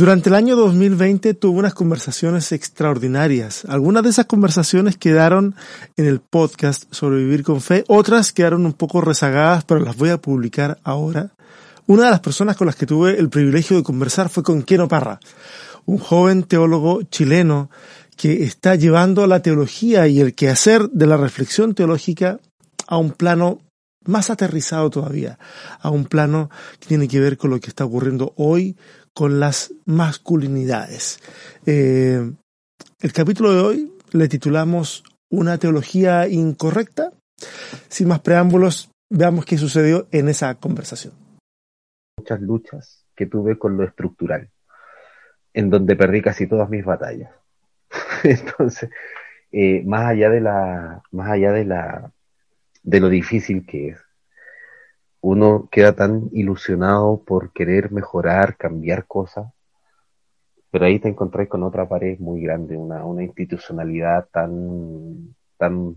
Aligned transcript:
Durante 0.00 0.30
el 0.30 0.34
año 0.34 0.56
2020 0.56 1.34
tuve 1.34 1.58
unas 1.58 1.74
conversaciones 1.74 2.52
extraordinarias. 2.52 3.66
Algunas 3.66 4.02
de 4.02 4.08
esas 4.08 4.24
conversaciones 4.24 4.96
quedaron 4.96 5.54
en 5.98 6.06
el 6.06 6.20
podcast 6.20 6.84
Sobrevivir 6.90 7.42
con 7.42 7.60
Fe, 7.60 7.84
otras 7.86 8.32
quedaron 8.32 8.64
un 8.64 8.72
poco 8.72 9.02
rezagadas, 9.02 9.64
pero 9.64 9.80
las 9.80 9.98
voy 9.98 10.08
a 10.08 10.16
publicar 10.16 10.78
ahora. 10.84 11.32
Una 11.86 12.06
de 12.06 12.12
las 12.12 12.20
personas 12.20 12.56
con 12.56 12.66
las 12.66 12.76
que 12.76 12.86
tuve 12.86 13.18
el 13.18 13.28
privilegio 13.28 13.76
de 13.76 13.82
conversar 13.82 14.30
fue 14.30 14.42
con 14.42 14.62
Keno 14.62 14.88
Parra, 14.88 15.20
un 15.84 15.98
joven 15.98 16.44
teólogo 16.44 17.02
chileno 17.02 17.68
que 18.16 18.42
está 18.44 18.76
llevando 18.76 19.26
la 19.26 19.42
teología 19.42 20.08
y 20.08 20.20
el 20.20 20.34
quehacer 20.34 20.88
de 20.88 21.06
la 21.06 21.18
reflexión 21.18 21.74
teológica 21.74 22.40
a 22.86 22.96
un 22.96 23.10
plano 23.10 23.58
más 24.06 24.30
aterrizado 24.30 24.88
todavía, 24.88 25.38
a 25.78 25.90
un 25.90 26.06
plano 26.06 26.48
que 26.78 26.88
tiene 26.88 27.06
que 27.06 27.20
ver 27.20 27.36
con 27.36 27.50
lo 27.50 27.60
que 27.60 27.68
está 27.68 27.84
ocurriendo 27.84 28.32
hoy 28.36 28.76
con 29.14 29.40
las 29.40 29.72
masculinidades. 29.84 31.20
Eh, 31.66 32.30
el 33.00 33.12
capítulo 33.12 33.52
de 33.52 33.60
hoy 33.60 33.92
le 34.12 34.28
titulamos 34.28 35.04
Una 35.30 35.58
teología 35.58 36.28
incorrecta. 36.28 37.12
Sin 37.88 38.08
más 38.08 38.20
preámbulos, 38.20 38.90
veamos 39.10 39.44
qué 39.44 39.56
sucedió 39.58 40.06
en 40.10 40.28
esa 40.28 40.54
conversación. 40.56 41.14
Muchas 42.18 42.40
luchas 42.40 43.06
que 43.14 43.26
tuve 43.26 43.58
con 43.58 43.76
lo 43.76 43.84
estructural, 43.84 44.50
en 45.52 45.70
donde 45.70 45.96
perdí 45.96 46.22
casi 46.22 46.46
todas 46.46 46.68
mis 46.68 46.84
batallas. 46.84 47.30
Entonces, 48.24 48.90
eh, 49.52 49.82
más 49.84 50.06
allá 50.06 50.30
de 50.30 50.40
la, 50.40 51.02
más 51.10 51.30
allá 51.30 51.52
de 51.52 51.64
la, 51.64 52.12
de 52.82 53.00
lo 53.00 53.08
difícil 53.08 53.66
que 53.66 53.88
es, 53.88 53.98
uno 55.20 55.68
queda 55.70 55.94
tan 55.94 56.28
ilusionado 56.32 57.22
por 57.24 57.52
querer 57.52 57.92
mejorar, 57.92 58.56
cambiar 58.56 59.06
cosas, 59.06 59.52
pero 60.70 60.86
ahí 60.86 60.98
te 60.98 61.08
encontrás 61.08 61.48
con 61.48 61.62
otra 61.62 61.88
pared 61.88 62.18
muy 62.20 62.42
grande, 62.42 62.76
una, 62.76 63.04
una 63.04 63.22
institucionalidad 63.24 64.28
tan, 64.30 65.34
tan 65.58 65.96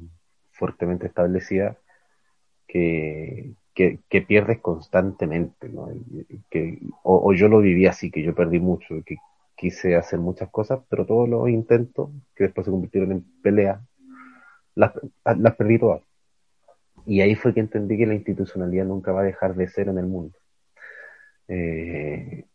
fuertemente 0.52 1.08
establecida 1.08 1.78
que, 2.68 3.54
que, 3.74 4.22
pierdes 4.22 4.60
constantemente, 4.62 5.70
¿no? 5.70 5.90
Que, 6.50 6.80
o, 7.04 7.34
yo 7.34 7.48
lo 7.48 7.60
viví 7.60 7.86
así, 7.86 8.12
que 8.12 8.24
yo 8.24 8.34
perdí 8.34 8.60
mucho, 8.60 8.96
que 9.06 9.18
quise 9.56 9.96
hacer 9.96 10.20
muchas 10.20 10.50
cosas, 10.50 10.82
pero 10.90 11.06
todos 11.06 11.30
los 11.30 11.50
intentos, 11.50 12.10
que 12.36 12.46
después 12.46 12.66
se 12.66 12.72
convirtieron 12.72 13.12
en 13.12 13.26
peleas, 13.42 13.80
las, 14.76 14.94
las 15.24 15.56
perdí 15.56 15.80
todas. 15.80 16.02
Y 17.06 17.22
ahí 17.22 17.36
fue 17.36 17.54
que 17.54 17.60
entendí 17.60 17.98
que 17.98 18.06
la 18.06 18.16
institucionalidad 18.16 18.86
nunca 18.86 19.12
va 19.12 19.22
a 19.22 19.26
dejar 19.26 19.56
de 19.56 19.68
ser 19.68 19.90
en 19.90 19.98
el 19.98 20.06
mundo. 20.06 20.38
Eh, 21.48 22.46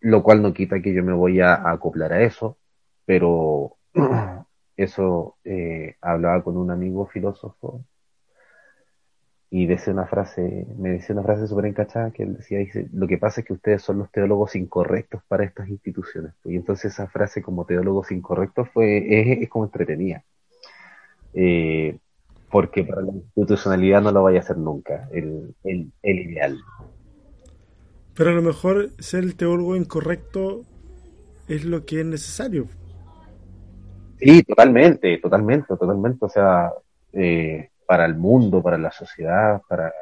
lo 0.00 0.22
cual 0.22 0.42
no 0.42 0.52
quita 0.52 0.80
que 0.80 0.94
yo 0.94 1.02
me 1.02 1.12
voy 1.12 1.40
a, 1.40 1.68
acoplar 1.68 2.12
a 2.12 2.22
eso, 2.22 2.58
pero 3.04 3.76
eso 4.76 5.36
eh, 5.44 5.96
hablaba 6.00 6.42
con 6.44 6.56
un 6.56 6.70
amigo 6.70 7.06
filósofo 7.06 7.84
y 9.50 9.66
decía 9.66 9.92
una 9.94 10.06
frase, 10.06 10.66
me 10.76 10.90
decía 10.90 11.14
una 11.14 11.24
frase 11.24 11.46
súper 11.46 11.66
encachada 11.66 12.10
que 12.10 12.22
él 12.22 12.36
decía, 12.36 12.58
dice, 12.58 12.88
lo 12.92 13.08
que 13.08 13.16
pasa 13.16 13.40
es 13.40 13.46
que 13.46 13.54
ustedes 13.54 13.82
son 13.82 13.98
los 13.98 14.10
teólogos 14.10 14.54
incorrectos 14.56 15.22
para 15.26 15.44
estas 15.44 15.68
instituciones. 15.68 16.34
Y 16.44 16.56
entonces 16.56 16.92
esa 16.92 17.08
frase 17.08 17.42
como 17.42 17.64
teólogos 17.64 18.10
incorrectos 18.12 18.68
fue, 18.70 19.42
es, 19.42 19.48
como 19.48 19.64
entretenida. 19.64 20.22
Eh, 21.32 21.98
porque 22.50 22.84
para 22.84 23.02
la 23.02 23.12
institucionalidad 23.12 24.02
no 24.02 24.12
lo 24.12 24.22
vaya 24.22 24.38
a 24.38 24.42
hacer 24.42 24.56
nunca, 24.56 25.08
el, 25.12 25.54
el, 25.64 25.92
ideal. 26.02 26.58
Pero 28.14 28.30
a 28.30 28.34
lo 28.34 28.42
mejor 28.42 28.90
ser 28.98 29.24
el 29.24 29.36
teólogo 29.36 29.76
incorrecto 29.76 30.62
es 31.46 31.64
lo 31.64 31.84
que 31.84 32.00
es 32.00 32.06
necesario. 32.06 32.66
Sí, 34.18 34.42
totalmente, 34.42 35.18
totalmente, 35.18 35.66
totalmente. 35.68 36.24
O 36.24 36.28
sea, 36.28 36.72
eh, 37.12 37.70
para 37.86 38.06
el 38.06 38.16
mundo, 38.16 38.62
para 38.62 38.78
la 38.78 38.90
sociedad, 38.90 39.62
para, 39.68 39.92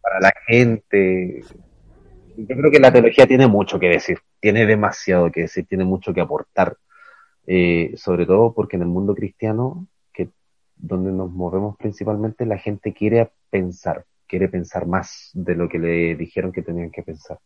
para, 0.00 0.20
la 0.20 0.32
gente. 0.46 1.42
Yo 2.36 2.56
creo 2.56 2.70
que 2.70 2.80
la 2.80 2.92
teología 2.92 3.26
tiene 3.26 3.46
mucho 3.46 3.78
que 3.78 3.90
decir, 3.90 4.18
tiene 4.40 4.66
demasiado 4.66 5.30
que 5.30 5.42
decir, 5.42 5.66
tiene 5.66 5.84
mucho 5.84 6.12
que 6.12 6.20
aportar. 6.20 6.76
Eh, 7.46 7.92
sobre 7.96 8.24
todo 8.24 8.54
porque 8.54 8.76
en 8.76 8.82
el 8.82 8.88
mundo 8.88 9.14
cristiano 9.14 9.86
donde 10.86 11.12
nos 11.12 11.32
movemos 11.32 11.76
principalmente, 11.76 12.44
la 12.44 12.58
gente 12.58 12.92
quiere 12.92 13.30
pensar, 13.50 14.04
quiere 14.26 14.48
pensar 14.48 14.86
más 14.86 15.30
de 15.32 15.54
lo 15.54 15.68
que 15.68 15.78
le 15.78 16.14
dijeron 16.14 16.52
que 16.52 16.62
tenían 16.62 16.90
que 16.90 17.02
pensar. 17.02 17.38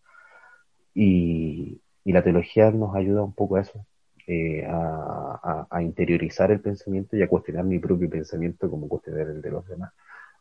Y, 0.95 1.81
la 2.05 2.23
teología 2.25 2.71
nos 2.71 2.97
ayuda 2.97 3.23
un 3.23 3.35
poco 3.35 3.57
a 3.57 3.61
eso, 3.61 3.85
eh, 4.27 4.65
a, 4.67 5.83
interiorizar 5.83 6.51
el 6.51 6.61
pensamiento 6.61 7.17
y 7.17 7.23
a 7.23 7.29
cuestionar 7.29 7.65
mi 7.65 7.79
propio 7.79 8.09
pensamiento 8.09 8.71
como 8.71 8.89
cuestionar 8.89 9.29
el 9.29 9.43
de 9.43 9.51
los 9.51 9.67
demás. 9.69 9.93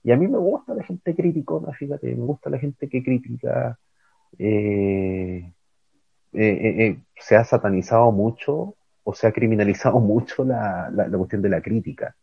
Y 0.03 0.11
a 0.11 0.17
mí 0.17 0.27
me 0.27 0.37
gusta 0.37 0.73
la 0.73 0.83
gente 0.83 1.13
criticona, 1.13 1.73
fíjate, 1.73 2.07
me 2.15 2.25
gusta 2.25 2.49
la 2.49 2.57
gente 2.57 2.87
que 2.87 3.03
critica. 3.03 3.77
Eh, 4.39 5.51
eh, 6.33 6.99
se 7.19 7.35
ha 7.35 7.43
satanizado 7.43 8.11
mucho 8.13 8.75
o 9.03 9.13
se 9.13 9.27
ha 9.27 9.33
criminalizado 9.33 9.99
mucho 10.13 10.45
la, 10.45 10.89
la 10.89 11.17
cuestión 11.17 11.41
de 11.41 11.49
la 11.49 11.61
crítica. 11.61 12.15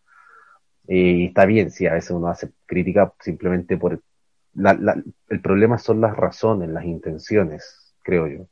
Y 0.87 1.27
está 1.27 1.47
bien, 1.47 1.71
si 1.71 1.87
a 1.87 1.95
veces 1.95 2.11
uno 2.11 2.29
hace 2.29 2.53
crítica 2.67 3.13
simplemente 3.21 3.77
por... 3.79 4.03
el 4.55 5.41
problema 5.43 5.79
son 5.79 6.01
las 6.01 6.17
razones, 6.17 6.69
las 6.69 6.85
intenciones, 6.85 7.95
creo 8.03 8.27
yo. 8.29 8.47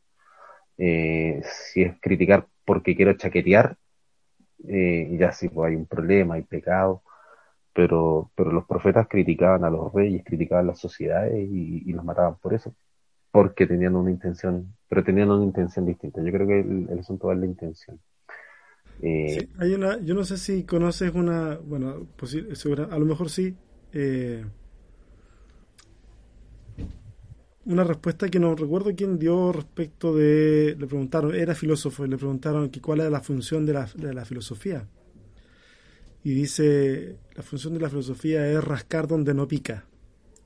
Eh, 0.78 1.42
si 1.44 1.82
es 1.82 2.00
criticar 2.00 2.46
porque 2.64 2.96
quiero 2.96 3.14
chaquetear, 3.14 3.76
eh, 4.68 5.16
ya 5.18 5.32
sí, 5.32 5.48
pues 5.48 5.70
hay 5.70 5.76
un 5.76 5.86
problema, 5.86 6.34
hay 6.34 6.42
pecado, 6.42 7.02
pero, 7.74 8.32
pero 8.34 8.52
los 8.52 8.66
profetas 8.66 9.08
criticaban 9.08 9.64
a 9.64 9.70
los 9.70 9.92
reyes, 9.92 10.24
criticaban 10.24 10.66
las 10.68 10.78
sociedades 10.80 11.34
y, 11.50 11.92
los 11.92 12.04
mataban 12.04 12.36
por 12.38 12.54
eso, 12.54 12.74
porque 13.30 13.66
tenían 13.66 13.96
una 13.96 14.10
intención, 14.10 14.76
pero 14.88 15.04
tenían 15.04 15.30
una 15.30 15.44
intención 15.44 15.86
distinta. 15.86 16.22
Yo 16.22 16.32
creo 16.32 16.46
que 16.46 16.60
el, 16.60 16.88
el 16.90 16.98
asunto 17.00 17.32
es 17.32 17.38
la 17.38 17.46
intención. 17.46 18.00
Eh, 19.02 19.48
hay 19.58 19.74
una, 19.74 20.00
yo 20.00 20.14
no 20.14 20.24
sé 20.24 20.38
si 20.38 20.62
conoces 20.62 21.12
una, 21.12 21.56
bueno, 21.56 22.06
pues, 22.16 22.36
a 22.36 22.98
lo 22.98 23.04
mejor 23.04 23.30
sí, 23.30 23.54
eh, 23.92 24.44
una 27.64 27.84
respuesta 27.84 28.28
que 28.28 28.38
no 28.38 28.54
recuerdo 28.54 28.94
quién 28.94 29.18
dio 29.18 29.52
respecto 29.52 30.14
de, 30.14 30.76
le 30.78 30.86
preguntaron, 30.86 31.34
era 31.34 31.54
filósofo, 31.54 32.04
y 32.04 32.08
le 32.08 32.16
preguntaron 32.16 32.70
que 32.70 32.80
cuál 32.80 33.00
era 33.00 33.10
la 33.10 33.20
función 33.20 33.66
de 33.66 33.72
la, 33.72 33.88
de 33.94 34.14
la 34.14 34.24
filosofía. 34.24 34.86
Y 36.24 36.34
dice, 36.34 37.18
la 37.34 37.42
función 37.42 37.74
de 37.74 37.80
la 37.80 37.90
filosofía 37.90 38.48
es 38.48 38.62
rascar 38.62 39.08
donde 39.08 39.34
no 39.34 39.48
pica. 39.48 39.84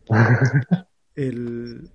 el, 1.14 1.90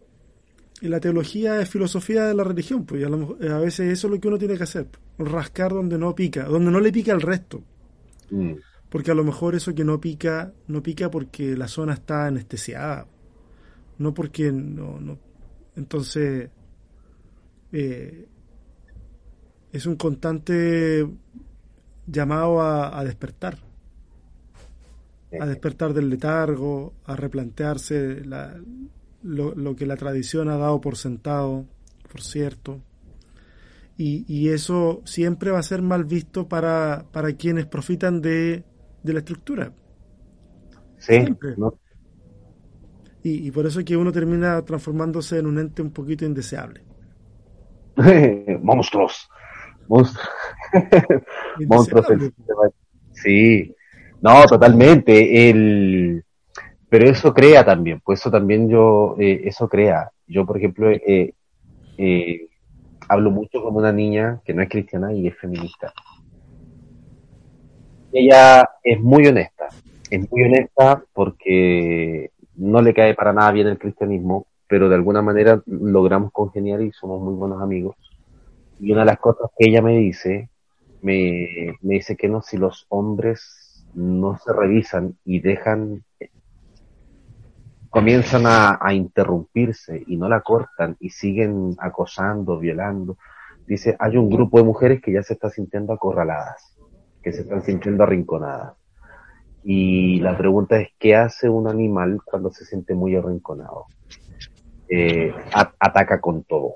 y 0.82 0.88
la 0.88 1.00
teología 1.00 1.62
es 1.62 1.70
filosofía 1.70 2.26
de 2.26 2.34
la 2.34 2.44
religión, 2.44 2.86
pues 2.86 3.06
a, 3.06 3.60
veces 3.60 3.92
eso 3.92 4.08
es 4.08 4.14
lo 4.14 4.20
que 4.20 4.28
uno 4.28 4.40
tiene 4.40 4.58
que 4.58 4.64
hacer, 4.64 4.88
rascar 5.20 5.72
donde 5.72 5.98
no 5.98 6.16
pica, 6.16 6.46
donde 6.46 6.72
no 6.72 6.80
le 6.80 6.92
pica 6.92 7.14
al 7.14 7.22
resto. 7.22 7.62
Mm. 8.32 8.54
Porque 8.90 9.12
a 9.12 9.14
lo 9.14 9.24
mejor 9.24 9.54
eso 9.54 9.76
que 9.76 9.86
no 9.86 10.02
pica, 10.02 10.52
no 10.68 10.82
pica 10.82 11.12
porque 11.12 11.56
la 11.56 11.68
zona 11.68 11.94
está 11.94 12.26
anestesiada, 12.26 13.06
no 14.00 14.12
porque 14.12 14.52
no, 14.52 15.00
no. 15.00 15.20
Entonces, 15.76 16.50
eh, 17.72 18.28
es 19.72 19.86
un 19.86 19.96
constante 19.98 21.08
llamado 22.08 22.60
a 22.62 23.04
despertar, 23.06 23.60
a 25.40 25.46
despertar 25.46 25.94
del 25.94 26.10
letargo, 26.10 26.94
a 27.06 27.16
replantearse 27.16 28.26
la, 28.26 28.60
lo, 29.24 29.76
que 29.76 29.86
la 29.86 29.98
tradición 29.98 30.50
ha 30.50 30.58
dado 30.58 30.82
por 30.82 30.96
sentado, 30.96 31.66
por 32.10 32.22
cierto. 32.22 32.80
Y, 33.98 34.50
eso 34.50 35.02
siempre 35.06 35.52
va 35.52 35.60
a 35.60 35.64
ser 35.64 35.84
mal 35.84 36.06
visto 36.06 36.48
para, 36.48 37.06
para 37.12 37.34
quienes 37.34 37.68
profitan 37.68 38.20
de, 38.20 38.64
la 39.04 39.20
estructura. 39.20 39.74
Sí. 40.98 41.24
Y, 43.24 43.48
y, 43.48 43.52
por 43.52 43.68
eso 43.68 43.80
es 43.80 43.86
que 43.86 43.96
uno 43.96 44.12
termina 44.12 44.60
transformándose 44.66 45.38
en 45.38 45.46
un 45.46 45.60
ente 45.60 45.84
un 45.84 45.92
poquito 45.92 46.26
indeseable. 46.26 46.82
Monstruos. 48.64 49.30
Monstruos. 49.88 50.30
Monstruos. 51.68 52.08
Sí. 53.12 53.76
No, 54.22 54.46
totalmente. 54.46 55.50
El 55.50 56.24
pero 56.92 57.08
eso 57.10 57.34
crea 57.34 57.64
también, 57.64 58.02
pues 58.04 58.20
eso 58.20 58.30
también 58.30 58.68
yo, 58.68 59.16
eh, 59.18 59.44
eso 59.46 59.70
crea. 59.70 60.12
Yo, 60.28 60.46
por 60.46 60.58
ejemplo, 60.58 60.92
eh, 60.92 61.34
eh, 61.98 62.50
hablo 63.08 63.32
mucho 63.32 63.64
como 63.64 63.80
una 63.80 63.94
niña 63.94 64.42
que 64.44 64.54
no 64.54 64.62
es 64.62 64.68
cristiana 64.68 65.14
y 65.14 65.26
es 65.26 65.38
feminista. 65.38 65.94
Ella 68.12 68.70
es 68.84 69.00
muy 69.00 69.26
honesta, 69.26 69.70
es 70.10 70.30
muy 70.30 70.44
honesta 70.44 71.02
porque 71.14 72.32
no 72.58 72.82
le 72.82 72.94
cae 72.94 73.14
para 73.14 73.32
nada 73.32 73.54
bien 73.54 73.68
el 73.68 73.80
cristianismo, 73.80 74.48
pero 74.68 74.90
de 74.90 74.96
alguna 74.96 75.22
manera 75.22 75.64
logramos 75.68 76.34
congeniar 76.34 76.82
y 76.82 76.92
somos 76.92 77.22
muy 77.22 77.36
buenos 77.36 77.62
amigos. 77.62 77.96
Y 78.82 78.92
una 78.92 79.04
de 79.04 79.12
las 79.12 79.20
cosas 79.20 79.50
que 79.58 79.70
ella 79.70 79.82
me 79.82 79.98
dice, 79.98 80.50
me 81.02 81.74
dice 81.84 82.18
que 82.18 82.28
no, 82.28 82.42
si 82.42 82.58
los 82.58 82.86
hombres 82.90 83.86
no 83.94 84.38
se 84.40 84.52
revisan 84.52 85.16
y 85.24 85.40
dejan 85.40 86.04
comienzan 87.92 88.48
a, 88.48 88.80
a, 88.82 88.94
interrumpirse 88.94 90.02
y 90.08 90.16
no 90.16 90.30
la 90.30 90.42
cortan 90.42 90.96
y 91.00 91.10
siguen 91.10 91.76
acosando, 91.78 92.58
violando. 92.58 93.18
Dice, 93.68 93.98
hay 94.00 94.16
un 94.16 94.30
grupo 94.30 94.58
de 94.58 94.64
mujeres 94.64 95.02
que 95.02 95.12
ya 95.12 95.22
se 95.22 95.34
está 95.34 95.50
sintiendo 95.50 95.92
acorraladas, 95.92 96.76
que 97.22 97.34
se 97.34 97.42
están 97.42 97.62
sintiendo 97.62 98.04
arrinconadas. 98.04 98.76
Y 99.64 100.22
la 100.22 100.38
pregunta 100.38 100.80
es, 100.80 100.90
¿qué 100.98 101.16
hace 101.16 101.50
un 101.50 101.68
animal 101.68 102.20
cuando 102.24 102.50
se 102.50 102.66
siente 102.66 102.96
muy 102.96 103.16
arrinconado? 103.16 103.88
Eh, 104.90 105.34
ataca 105.52 106.22
con 106.22 106.44
todo. 106.46 106.76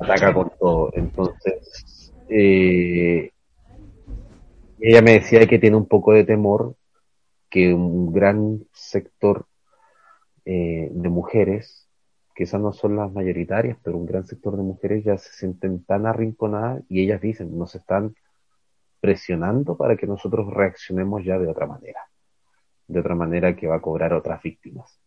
Ataca 0.00 0.32
con 0.32 0.50
todo. 0.58 0.90
Entonces, 0.94 2.12
eh, 2.28 3.30
ella 4.80 5.02
me 5.02 5.12
decía 5.12 5.46
que 5.46 5.58
tiene 5.58 5.76
un 5.76 5.86
poco 5.86 6.12
de 6.12 6.24
temor 6.24 6.74
que 7.50 7.72
un 7.72 8.12
gran 8.12 8.64
sector 8.72 9.46
eh, 10.44 10.88
de 10.92 11.08
mujeres, 11.08 11.88
que 12.34 12.44
esas 12.44 12.60
no 12.60 12.72
son 12.72 12.96
las 12.96 13.12
mayoritarias, 13.12 13.78
pero 13.82 13.96
un 13.96 14.06
gran 14.06 14.26
sector 14.26 14.56
de 14.56 14.62
mujeres 14.62 15.04
ya 15.04 15.16
se 15.16 15.32
sienten 15.32 15.84
tan 15.84 16.06
arrinconadas 16.06 16.82
y 16.88 17.02
ellas 17.02 17.20
dicen, 17.20 17.56
nos 17.56 17.74
están 17.74 18.14
presionando 19.00 19.76
para 19.76 19.96
que 19.96 20.06
nosotros 20.06 20.52
reaccionemos 20.52 21.24
ya 21.24 21.38
de 21.38 21.46
otra 21.46 21.66
manera, 21.66 22.00
de 22.88 23.00
otra 23.00 23.14
manera 23.14 23.54
que 23.54 23.66
va 23.66 23.76
a 23.76 23.80
cobrar 23.80 24.12
otras 24.12 24.42
víctimas. 24.42 24.98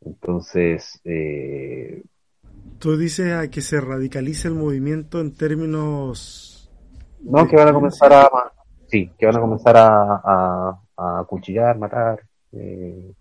Entonces, 0.00 1.00
eh, 1.04 2.02
tú 2.78 2.96
dices 2.96 3.32
a 3.32 3.48
que 3.50 3.60
se 3.60 3.80
radicalice 3.80 4.48
el 4.48 4.54
movimiento 4.54 5.20
en 5.20 5.34
términos... 5.34 6.70
No, 7.20 7.46
que 7.48 7.56
van 7.56 7.68
a 7.68 7.72
comenzar 7.72 8.12
a... 8.12 8.30
Sí, 8.86 9.10
que 9.18 9.26
van 9.26 9.36
a 9.36 9.40
comenzar 9.40 9.76
a, 9.76 10.22
a, 10.24 10.80
a 10.96 11.24
cuchillar, 11.24 11.76
matar. 11.76 12.22
Eh, 12.52 13.12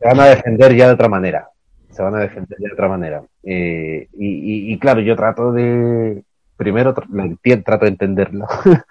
se 0.00 0.06
van 0.06 0.20
a 0.20 0.26
defender 0.26 0.74
ya 0.74 0.88
de 0.88 0.94
otra 0.94 1.08
manera. 1.08 1.50
Se 1.90 2.02
van 2.02 2.14
a 2.14 2.20
defender 2.20 2.58
ya 2.60 2.68
de 2.68 2.74
otra 2.74 2.88
manera. 2.88 3.22
Eh, 3.42 4.08
y, 4.12 4.72
y, 4.72 4.78
claro, 4.78 5.00
yo 5.00 5.16
trato 5.16 5.52
de, 5.52 6.22
primero 6.56 6.94
trato 6.94 7.84
de 7.84 7.90
entenderla. 7.90 8.46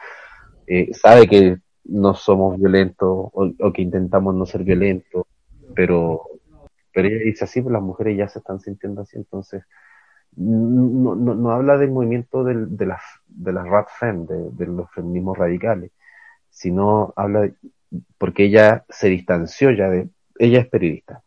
eh, 0.68 0.89
sabe 0.94 1.27
que 1.27 1.57
no 1.86 2.13
somos 2.13 2.57
violentos 2.57 3.30
o, 3.31 3.74
que 3.74 3.81
intentamos 3.81 4.36
no 4.36 4.45
ser 4.45 4.63
violentos, 4.63 5.25
pero, 5.75 6.24
pero 6.94 7.07
ella 7.07 7.24
dice 7.24 7.45
así, 7.45 7.62
pues 7.62 7.71
las 7.74 7.81
mujeres 7.81 8.18
ya 8.18 8.27
se 8.27 8.39
están 8.39 8.59
sintiendo 8.59 9.01
así, 9.01 9.18
entonces 9.18 9.63
no, 10.36 11.15
no, 11.15 11.36
no 11.36 11.51
habla 11.51 11.77
del 11.77 11.92
movimiento 11.92 12.44
de 12.44 12.86
las 12.86 13.01
de 13.27 13.54
las 13.54 13.65
rat 13.65 13.88
fem, 13.98 14.25
de, 14.25 14.50
de, 14.51 14.65
los 14.68 14.92
feminismos 14.92 15.38
radicales, 15.38 15.92
sino 16.50 17.13
habla 17.15 17.42
de, 17.42 17.54
porque 18.18 18.45
ella 18.45 18.86
se 18.89 19.07
distanció 19.07 19.71
ya 19.71 19.89
de, 19.89 20.09
ella 20.39 20.60
es 20.62 20.68
periodista. 20.68 21.24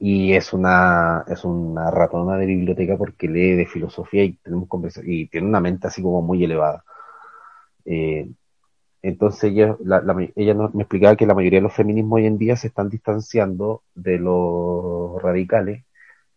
Y 0.00 0.34
es 0.34 0.52
una 0.52 1.24
es 1.28 1.44
una 1.44 1.90
ratona 1.90 2.36
de 2.36 2.46
biblioteca 2.46 2.96
porque 2.98 3.28
lee 3.28 3.56
de 3.56 3.66
filosofía 3.66 4.24
y 4.24 4.34
tenemos 4.34 4.68
y 5.04 5.28
tiene 5.28 5.46
una 5.48 5.60
mente 5.60 5.86
así 5.86 6.02
como 6.02 6.22
muy 6.22 6.44
elevada. 6.44 6.84
Eh, 7.84 8.28
entonces 9.02 9.44
ella 9.52 9.76
la, 9.84 10.00
la, 10.02 10.16
ella 10.36 10.54
me 10.54 10.82
explicaba 10.82 11.16
que 11.16 11.26
la 11.26 11.34
mayoría 11.34 11.60
de 11.60 11.64
los 11.64 11.74
feminismos 11.74 12.18
hoy 12.18 12.26
en 12.26 12.38
día 12.38 12.56
se 12.56 12.68
están 12.68 12.88
distanciando 12.90 13.84
de 13.94 14.18
los 14.18 15.22
radicales 15.22 15.84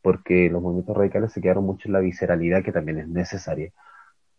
porque 0.01 0.49
los 0.49 0.61
movimientos 0.61 0.95
radicales 0.97 1.33
se 1.33 1.41
quedaron 1.41 1.65
mucho 1.65 1.89
en 1.89 1.93
la 1.93 1.99
visceralidad 1.99 2.63
que 2.63 2.71
también 2.71 2.99
es 2.99 3.07
necesaria 3.09 3.71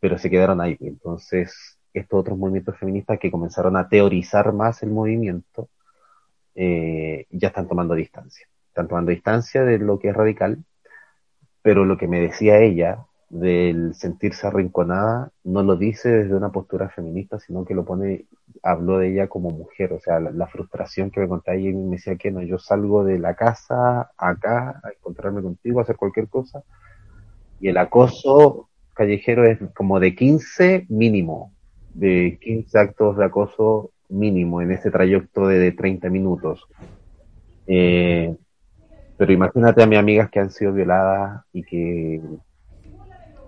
pero 0.01 0.19
se 0.19 0.31
quedaron 0.31 0.61
ahí. 0.61 0.77
Entonces 0.81 1.79
estos 1.93 2.21
otros 2.21 2.39
movimientos 2.39 2.77
feministas 2.79 3.19
que 3.19 3.31
comenzaron 3.31 3.77
a 3.77 3.89
teorizar 3.89 4.53
más 4.53 4.83
el 4.83 4.91
movimiento 4.91 5.69
eh, 6.55 7.27
ya 7.31 7.49
están 7.49 7.69
tomando 7.69 7.95
distancia. 7.95 8.47
Están 8.69 8.89
tomando 8.89 9.11
distancia 9.11 9.65
de 9.65 9.79
lo 9.79 9.99
que 9.99 10.09
es 10.09 10.17
radical, 10.17 10.65
pero 11.63 11.85
lo 11.85 11.97
que 11.97 12.09
me 12.09 12.21
decía 12.21 12.59
ella 12.59 13.07
del 13.31 13.95
sentirse 13.95 14.47
arrinconada 14.47 15.31
no 15.45 15.63
lo 15.63 15.77
dice 15.77 16.11
desde 16.11 16.35
una 16.35 16.51
postura 16.51 16.89
feminista, 16.89 17.39
sino 17.39 17.65
que 17.65 17.75
lo 17.75 17.85
pone, 17.85 18.27
habló 18.63 18.99
de 18.99 19.13
ella 19.13 19.29
como 19.29 19.51
mujer, 19.51 19.93
o 19.93 20.01
sea, 20.01 20.19
la, 20.19 20.47
frustración 20.49 21.11
que 21.11 21.21
me 21.21 21.29
contaba 21.29 21.57
ella 21.57 21.71
y 21.71 21.75
me 21.75 21.97
decía 21.97 22.17
que 22.17 22.33
no, 22.33 22.43
yo 22.43 22.59
salgo 22.59 23.05
de 23.05 23.21
la 23.21 23.35
casa 23.35 24.11
acá 24.19 24.81
a 24.83 24.91
encontrarme 24.91 25.43
contigo, 25.43 25.79
a 25.79 25.83
hacer 25.83 25.97
cualquier 25.97 26.29
cosa, 26.29 26.65
y 27.61 27.69
el 27.69 27.77
acoso 27.77 28.69
callejero 28.95 29.45
es 29.45 29.59
como 29.75 30.01
de 30.01 30.17
15 30.17 30.87
mínimo, 30.89 31.53
de 31.95 32.39
15 32.43 32.79
actos 32.79 33.17
de 33.17 33.25
acoso 33.25 33.93
mínimo 34.11 34.61
en 34.61 34.73
ese 34.73 34.91
trayecto 34.91 35.47
de, 35.47 35.59
de 35.59 35.73
30 35.73 36.11
minutos. 36.11 36.67
Eh, 37.67 38.37
pero 39.17 39.33
imagínate 39.33 39.83
a 39.83 39.87
mis 39.87 39.99
amigas 39.99 40.31
que 40.31 40.41
han 40.41 40.51
sido 40.51 40.73
violadas 40.73 41.45
y 41.53 41.63
que 41.63 42.21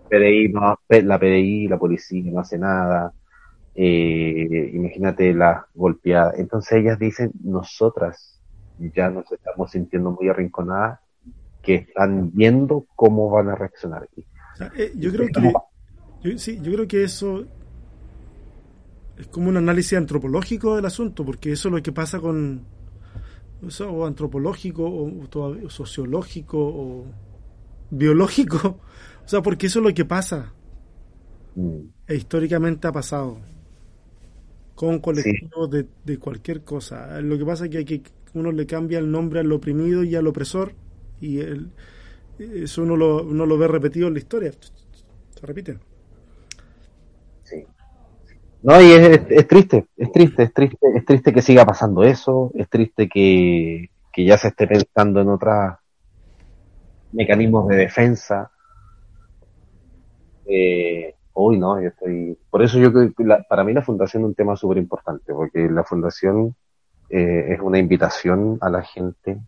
PDI 0.09 0.49
no, 0.53 0.79
la 0.89 1.19
PDI, 1.19 1.69
la 1.69 1.79
policía 1.79 2.31
no 2.31 2.41
hace 2.41 2.59
nada. 2.59 3.13
Eh, 3.75 4.71
imagínate 4.75 5.33
la 5.33 5.67
golpeada. 5.75 6.35
Entonces 6.37 6.73
ellas 6.73 6.99
dicen, 6.99 7.33
nosotras 7.43 8.39
ya 8.95 9.09
nos 9.09 9.31
estamos 9.33 9.71
sintiendo 9.71 10.11
muy 10.11 10.29
arrinconadas, 10.29 11.01
que 11.63 11.77
están 11.77 12.31
viendo 12.35 12.85
cómo 12.95 13.31
van 13.31 13.49
a 13.49 13.55
reaccionar. 13.55 14.09
Eh, 14.77 14.93
yo 14.97 15.11
creo 15.11 15.29
que 15.29 15.53
yo, 16.23 16.39
sí, 16.39 16.61
yo 16.63 16.73
creo 16.73 16.87
que 16.87 17.05
eso 17.05 17.47
es 19.19 19.27
como 19.29 19.49
un 19.49 19.57
análisis 19.57 19.99
antropológico 19.99 20.77
del 20.77 20.87
asunto, 20.87 21.25
porque 21.25 21.53
eso 21.53 21.69
es 21.69 21.75
lo 21.75 21.83
que 21.83 21.93
pasa 21.93 22.21
con, 22.21 22.63
o 23.87 24.07
antropológico, 24.07 24.85
o, 24.85 25.69
sociológico, 25.69 26.59
o 26.59 27.07
biológico, 27.91 28.81
o 29.25 29.29
sea, 29.29 29.43
porque 29.43 29.67
eso 29.67 29.81
es 29.81 29.85
lo 29.85 29.95
que 29.95 30.05
pasa, 30.05 30.53
mm. 31.55 31.79
e 32.09 32.15
históricamente 32.17 32.89
ha 32.89 32.93
pasado, 32.93 33.39
con 34.75 34.99
colectivos 34.99 35.69
sí. 35.71 35.77
de, 35.77 35.87
de, 36.05 36.19
cualquier 36.19 36.65
cosa. 36.65 37.21
Lo 37.21 37.39
que 37.39 37.45
pasa 37.45 37.67
es 37.67 37.71
que, 37.71 37.79
hay 37.79 37.85
que 37.85 38.03
uno 38.35 38.51
le 38.51 38.67
cambia 38.67 38.99
el 38.99 39.11
nombre 39.11 39.41
al 39.41 39.53
oprimido 39.53 40.03
y 40.03 40.17
al 40.17 40.27
opresor, 40.27 40.73
y 41.21 41.39
el, 41.39 41.71
eso 42.39 42.83
uno 42.83 42.97
lo, 42.97 43.23
uno 43.23 43.47
lo 43.47 43.59
ve 43.59 43.69
repetido 43.69 44.09
en 44.09 44.15
la 44.15 44.21
historia, 44.21 44.53
se 44.53 45.47
repite. 45.47 45.79
No, 48.63 48.81
y 48.81 48.93
es, 48.93 49.21
es, 49.29 49.49
triste, 49.49 49.87
es 49.97 50.13
triste, 50.13 50.45
es 50.45 50.55
triste, 50.55 50.87
es 50.95 51.05
triste 51.05 51.33
que 51.33 51.43
siga 51.43 51.65
pasando 51.67 52.05
eso, 52.05 52.53
es 52.55 52.69
triste 52.69 53.09
que, 53.09 53.91
que 54.13 54.25
ya 54.25 54.39
se 54.39 54.49
esté 54.49 54.69
pensando 54.69 55.21
en 55.21 55.29
otros 55.31 55.75
mecanismos 57.13 57.67
de 57.69 57.77
defensa. 57.77 58.53
Eh, 60.47 61.15
hoy 61.33 61.59
no, 61.59 61.81
yo 61.81 61.89
estoy, 61.89 62.39
por 62.51 62.63
eso 62.63 62.79
yo 62.79 62.93
la, 63.19 63.43
para 63.43 63.65
mí 63.65 63.73
la 63.73 63.83
fundación 63.83 64.23
es 64.23 64.29
un 64.29 64.35
tema 64.35 64.55
súper 64.55 64.79
importante, 64.79 65.33
porque 65.33 65.69
la 65.69 65.83
fundación 65.83 66.55
eh, 67.11 67.55
es 67.55 67.61
una 67.61 67.79
invitación 67.79 68.59
a 68.61 68.71
la 68.71 68.83
gente, 68.83 69.41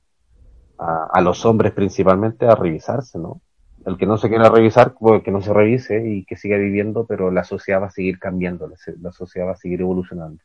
a, 0.77 1.09
a 1.13 1.21
los 1.21 1.45
hombres 1.47 1.73
principalmente, 1.73 2.47
a 2.47 2.57
revisarse, 2.57 3.17
¿no? 3.19 3.41
El 3.87 3.97
que 3.99 4.07
no 4.07 4.17
se 4.17 4.29
quiera 4.29 4.49
revisar, 4.49 4.95
pues 4.99 5.23
que 5.23 5.31
no 5.31 5.43
se 5.43 5.53
revise 5.53 6.07
y 6.07 6.25
que 6.25 6.37
siga 6.37 6.57
viviendo, 6.57 7.07
pero 7.07 7.31
la 7.31 7.45
sociedad 7.45 7.83
va 7.83 7.87
a 7.87 7.91
seguir 7.91 8.19
cambiando, 8.19 8.69
la 9.01 9.13
sociedad 9.13 9.49
va 9.49 9.53
a 9.53 9.57
seguir 9.57 9.83
evolucionando. 9.83 10.43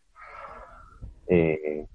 Eh, 1.28 1.86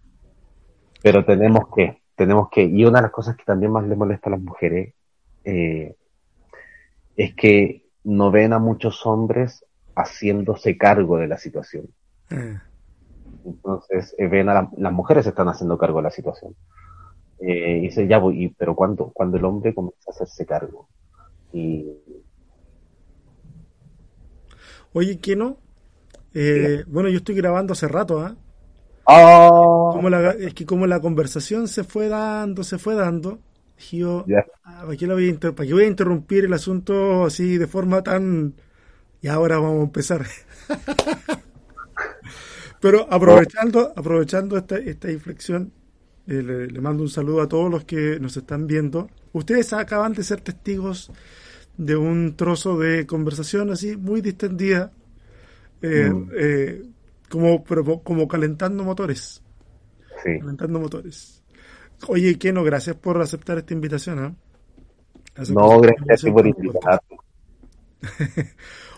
pero 1.03 1.25
tenemos 1.25 1.65
que, 1.75 2.01
tenemos 2.15 2.49
que, 2.51 2.65
y 2.65 2.85
una 2.85 2.99
de 2.99 3.03
las 3.03 3.11
cosas 3.11 3.37
que 3.37 3.45
también 3.45 3.73
más 3.73 3.87
le 3.87 3.97
molesta 3.97 4.31
a 4.31 4.33
las 4.33 4.41
mujeres 4.41 4.95
eh, 5.45 5.97
es 7.17 7.35
que 7.35 7.85
no 8.05 8.31
ven 8.31 8.53
a 8.53 8.59
muchos 8.59 9.05
hombres 9.07 9.65
haciéndose 9.95 10.79
cargo 10.79 11.19
de 11.19 11.29
la 11.29 11.39
situación. 11.39 11.89
Mm. 12.31 12.57
Entonces, 13.47 14.15
eh, 14.19 14.27
ven 14.29 14.49
a 14.49 14.55
la, 14.55 14.71
las 14.77 14.93
mujeres 14.93 15.27
están 15.27 15.49
haciendo 15.49 15.77
cargo 15.77 15.99
de 15.99 16.05
la 16.05 16.11
situación. 16.11 16.55
Eh, 17.41 17.79
y 17.79 17.81
dice, 17.83 18.07
ya 18.07 18.19
voy, 18.19 18.55
pero. 18.57 18.75
Cuando 18.75 19.37
el 19.37 19.45
hombre 19.45 19.75
comienza 19.75 20.11
a 20.11 20.15
hacerse 20.15 20.47
cargo. 20.47 20.89
Y... 21.55 21.87
Oye, 24.93 25.19
¿qué 25.21 25.37
no? 25.37 25.59
Eh, 26.35 26.85
bueno, 26.89 27.09
yo 27.09 27.19
estoy 27.19 27.37
grabando 27.37 27.73
hace 27.73 27.89
rato, 27.89 28.27
¿eh? 28.27 28.35
Oh. 29.05 29.93
Como 29.95 30.11
la, 30.11 30.33
es 30.33 30.55
que 30.55 30.67
como 30.67 30.87
la 30.87 31.01
conversación 31.01 31.69
se 31.69 31.85
fue 31.85 32.09
dando, 32.09 32.65
se 32.65 32.79
fue 32.79 32.95
dando, 32.95 33.39
yo, 33.91 34.25
yeah. 34.27 34.45
ah, 34.65 34.83
¿para, 34.85 34.97
qué 34.97 35.07
voy 35.07 35.31
a 35.31 35.41
¿para 35.53 35.67
qué 35.67 35.75
voy 35.75 35.85
a 35.85 35.89
interrumpir 35.89 36.45
el 36.45 36.53
asunto 36.53 37.25
así 37.25 37.59
de 37.59 37.67
forma 37.67 38.03
tan... 38.03 38.55
Y 39.21 39.29
ahora 39.29 39.59
vamos 39.59 39.81
a 39.81 39.85
empezar. 39.85 40.27
Pero 42.81 43.07
aprovechando, 43.11 43.93
aprovechando 43.97 44.59
esta, 44.59 44.77
esta 44.77 45.11
inflexión, 45.11 45.73
Eh, 46.27 46.43
le, 46.43 46.81
mando 46.81 47.03
un 47.03 47.11
saludo 47.11 47.43
a 47.43 47.49
todos 47.49 47.71
los 47.71 47.85
que 47.85 48.19
nos 48.19 48.37
están 48.37 48.67
viendo. 48.67 49.09
Ustedes 49.33 49.73
acaban 49.73 50.15
de 50.15 50.23
ser 50.23 50.41
testigos 50.41 51.11
de 51.77 51.97
un 51.97 52.37
trozo 52.37 52.79
de 52.79 53.07
conversación 53.07 53.71
así 53.71 53.97
muy 53.97 54.21
distendida, 54.21 54.93
eh, 55.83 56.11
mm. 56.11 56.31
eh, 56.37 56.83
como, 57.29 57.65
como 58.03 58.29
calentando 58.29 58.85
motores. 58.85 59.43
Sí. 60.23 60.39
Calentando 60.39 60.81
motores. 60.81 61.43
Oye, 62.09 62.39
Keno, 62.39 62.63
gracias 62.63 62.97
por 62.97 63.21
aceptar 63.21 63.59
esta 63.59 63.75
invitación. 63.75 64.19
¿ah? 64.19 64.35
No, 65.51 65.81
gracias 65.81 66.33
por 66.33 66.47
invitarme. 66.47 67.19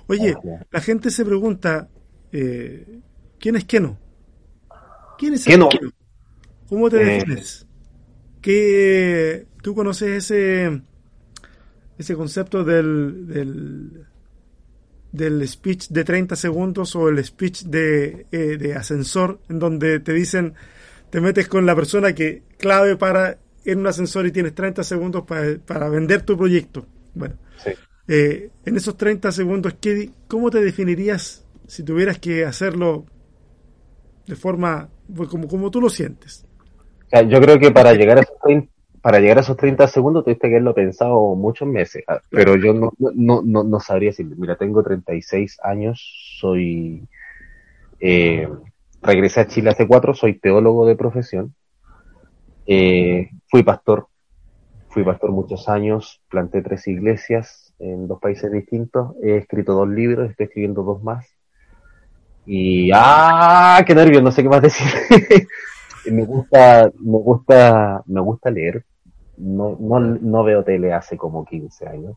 Oye, 0.08 0.36
la 0.70 0.80
gente 0.80 1.10
se 1.10 1.24
pregunta, 1.24 1.88
eh, 2.32 3.00
¿quién 3.38 3.56
es 3.56 3.64
Keno? 3.64 3.98
¿Quién 5.18 5.34
es 5.34 5.44
Keno? 5.44 5.68
¿Cómo 6.68 6.90
te 6.90 6.98
defines? 6.98 7.66
¿Qué, 8.40 9.46
¿Tú 9.62 9.74
conoces 9.74 10.30
ese, 10.30 10.82
ese 11.98 12.14
concepto 12.14 12.64
del, 12.64 13.26
del, 13.26 14.06
del 15.12 15.48
speech 15.48 15.88
de 15.88 16.04
30 16.04 16.36
segundos 16.36 16.94
o 16.96 17.08
el 17.08 17.24
speech 17.24 17.62
de, 17.64 18.26
eh, 18.30 18.56
de 18.58 18.74
ascensor 18.74 19.40
en 19.48 19.58
donde 19.58 20.00
te 20.00 20.12
dicen, 20.12 20.54
te 21.10 21.20
metes 21.20 21.48
con 21.48 21.66
la 21.66 21.74
persona 21.74 22.14
que 22.14 22.42
clave 22.58 22.96
para 22.96 23.38
en 23.64 23.80
un 23.80 23.86
ascensor 23.86 24.26
y 24.26 24.32
tienes 24.32 24.54
30 24.54 24.84
segundos 24.84 25.24
para, 25.24 25.58
para 25.58 25.88
vender 25.88 26.22
tu 26.22 26.36
proyecto? 26.36 26.86
Bueno, 27.14 27.34
sí. 27.62 27.72
Eh, 28.08 28.50
en 28.64 28.76
esos 28.76 28.96
30 28.96 29.32
segundos, 29.32 29.74
¿qué, 29.80 30.10
¿cómo 30.28 30.50
te 30.50 30.60
definirías 30.60 31.44
si 31.66 31.82
tuvieras 31.82 32.18
que 32.18 32.44
hacerlo 32.44 33.04
de 34.26 34.36
forma 34.36 34.88
pues, 35.14 35.28
como, 35.28 35.48
como 35.48 35.70
tú 35.70 35.80
lo 35.80 35.90
sientes? 35.90 36.44
yo 37.28 37.40
creo 37.40 37.58
que 37.58 37.70
para 37.70 37.94
llegar 37.94 38.18
a 38.18 38.22
esos 38.22 38.36
30, 38.44 38.68
para 39.06 39.20
llegar 39.20 39.38
a 39.38 39.42
esos 39.42 39.56
30 39.56 39.86
segundos 39.86 40.24
tuviste 40.24 40.48
que 40.48 40.54
haberlo 40.54 40.74
pensado 40.74 41.36
muchos 41.36 41.68
meses, 41.68 42.02
ah, 42.08 42.20
pero 42.28 42.56
yo 42.56 42.74
no, 42.74 42.92
no, 42.98 43.40
no, 43.40 43.62
no 43.62 43.78
sabría 43.78 44.10
decir, 44.10 44.26
mira, 44.36 44.56
tengo 44.56 44.82
36 44.82 45.58
años, 45.62 46.36
soy, 46.40 47.06
eh, 48.00 48.48
regresé 49.02 49.42
a 49.42 49.46
Chile 49.46 49.70
hace 49.70 49.86
cuatro, 49.86 50.12
soy 50.12 50.40
teólogo 50.40 50.86
de 50.86 50.96
profesión, 50.96 51.54
eh, 52.66 53.30
fui 53.46 53.62
pastor, 53.62 54.08
fui 54.88 55.04
pastor 55.04 55.30
muchos 55.30 55.68
años, 55.68 56.20
planté 56.28 56.60
tres 56.60 56.88
iglesias, 56.88 57.72
en 57.78 58.08
dos 58.08 58.18
países 58.18 58.50
distintos. 58.50 59.14
He 59.22 59.36
escrito 59.36 59.74
dos 59.74 59.88
libros, 59.88 60.28
estoy 60.30 60.46
escribiendo 60.46 60.82
dos 60.82 61.00
más. 61.04 61.24
Y 62.44 62.90
¡ah! 62.92 63.84
¡Qué 63.86 63.94
nervios! 63.94 64.20
No 64.20 64.32
sé 64.32 64.42
qué 64.42 64.48
más 64.48 64.62
decir. 64.62 64.88
me 66.10 66.24
gusta, 66.24 66.90
me 66.98 67.18
gusta, 67.18 68.02
me 68.04 68.20
gusta 68.20 68.50
leer. 68.50 68.84
No, 69.38 69.76
no, 69.78 70.00
no 70.00 70.44
veo 70.44 70.64
tele 70.64 70.92
hace 70.92 71.16
como 71.16 71.44
15 71.44 71.88
años. 71.88 72.16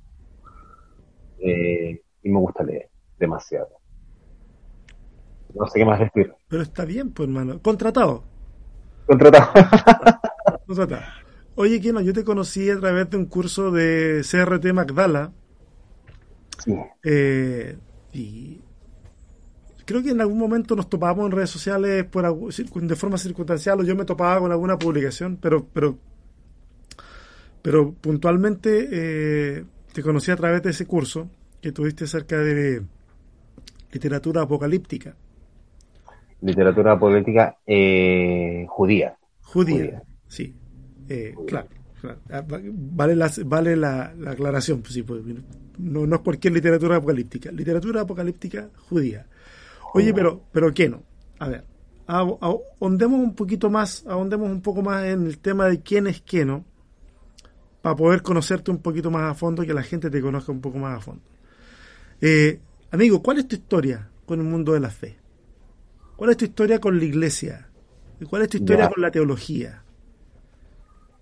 Eh, 1.40 2.02
y 2.24 2.30
me 2.30 2.40
gusta 2.40 2.64
leer 2.64 2.90
demasiado. 3.18 3.70
No 5.54 5.68
sé 5.68 5.80
qué 5.80 5.86
más 5.86 6.00
decir. 6.00 6.34
Pero 6.48 6.62
está 6.62 6.86
bien, 6.86 7.12
pues 7.12 7.28
hermano. 7.28 7.62
Contratado. 7.62 8.24
Contratado. 9.06 9.52
Contratado. 10.68 11.02
Oye, 11.56 11.82
Kino, 11.82 12.00
yo 12.00 12.14
te 12.14 12.24
conocí 12.24 12.70
a 12.70 12.80
través 12.80 13.10
de 13.10 13.18
un 13.18 13.26
curso 13.26 13.72
de 13.72 14.22
CRT 14.24 14.72
Magdala, 14.72 15.34
eh, 17.04 17.78
y 18.14 18.62
creo 19.86 20.04
que 20.04 20.12
en 20.12 20.22
algún 20.22 20.38
momento 20.38 20.76
nos 20.76 20.90
topábamos 20.90 21.26
en 21.26 21.32
redes 21.32 21.50
sociales 21.50 22.06
por, 22.06 22.24
de 22.24 22.96
forma 22.96 23.18
circunstancial 23.18 23.80
o 23.80 23.84
yo 23.84 23.96
me 23.96 24.06
topaba 24.06 24.40
con 24.40 24.52
alguna 24.52 24.78
publicación, 24.78 25.38
pero, 25.42 25.66
pero, 25.74 25.98
pero 27.62 27.94
puntualmente 27.94 28.88
eh, 28.92 29.64
te 29.94 30.02
conocí 30.02 30.32
a 30.32 30.36
través 30.36 30.62
de 30.64 30.72
ese 30.72 30.86
curso 30.86 31.30
que 31.62 31.72
tuviste 31.72 32.06
acerca 32.06 32.38
de 32.38 32.82
literatura 33.92 34.44
apocalíptica. 34.44 35.16
Literatura 36.42 36.94
apocalíptica 36.94 37.58
eh, 37.66 38.66
judía. 38.70 39.18
judía. 39.42 40.04
sí. 40.28 40.56
Claro, 41.48 41.68
ah, 42.30 42.44
Vale 42.48 43.16
la, 43.16 43.32
vale 43.46 43.76
la, 43.76 44.14
aclaración, 44.28 44.82
pues 44.82 44.94
sí, 44.94 45.02
pues, 45.02 45.24
no, 45.80 46.06
no 46.06 46.16
es 46.16 46.22
cualquier 46.22 46.54
literatura 46.54 46.98
apocalíptica, 46.98 47.52
literatura 47.52 48.02
apocalíptica 48.02 48.70
judía. 48.76 49.26
Oye, 49.96 50.14
pero, 50.14 50.44
pero 50.52 50.72
¿qué 50.72 50.88
no? 50.88 51.02
A 51.40 51.50
ver, 51.50 51.64
ahondemos 52.06 53.20
un 53.20 53.36
poquito 53.36 53.70
más, 53.70 54.06
ahondemos 54.08 54.50
un 54.50 54.62
poco 54.62 54.82
más 54.82 55.06
en 55.06 55.26
el 55.26 55.40
tema 55.40 55.68
de 55.68 55.82
quién 55.82 56.08
es 56.08 56.24
no 56.46 56.66
para 57.82 57.96
poder 57.96 58.22
conocerte 58.22 58.72
un 58.72 58.80
poquito 58.80 59.10
más 59.10 59.32
a 59.32 59.36
fondo, 59.36 59.66
que 59.66 59.74
la 59.74 59.84
gente 59.84 60.10
te 60.10 60.22
conozca 60.22 60.52
un 60.52 60.62
poco 60.62 60.78
más 60.78 60.98
a 60.98 61.02
fondo. 61.02 61.22
Eh, 62.22 62.60
amigo, 62.92 63.22
¿cuál 63.22 63.40
es 63.40 63.48
tu 63.48 63.56
historia 63.56 64.10
con 64.26 64.40
el 64.40 64.46
mundo 64.46 64.74
de 64.74 64.80
la 64.80 64.90
fe? 64.90 65.18
¿Cuál 66.16 66.32
es 66.32 66.38
tu 66.38 66.46
historia 66.46 66.80
con 66.80 66.98
la 67.00 67.06
iglesia? 67.06 67.70
¿Cuál 68.30 68.42
es 68.42 68.50
tu 68.50 68.58
historia 68.58 68.90
con 68.90 69.02
la 69.02 69.12
teología? 69.12 69.84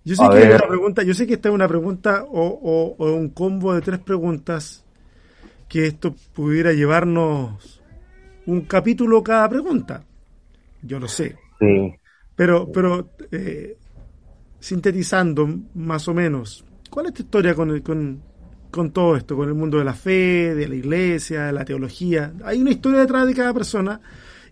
Yo 0.03 0.15
sé, 0.15 0.23
que 0.31 0.47
una 0.47 0.67
pregunta, 0.67 1.03
yo 1.03 1.13
sé 1.13 1.27
que 1.27 1.33
esta 1.33 1.49
es 1.49 1.55
una 1.55 1.67
pregunta 1.67 2.23
o, 2.27 2.95
un 2.97 3.29
combo 3.29 3.73
de 3.73 3.81
tres 3.81 3.99
preguntas 3.99 4.85
que 5.67 5.85
esto 5.85 6.15
pudiera 6.33 6.71
llevarnos 6.71 7.81
un 8.45 8.61
capítulo 8.61 9.21
cada 9.21 9.49
pregunta. 9.49 10.03
Yo 10.81 10.97
lo 10.97 11.09
sé. 11.09 11.35
Pero, 12.37 12.71
pero 12.71 13.09
eh, 13.31 13.75
sintetizando 14.59 15.47
más 15.75 16.07
o 16.07 16.13
menos, 16.13 16.65
¿cuál 16.89 17.07
es 17.07 17.13
tu 17.13 17.23
historia 17.23 17.55
con, 17.55 17.79
con, 17.81 18.21
con 18.71 18.91
todo 18.91 19.15
esto, 19.15 19.35
con 19.35 19.47
el 19.47 19.55
mundo 19.55 19.77
de 19.77 19.85
la 19.85 19.93
fe, 19.93 20.55
de 20.55 20.67
la 20.67 20.75
iglesia, 20.75 21.45
de 21.45 21.53
la 21.53 21.65
teología? 21.65 22.33
Hay 22.43 22.61
una 22.61 22.71
historia 22.71 23.01
detrás 23.01 23.27
de 23.27 23.33
cada 23.35 23.53
persona 23.53 24.01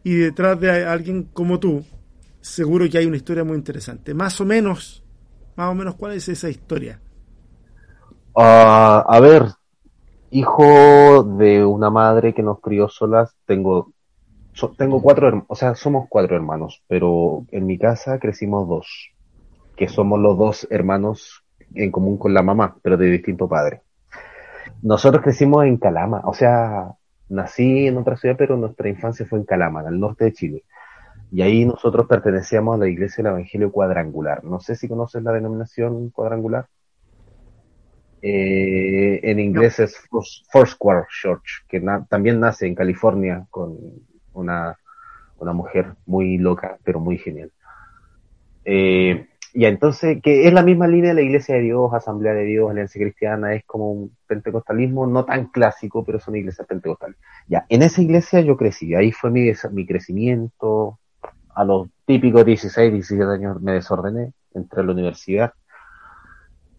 y 0.03 0.13
detrás 0.15 0.59
de 0.59 0.85
alguien 0.85 1.23
como 1.33 1.59
tú, 1.59 1.83
seguro 2.41 2.89
que 2.89 2.97
hay 2.97 3.05
una 3.05 3.17
historia 3.17 3.43
muy 3.43 3.57
interesante. 3.57 4.13
Más 4.13 4.39
o 4.41 4.45
menos 4.45 5.05
más 5.55 5.71
o 5.71 5.75
menos, 5.75 5.95
¿cuál 5.95 6.13
es 6.13 6.27
esa 6.27 6.49
historia? 6.49 6.99
Ah, 8.35 9.05
a 9.07 9.19
ver, 9.21 9.43
hijo 10.31 11.23
de 11.23 11.65
una 11.65 11.89
madre 11.89 12.33
que 12.33 12.43
nos 12.43 12.59
crió 12.61 12.89
solas, 12.89 13.35
tengo, 13.45 13.93
tengo 14.77 15.01
cuatro, 15.01 15.45
o 15.47 15.55
sea, 15.55 15.75
somos 15.75 16.07
cuatro 16.09 16.35
hermanos, 16.35 16.83
pero 16.87 17.45
en 17.51 17.65
mi 17.65 17.77
casa 17.77 18.19
crecimos 18.19 18.67
dos, 18.67 18.87
que 19.75 19.87
somos 19.87 20.19
los 20.19 20.37
dos 20.37 20.67
hermanos 20.69 21.43
en 21.73 21.91
común 21.91 22.17
con 22.17 22.33
la 22.33 22.41
mamá, 22.41 22.77
pero 22.81 22.97
de 22.97 23.07
distinto 23.07 23.47
padre. 23.47 23.81
Nosotros 24.81 25.23
crecimos 25.23 25.65
en 25.65 25.77
Calama, 25.77 26.21
o 26.25 26.33
sea, 26.33 26.91
nací 27.29 27.87
en 27.87 27.97
otra 27.97 28.17
ciudad, 28.17 28.35
pero 28.37 28.57
nuestra 28.57 28.89
infancia 28.89 29.25
fue 29.25 29.39
en 29.39 29.45
Calama, 29.45 29.81
al 29.81 29.99
norte 29.99 30.25
de 30.25 30.33
Chile. 30.33 30.63
Y 31.31 31.41
ahí 31.41 31.65
nosotros 31.65 32.07
pertenecíamos 32.07 32.75
a 32.75 32.77
la 32.79 32.87
Iglesia 32.87 33.23
del 33.23 33.33
Evangelio 33.33 33.71
Cuadrangular. 33.71 34.43
No 34.43 34.59
sé 34.59 34.75
si 34.75 34.87
conoces 34.87 35.23
la 35.23 35.33
denominación 35.33 36.09
cuadrangular. 36.09 36.67
Eh, 38.21 39.19
en 39.23 39.39
inglés 39.39 39.79
es 39.79 39.97
Foursquare 40.51 41.05
Church, 41.09 41.65
que 41.67 41.83
también 42.07 42.39
nace 42.39 42.67
en 42.67 42.75
California 42.75 43.45
con 43.49 43.77
una, 44.33 44.77
una 45.37 45.53
mujer 45.53 45.93
muy 46.05 46.37
loca, 46.37 46.77
pero 46.83 46.99
muy 46.99 47.17
genial. 47.17 47.51
Eh, 48.63 49.27
y 49.57 49.63
entonces, 49.63 50.21
que 50.21 50.47
es 50.47 50.53
la 50.53 50.63
misma 50.63 50.85
línea 50.85 51.11
de 51.11 51.15
la 51.15 51.21
Iglesia 51.21 51.55
de 51.55 51.61
Dios, 51.61 51.93
Asamblea 51.93 52.33
de 52.33 52.43
Dios, 52.43 52.69
Alianza 52.69 52.99
Cristiana, 52.99 53.55
es 53.55 53.63
como 53.63 53.89
un 53.89 54.17
pentecostalismo 54.27 55.07
no 55.07 55.23
tan 55.23 55.45
clásico, 55.45 56.03
pero 56.03 56.19
son 56.19 56.35
iglesias 56.35 56.67
pentecostales. 56.67 57.15
Ya, 57.47 57.65
en 57.69 57.81
esa 57.81 58.01
iglesia 58.01 58.41
yo 58.41 58.57
crecí, 58.57 58.93
ahí 58.95 59.13
fue 59.13 59.31
mi, 59.31 59.49
mi 59.71 59.85
crecimiento, 59.85 60.99
a 61.53 61.63
los 61.63 61.87
típicos 62.05 62.45
16, 62.45 62.91
17 62.91 63.31
años 63.31 63.61
me 63.61 63.71
desordené, 63.71 64.33
entré 64.53 64.81
a 64.81 64.83
la 64.83 64.91
universidad, 64.91 65.53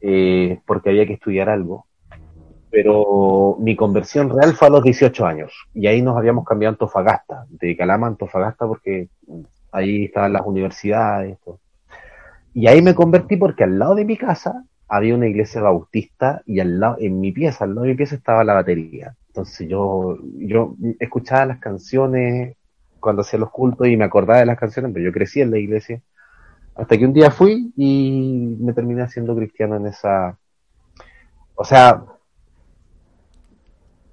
eh, 0.02 0.60
porque 0.66 0.90
había 0.90 1.06
que 1.06 1.14
estudiar 1.14 1.48
algo. 1.48 1.86
Pero 2.70 3.56
mi 3.58 3.74
conversión 3.74 4.28
real 4.28 4.52
fue 4.52 4.68
a 4.68 4.72
los 4.72 4.82
18 4.82 5.24
años, 5.24 5.50
y 5.72 5.86
ahí 5.86 6.02
nos 6.02 6.14
habíamos 6.18 6.44
cambiado 6.44 6.72
a 6.72 6.74
Antofagasta, 6.74 7.46
de 7.48 7.74
Calama 7.74 8.06
a 8.06 8.10
Antofagasta, 8.10 8.66
porque 8.66 9.08
ahí 9.72 10.04
estaban 10.04 10.34
las 10.34 10.42
universidades. 10.44 11.38
Y 12.56 12.68
ahí 12.68 12.80
me 12.80 12.94
convertí 12.94 13.36
porque 13.36 13.64
al 13.64 13.78
lado 13.78 13.94
de 13.94 14.06
mi 14.06 14.16
casa 14.16 14.64
había 14.88 15.14
una 15.14 15.26
iglesia 15.26 15.60
bautista 15.60 16.40
y 16.46 16.58
al 16.60 16.80
lado, 16.80 16.96
en 16.98 17.20
mi 17.20 17.30
pieza, 17.30 17.64
al 17.64 17.74
lado 17.74 17.82
de 17.82 17.90
mi 17.90 17.96
pieza 17.96 18.14
estaba 18.14 18.44
la 18.44 18.54
batería. 18.54 19.14
Entonces 19.26 19.68
yo, 19.68 20.16
yo 20.38 20.74
escuchaba 20.98 21.44
las 21.44 21.58
canciones, 21.58 22.56
cuando 22.98 23.20
hacía 23.20 23.38
los 23.38 23.50
cultos 23.50 23.88
y 23.88 23.98
me 23.98 24.06
acordaba 24.06 24.38
de 24.38 24.46
las 24.46 24.58
canciones, 24.58 24.90
pero 24.94 25.04
yo 25.04 25.12
crecí 25.12 25.42
en 25.42 25.50
la 25.50 25.58
iglesia. 25.58 26.00
Hasta 26.74 26.96
que 26.96 27.04
un 27.04 27.12
día 27.12 27.30
fui 27.30 27.74
y 27.76 28.56
me 28.58 28.72
terminé 28.72 29.02
haciendo 29.02 29.36
cristiano 29.36 29.76
en 29.76 29.88
esa... 29.88 30.38
O 31.56 31.64
sea, 31.64 32.04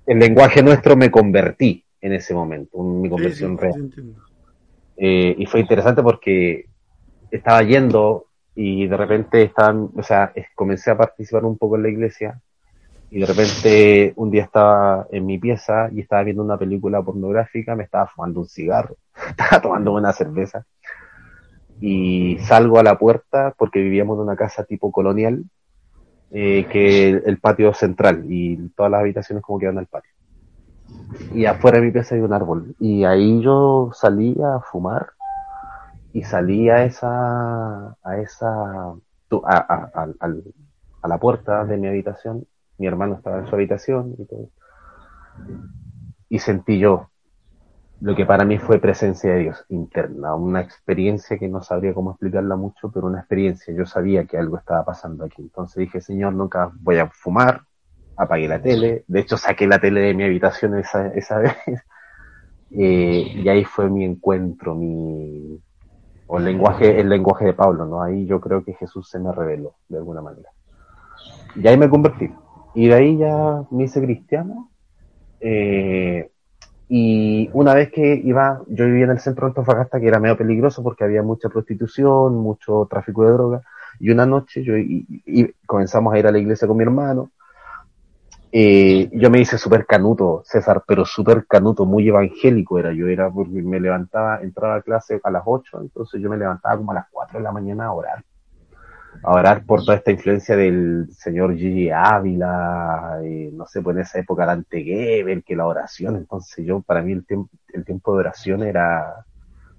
el 0.05 0.19
lenguaje 0.19 0.61
nuestro 0.61 0.97
me 0.97 1.09
convertí 1.09 1.85
en 2.01 2.11
ese 2.11 2.33
momento, 2.33 2.77
mi 2.83 3.09
conversión 3.09 3.57
real. 3.57 3.89
Eh, 4.97 5.33
y 5.37 5.45
fue 5.45 5.61
interesante 5.61 6.03
porque 6.03 6.65
estaba 7.31 7.63
yendo 7.63 8.27
y 8.55 8.87
de 8.87 8.97
repente 8.97 9.43
estaban, 9.43 9.89
o 9.95 10.03
sea, 10.03 10.31
comencé 10.55 10.91
a 10.91 10.97
participar 10.97 11.45
un 11.45 11.57
poco 11.57 11.75
en 11.75 11.83
la 11.83 11.89
iglesia 11.89 12.39
y 13.09 13.19
de 13.19 13.25
repente 13.25 14.13
un 14.15 14.31
día 14.31 14.43
estaba 14.43 15.07
en 15.11 15.25
mi 15.25 15.37
pieza 15.37 15.89
y 15.91 16.01
estaba 16.01 16.23
viendo 16.23 16.43
una 16.43 16.57
película 16.57 17.01
pornográfica, 17.01 17.75
me 17.75 17.83
estaba 17.83 18.07
fumando 18.07 18.41
un 18.41 18.47
cigarro, 18.47 18.97
estaba 19.29 19.61
tomando 19.61 19.93
una 19.93 20.13
cerveza 20.13 20.65
y 21.79 22.37
salgo 22.39 22.79
a 22.79 22.83
la 22.83 22.97
puerta 22.97 23.53
porque 23.57 23.81
vivíamos 23.81 24.17
en 24.17 24.23
una 24.23 24.35
casa 24.35 24.63
tipo 24.63 24.91
colonial 24.91 25.43
eh, 26.31 26.65
que 26.71 27.09
el 27.09 27.39
patio 27.39 27.73
central 27.73 28.25
y 28.27 28.69
todas 28.69 28.91
las 28.91 29.01
habitaciones 29.01 29.43
como 29.43 29.59
quedan 29.59 29.77
al 29.77 29.87
patio. 29.87 30.11
Y 31.33 31.45
afuera 31.45 31.79
de 31.79 31.85
mi 31.85 31.91
pieza 31.91 32.15
hay 32.15 32.21
un 32.21 32.33
árbol 32.33 32.75
y 32.79 33.03
ahí 33.03 33.41
yo 33.41 33.91
salí 33.93 34.35
a 34.43 34.59
fumar 34.59 35.09
y 36.13 36.23
salí 36.23 36.69
a 36.69 36.85
esa 36.85 37.97
a 38.03 38.17
esa 38.17 38.93
a, 39.45 41.07
la 41.07 41.17
puerta 41.17 41.65
de 41.65 41.77
mi 41.77 41.87
habitación 41.87 42.45
mi 42.77 42.87
hermano 42.87 43.15
estaba 43.15 43.39
en 43.39 43.47
su 43.47 43.55
habitación 43.55 44.15
y 44.17 44.25
todo. 44.25 44.49
Y 46.29 46.39
sentí 46.39 46.79
yo 46.79 47.09
lo 48.01 48.15
que 48.15 48.25
para 48.25 48.43
mí 48.43 48.57
fue 48.57 48.79
presencia 48.79 49.33
de 49.33 49.39
Dios 49.39 49.65
interna, 49.69 50.35
una 50.35 50.59
experiencia 50.59 51.37
que 51.37 51.47
no 51.47 51.61
sabría 51.61 51.93
cómo 51.93 52.11
explicarla 52.11 52.57
mucho, 52.57 52.91
pero 52.91 53.07
una 53.07 53.19
experiencia. 53.19 53.73
Yo 53.73 53.85
sabía 53.85 54.25
que 54.25 54.37
algo 54.37 54.57
estaba 54.57 54.83
pasando 54.83 55.23
aquí. 55.23 55.41
Entonces 55.41 55.77
dije, 55.77 56.01
Señor, 56.01 56.33
nunca 56.33 56.69
voy 56.81 56.97
a 56.97 57.09
fumar, 57.09 57.61
apagué 58.17 58.49
la 58.49 58.61
tele. 58.61 59.05
De 59.07 59.21
hecho, 59.21 59.37
saqué 59.37 59.67
la 59.67 59.79
tele 59.79 60.01
de 60.01 60.13
mi 60.13 60.25
habitación 60.25 60.77
esa, 60.77 61.07
esa 61.13 61.39
vez. 61.39 61.55
Eh, 62.71 63.41
y 63.41 63.47
ahí 63.47 63.63
fue 63.63 63.89
mi 63.89 64.03
encuentro, 64.03 64.75
mi, 64.75 65.61
el 66.37 66.45
lenguaje, 66.45 66.99
el 66.99 67.09
lenguaje 67.09 67.45
de 67.45 67.53
Pablo, 67.53 67.85
¿no? 67.85 68.01
Ahí 68.01 68.25
yo 68.25 68.39
creo 68.39 68.63
que 68.63 68.73
Jesús 68.73 69.09
se 69.09 69.19
me 69.19 69.31
reveló, 69.31 69.73
de 69.89 69.97
alguna 69.97 70.21
manera. 70.21 70.49
Y 71.55 71.67
ahí 71.67 71.77
me 71.77 71.89
convertí. 71.89 72.29
Y 72.73 72.87
de 72.87 72.93
ahí 72.93 73.17
ya 73.17 73.63
me 73.69 73.83
hice 73.83 74.01
cristiano. 74.01 74.69
Eh, 75.39 76.29
y 76.89 77.49
una 77.53 77.73
vez 77.73 77.91
que 77.91 78.21
iba, 78.23 78.61
yo 78.67 78.85
vivía 78.85 79.05
en 79.05 79.11
el 79.11 79.19
centro 79.19 79.45
de 79.45 79.51
Antofagasta, 79.51 79.99
que 79.99 80.07
era 80.07 80.19
medio 80.19 80.37
peligroso 80.37 80.83
porque 80.83 81.03
había 81.03 81.23
mucha 81.23 81.49
prostitución, 81.49 82.35
mucho 82.35 82.87
tráfico 82.89 83.25
de 83.25 83.31
droga. 83.31 83.61
Y 83.99 84.09
una 84.09 84.25
noche 84.25 84.63
yo 84.63 84.77
y, 84.77 85.53
comenzamos 85.65 86.13
a 86.13 86.19
ir 86.19 86.27
a 86.27 86.31
la 86.31 86.39
iglesia 86.39 86.67
con 86.67 86.77
mi 86.77 86.83
hermano. 86.83 87.31
Eh, 88.55 89.09
yo 89.13 89.31
me 89.31 89.39
hice 89.39 89.57
súper 89.57 89.87
canuto, 89.87 90.43
César, 90.45 90.83
pero 90.87 91.05
súper 91.05 91.47
canuto, 91.47 91.85
muy 91.85 92.07
evangélico 92.07 92.77
era. 92.77 92.93
Yo 92.93 93.07
era 93.07 93.29
porque 93.31 93.63
me 93.63 93.79
levantaba, 93.79 94.41
entraba 94.41 94.75
a 94.75 94.81
clase 94.83 95.19
a 95.23 95.31
las 95.31 95.41
8, 95.43 95.81
entonces 95.81 96.21
yo 96.21 96.29
me 96.29 96.37
levantaba 96.37 96.77
como 96.77 96.91
a 96.91 96.95
las 96.95 97.07
4 97.09 97.39
de 97.39 97.43
la 97.43 97.51
mañana 97.51 97.85
a 97.85 97.93
orar 97.93 98.23
a 99.21 99.31
orar 99.31 99.65
por 99.65 99.81
toda 99.83 99.97
esta 99.97 100.11
influencia 100.11 100.55
del 100.55 101.07
señor 101.11 101.55
Gigi 101.55 101.89
Ávila, 101.89 103.19
y, 103.23 103.49
no 103.51 103.65
sé, 103.67 103.81
pues 103.81 103.95
en 103.95 104.01
esa 104.01 104.19
época 104.19 104.45
Dante 104.45 104.83
Geber, 104.83 105.43
que 105.43 105.55
la 105.55 105.67
oración, 105.67 106.15
entonces 106.15 106.65
yo, 106.65 106.81
para 106.81 107.01
mí 107.01 107.11
el, 107.13 107.25
tiempo 107.25 107.49
el 107.73 107.85
tiempo 107.85 108.13
de 108.13 108.19
oración 108.19 108.63
era 108.63 109.25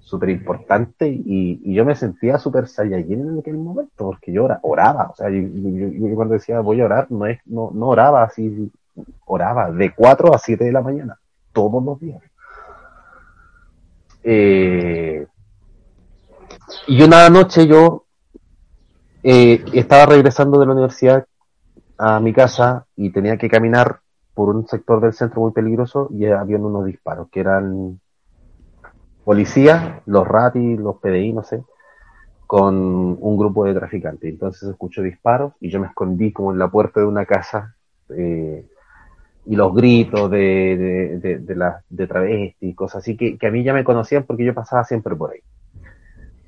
súper 0.05 0.29
importante 0.29 1.09
y, 1.09 1.75
yo 1.75 1.85
me 1.85 1.97
sentía 1.97 2.39
súper 2.39 2.69
saiyajin 2.69 3.21
en 3.21 3.39
aquel 3.39 3.57
momento, 3.57 4.07
porque 4.07 4.33
yo 4.33 4.47
oraba, 4.63 5.09
o 5.09 5.17
sea, 5.17 5.31
yo, 5.31 5.41
cuando 6.15 6.35
decía 6.35 6.61
voy 6.61 6.81
a 6.81 6.85
orar, 6.85 7.11
no, 7.11 7.27
es, 7.27 7.41
no, 7.47 7.71
no 7.75 7.89
oraba 7.89 8.23
así, 8.23 8.71
oraba 9.25 9.71
de 9.71 9.93
4 9.95 10.35
a 10.35 10.39
7 10.39 10.65
de 10.65 10.73
la 10.73 10.83
mañana, 10.83 11.19
todos 11.53 11.83
los 11.83 11.99
días. 11.99 12.23
Eh, 14.23 15.27
y 16.87 17.03
una 17.03 17.29
noche 17.29 17.67
yo 17.67 18.05
eh, 19.23 19.65
estaba 19.73 20.07
regresando 20.07 20.61
de 20.61 20.67
la 20.67 20.73
universidad 20.73 21.27
a 21.99 22.21
mi 22.21 22.33
casa 22.33 22.87
y 22.97 23.11
tenía 23.11 23.37
que 23.37 23.49
caminar 23.49 24.01
por 24.35 24.55
un 24.55 24.67
sector 24.67 25.01
del 25.01 25.13
centro 25.13 25.41
muy 25.41 25.53
peligroso 25.53 26.09
y 26.11 26.27
había 26.27 26.59
unos 26.59 26.87
disparos 26.87 27.29
que 27.31 27.41
eran 27.41 28.01
policías, 29.25 30.03
los 30.07 30.27
RATI, 30.27 30.77
los 30.77 30.97
PDI, 30.97 31.33
no 31.33 31.43
sé, 31.43 31.63
con 32.47 32.75
un 33.21 33.37
grupo 33.37 33.65
de 33.65 33.75
traficantes. 33.75 34.31
Entonces 34.31 34.69
escucho 34.69 35.03
disparos 35.03 35.55
y 35.61 35.71
yo 35.71 35.81
me 35.81 35.87
escondí 35.87 36.33
como 36.33 36.53
en 36.53 36.59
la 36.59 36.71
puerta 36.71 37.01
de 37.01 37.07
una 37.07 37.25
casa 37.25 37.75
eh, 38.11 38.67
y 39.47 39.57
los 39.57 39.75
gritos 39.75 40.31
de, 40.31 41.19
de, 41.21 41.39
de, 41.39 41.73
de 41.89 42.07
travesti 42.07 42.69
y 42.69 42.75
cosas 42.75 43.03
así 43.03 43.17
que, 43.17 43.37
que 43.37 43.47
a 43.47 43.51
mí 43.51 43.63
ya 43.63 43.75
me 43.75 43.85
conocían 43.85 44.25
porque 44.25 44.45
yo 44.45 44.55
pasaba 44.55 44.85
siempre 44.85 45.17
por 45.17 45.33
ahí. 45.33 45.41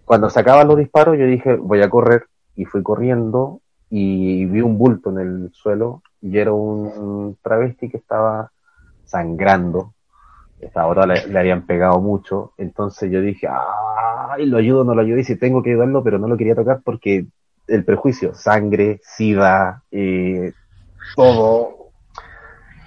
Cuando 0.04 0.30
se 0.30 0.40
acaban 0.40 0.68
los 0.68 0.78
disparos 0.78 1.18
yo 1.18 1.26
dije 1.26 1.56
voy 1.56 1.82
a 1.82 1.90
correr 1.90 2.26
y 2.54 2.64
fui 2.64 2.82
corriendo 2.82 3.60
y 3.90 4.44
vi 4.46 4.60
un 4.60 4.78
bulto 4.78 5.10
en 5.10 5.18
el 5.18 5.50
suelo 5.52 6.02
y 6.20 6.38
era 6.38 6.52
un 6.52 7.36
travesti 7.42 7.88
que 7.88 7.98
estaba 7.98 8.50
sangrando. 9.04 9.94
Ahora 10.74 11.06
le, 11.06 11.26
le 11.26 11.38
habían 11.38 11.66
pegado 11.66 12.00
mucho, 12.00 12.52
entonces 12.56 13.10
yo 13.10 13.20
dije, 13.20 13.46
ay, 13.48 14.46
lo 14.46 14.58
ayudo, 14.58 14.84
no 14.84 14.94
lo 14.94 15.02
ayudo, 15.02 15.18
y 15.18 15.24
si 15.24 15.36
tengo 15.36 15.62
que 15.62 15.70
ayudarlo, 15.70 16.02
pero 16.02 16.18
no 16.18 16.28
lo 16.28 16.36
quería 16.36 16.54
tocar 16.54 16.80
porque 16.84 17.26
el 17.66 17.84
prejuicio, 17.84 18.34
sangre, 18.34 19.00
sida, 19.02 19.82
eh, 19.90 20.52
todo. 21.14 21.90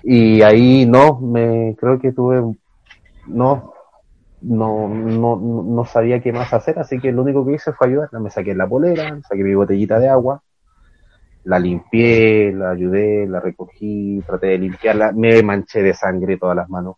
Y 0.03 0.41
ahí 0.41 0.85
no, 0.85 1.19
me 1.19 1.75
creo 1.77 1.99
que 1.99 2.11
tuve, 2.11 2.41
no, 3.27 3.73
no, 4.41 4.87
no, 4.87 5.35
no 5.37 5.85
sabía 5.85 6.21
qué 6.21 6.31
más 6.31 6.53
hacer, 6.53 6.79
así 6.79 6.99
que 6.99 7.11
lo 7.11 7.21
único 7.23 7.45
que 7.45 7.53
hice 7.53 7.73
fue 7.73 7.87
ayudarla. 7.87 8.19
Me 8.19 8.29
saqué 8.29 8.55
la 8.55 8.67
polera, 8.67 9.19
saqué 9.27 9.43
mi 9.43 9.53
botellita 9.53 9.99
de 9.99 10.09
agua, 10.09 10.41
la 11.43 11.59
limpié, 11.59 12.53
la 12.53 12.71
ayudé, 12.71 13.27
la 13.27 13.39
recogí, 13.39 14.21
traté 14.25 14.47
de 14.47 14.57
limpiarla, 14.59 15.11
me 15.11 15.41
manché 15.43 15.81
de 15.83 15.93
sangre 15.93 16.37
todas 16.37 16.55
las 16.55 16.69
manos. 16.69 16.95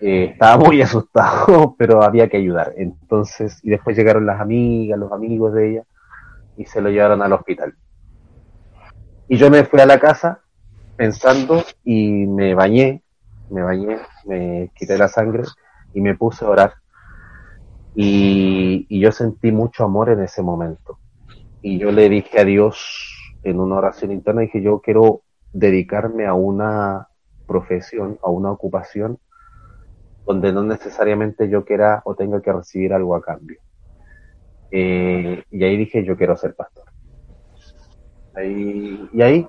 Eh, 0.00 0.30
estaba 0.32 0.64
muy 0.64 0.82
asustado, 0.82 1.74
pero 1.78 2.02
había 2.02 2.28
que 2.28 2.36
ayudar. 2.36 2.72
Entonces, 2.76 3.60
y 3.62 3.70
después 3.70 3.96
llegaron 3.96 4.26
las 4.26 4.40
amigas, 4.40 4.98
los 4.98 5.12
amigos 5.12 5.54
de 5.54 5.70
ella, 5.70 5.82
y 6.56 6.64
se 6.64 6.80
lo 6.80 6.90
llevaron 6.90 7.22
al 7.22 7.32
hospital. 7.32 7.74
Y 9.28 9.36
yo 9.36 9.50
me 9.50 9.64
fui 9.64 9.80
a 9.80 9.86
la 9.86 9.98
casa 9.98 10.40
pensando 10.96 11.64
y 11.82 12.26
me 12.26 12.54
bañé, 12.54 13.02
me 13.50 13.62
bañé, 13.62 13.98
me 14.26 14.70
quité 14.74 14.98
la 14.98 15.08
sangre 15.08 15.44
y 15.92 16.00
me 16.00 16.14
puse 16.14 16.44
a 16.44 16.48
orar. 16.48 16.74
Y, 17.94 18.86
yo 19.00 19.12
sentí 19.12 19.52
mucho 19.52 19.84
amor 19.84 20.10
en 20.10 20.20
ese 20.20 20.42
momento. 20.42 20.98
Y 21.62 21.78
yo 21.78 21.92
le 21.92 22.08
dije 22.08 22.40
a 22.40 22.44
Dios 22.44 23.36
en 23.42 23.60
una 23.60 23.76
oración 23.76 24.10
interna, 24.10 24.42
dije, 24.42 24.62
yo 24.62 24.80
quiero 24.80 25.22
dedicarme 25.52 26.26
a 26.26 26.34
una 26.34 27.08
profesión, 27.46 28.18
a 28.22 28.30
una 28.30 28.50
ocupación 28.50 29.18
donde 30.26 30.52
no 30.52 30.62
necesariamente 30.62 31.48
yo 31.48 31.64
quiera 31.64 32.02
o 32.04 32.14
tenga 32.14 32.40
que 32.40 32.52
recibir 32.52 32.92
algo 32.92 33.14
a 33.14 33.22
cambio. 33.22 33.60
Eh, 34.70 35.44
y 35.50 35.64
ahí 35.64 35.76
dije, 35.76 36.04
yo 36.04 36.16
quiero 36.16 36.36
ser 36.36 36.54
pastor. 36.54 36.84
y 38.42 39.22
ahí 39.22 39.46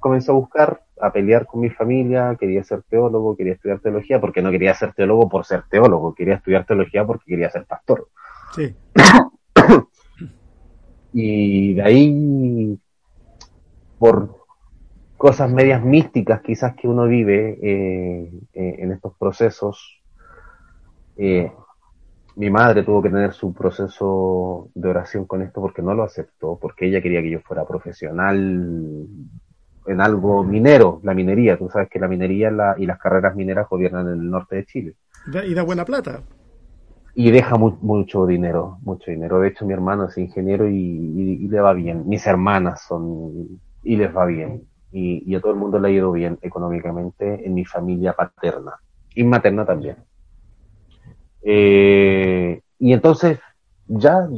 comencé 0.00 0.30
a 0.30 0.34
buscar 0.34 0.82
a 1.00 1.12
pelear 1.12 1.46
con 1.46 1.60
mi 1.60 1.70
familia, 1.70 2.36
quería 2.38 2.64
ser 2.64 2.82
teólogo, 2.82 3.36
quería 3.36 3.54
estudiar 3.54 3.80
teología, 3.80 4.20
porque 4.20 4.42
no 4.42 4.50
quería 4.50 4.74
ser 4.74 4.94
teólogo 4.94 5.28
por 5.28 5.44
ser 5.44 5.64
teólogo, 5.68 6.14
quería 6.14 6.34
estudiar 6.34 6.64
teología 6.64 7.04
porque 7.04 7.24
quería 7.26 7.50
ser 7.50 7.66
pastor. 7.66 8.08
Sí. 8.54 8.74
y 11.12 11.74
de 11.74 11.82
ahí, 11.82 12.78
por 13.98 14.36
cosas 15.16 15.50
medias 15.50 15.82
místicas 15.82 16.40
quizás 16.42 16.74
que 16.76 16.88
uno 16.88 17.06
vive 17.06 17.58
eh, 17.62 18.30
eh, 18.54 18.76
en 18.78 18.92
estos 18.92 19.14
procesos, 19.18 19.95
eh, 21.16 21.50
mi 22.36 22.50
madre 22.50 22.82
tuvo 22.82 23.02
que 23.02 23.10
tener 23.10 23.32
su 23.32 23.52
proceso 23.54 24.68
de 24.74 24.88
oración 24.88 25.24
con 25.26 25.42
esto 25.42 25.60
porque 25.60 25.82
no 25.82 25.94
lo 25.94 26.02
aceptó, 26.02 26.58
porque 26.60 26.86
ella 26.86 27.00
quería 27.00 27.22
que 27.22 27.30
yo 27.30 27.40
fuera 27.40 27.64
profesional 27.64 29.06
en 29.86 30.00
algo 30.00 30.44
minero, 30.44 31.00
la 31.02 31.14
minería. 31.14 31.56
Tú 31.56 31.68
sabes 31.70 31.88
que 31.88 31.98
la 31.98 32.08
minería 32.08 32.50
y 32.76 32.86
las 32.86 32.98
carreras 32.98 33.34
mineras 33.34 33.68
gobiernan 33.68 34.08
en 34.08 34.14
el 34.14 34.30
norte 34.30 34.56
de 34.56 34.66
Chile. 34.66 34.94
Y 35.46 35.54
da 35.54 35.62
buena 35.62 35.84
plata. 35.84 36.22
Y 37.14 37.30
deja 37.30 37.56
mucho 37.56 38.26
dinero, 38.26 38.78
mucho 38.82 39.10
dinero. 39.10 39.40
De 39.40 39.48
hecho, 39.48 39.64
mi 39.64 39.72
hermano 39.72 40.04
es 40.04 40.18
ingeniero 40.18 40.68
y, 40.68 41.48
le 41.48 41.60
va 41.60 41.72
bien. 41.72 42.06
Mis 42.06 42.26
hermanas 42.26 42.82
son 42.86 43.60
y 43.82 43.96
les 43.96 44.14
va 44.14 44.26
bien. 44.26 44.64
Y, 44.92 45.34
a 45.34 45.40
todo 45.40 45.52
el 45.52 45.58
mundo 45.58 45.78
le 45.78 45.88
ha 45.88 45.90
ido 45.90 46.12
bien 46.12 46.38
económicamente 46.42 47.46
en 47.46 47.54
mi 47.54 47.64
familia 47.64 48.12
paterna 48.12 48.72
y 49.14 49.24
materna 49.24 49.64
también. 49.64 49.96
Eh, 51.48 52.60
y 52.80 52.92
entonces 52.92 53.38
ya 53.86 54.28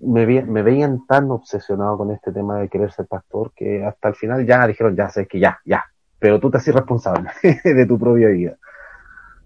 me, 0.00 0.26
me, 0.42 0.62
veían 0.62 1.06
tan 1.06 1.30
obsesionado 1.30 1.96
con 1.96 2.10
este 2.10 2.32
tema 2.32 2.58
de 2.58 2.68
querer 2.68 2.90
ser 2.90 3.06
pastor 3.06 3.52
que 3.54 3.84
hasta 3.84 4.08
el 4.08 4.16
final 4.16 4.44
ya 4.44 4.66
dijeron, 4.66 4.96
ya 4.96 5.08
sé 5.08 5.28
que 5.28 5.38
ya, 5.38 5.60
ya, 5.64 5.84
pero 6.18 6.40
tú 6.40 6.50
te 6.50 6.56
haces 6.56 6.74
responsable 6.74 7.30
de 7.64 7.86
tu 7.86 7.96
propia 7.96 8.28
vida. 8.28 8.56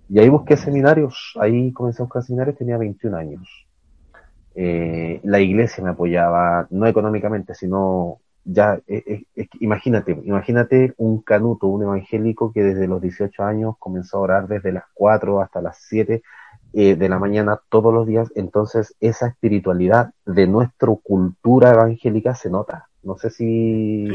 Y 0.08 0.20
ahí 0.20 0.30
busqué 0.30 0.56
seminarios, 0.56 1.34
ahí 1.38 1.70
comencé 1.74 2.00
a 2.00 2.06
buscar 2.06 2.22
seminarios, 2.22 2.56
tenía 2.56 2.78
21 2.78 3.14
años. 3.14 3.66
Eh, 4.54 5.20
la 5.22 5.40
iglesia 5.40 5.84
me 5.84 5.90
apoyaba, 5.90 6.66
no 6.70 6.86
económicamente, 6.86 7.54
sino 7.54 8.20
ya, 8.42 8.80
eh, 8.86 9.24
eh, 9.36 9.48
imagínate, 9.60 10.12
imagínate 10.24 10.94
un 10.96 11.20
canuto, 11.20 11.66
un 11.66 11.82
evangélico 11.82 12.52
que 12.54 12.62
desde 12.62 12.88
los 12.88 13.02
18 13.02 13.42
años 13.44 13.74
comenzó 13.78 14.16
a 14.16 14.20
orar 14.20 14.48
desde 14.48 14.72
las 14.72 14.84
4 14.94 15.42
hasta 15.42 15.60
las 15.60 15.76
7 15.88 16.22
de 16.72 17.08
la 17.08 17.18
mañana 17.18 17.60
todos 17.68 17.92
los 17.92 18.06
días, 18.06 18.32
entonces 18.34 18.96
esa 19.00 19.26
espiritualidad 19.28 20.14
de 20.24 20.46
nuestra 20.46 20.88
cultura 21.02 21.70
evangélica 21.70 22.34
se 22.34 22.48
nota. 22.50 22.88
No 23.02 23.18
sé 23.18 23.30
si, 23.30 24.06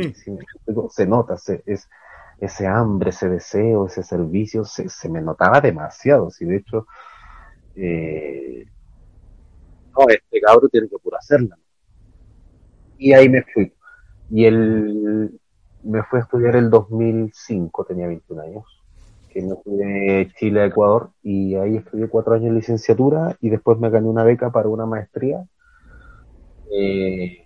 se 0.90 1.06
nota, 1.06 1.38
se, 1.38 1.62
es, 1.66 1.90
ese 2.40 2.68
hambre, 2.68 3.10
ese 3.10 3.30
deseo, 3.30 3.88
ese 3.88 4.04
servicio, 4.04 4.64
se, 4.64 4.90
se 4.90 5.10
me 5.10 5.22
notaba 5.22 5.60
demasiado. 5.62 6.30
Si 6.30 6.46
de 6.46 6.58
hecho, 6.58 6.88
eh, 7.76 8.66
no, 9.98 10.08
este 10.10 10.42
cabro 10.42 10.68
tiene 10.70 10.88
que 10.88 10.98
pura 10.98 11.18
hacerla. 11.18 11.58
Y 12.98 13.14
ahí 13.14 13.30
me 13.30 13.44
fui. 13.44 13.74
Y 14.30 14.46
él 14.46 15.40
me 15.84 16.04
fui 16.04 16.20
a 16.20 16.24
estudiar 16.24 16.56
el 16.56 16.70
2005, 16.70 17.86
tenía 17.86 18.08
21 18.08 18.42
años, 18.42 18.77
que 19.38 19.44
me 19.46 19.56
fui 19.58 19.78
de 19.78 20.32
Chile 20.40 20.62
a 20.62 20.66
Ecuador 20.66 21.12
y 21.22 21.54
ahí 21.56 21.78
estudié 21.78 22.08
cuatro 22.08 22.34
años 22.34 22.50
de 22.50 22.56
licenciatura 22.56 23.38
y 23.40 23.50
después 23.50 23.78
me 23.78 23.92
gané 23.92 24.08
una 24.08 24.24
beca 24.24 24.52
para 24.52 24.68
una 24.68 24.88
maestría. 24.88 25.46
Eh, 26.72 27.46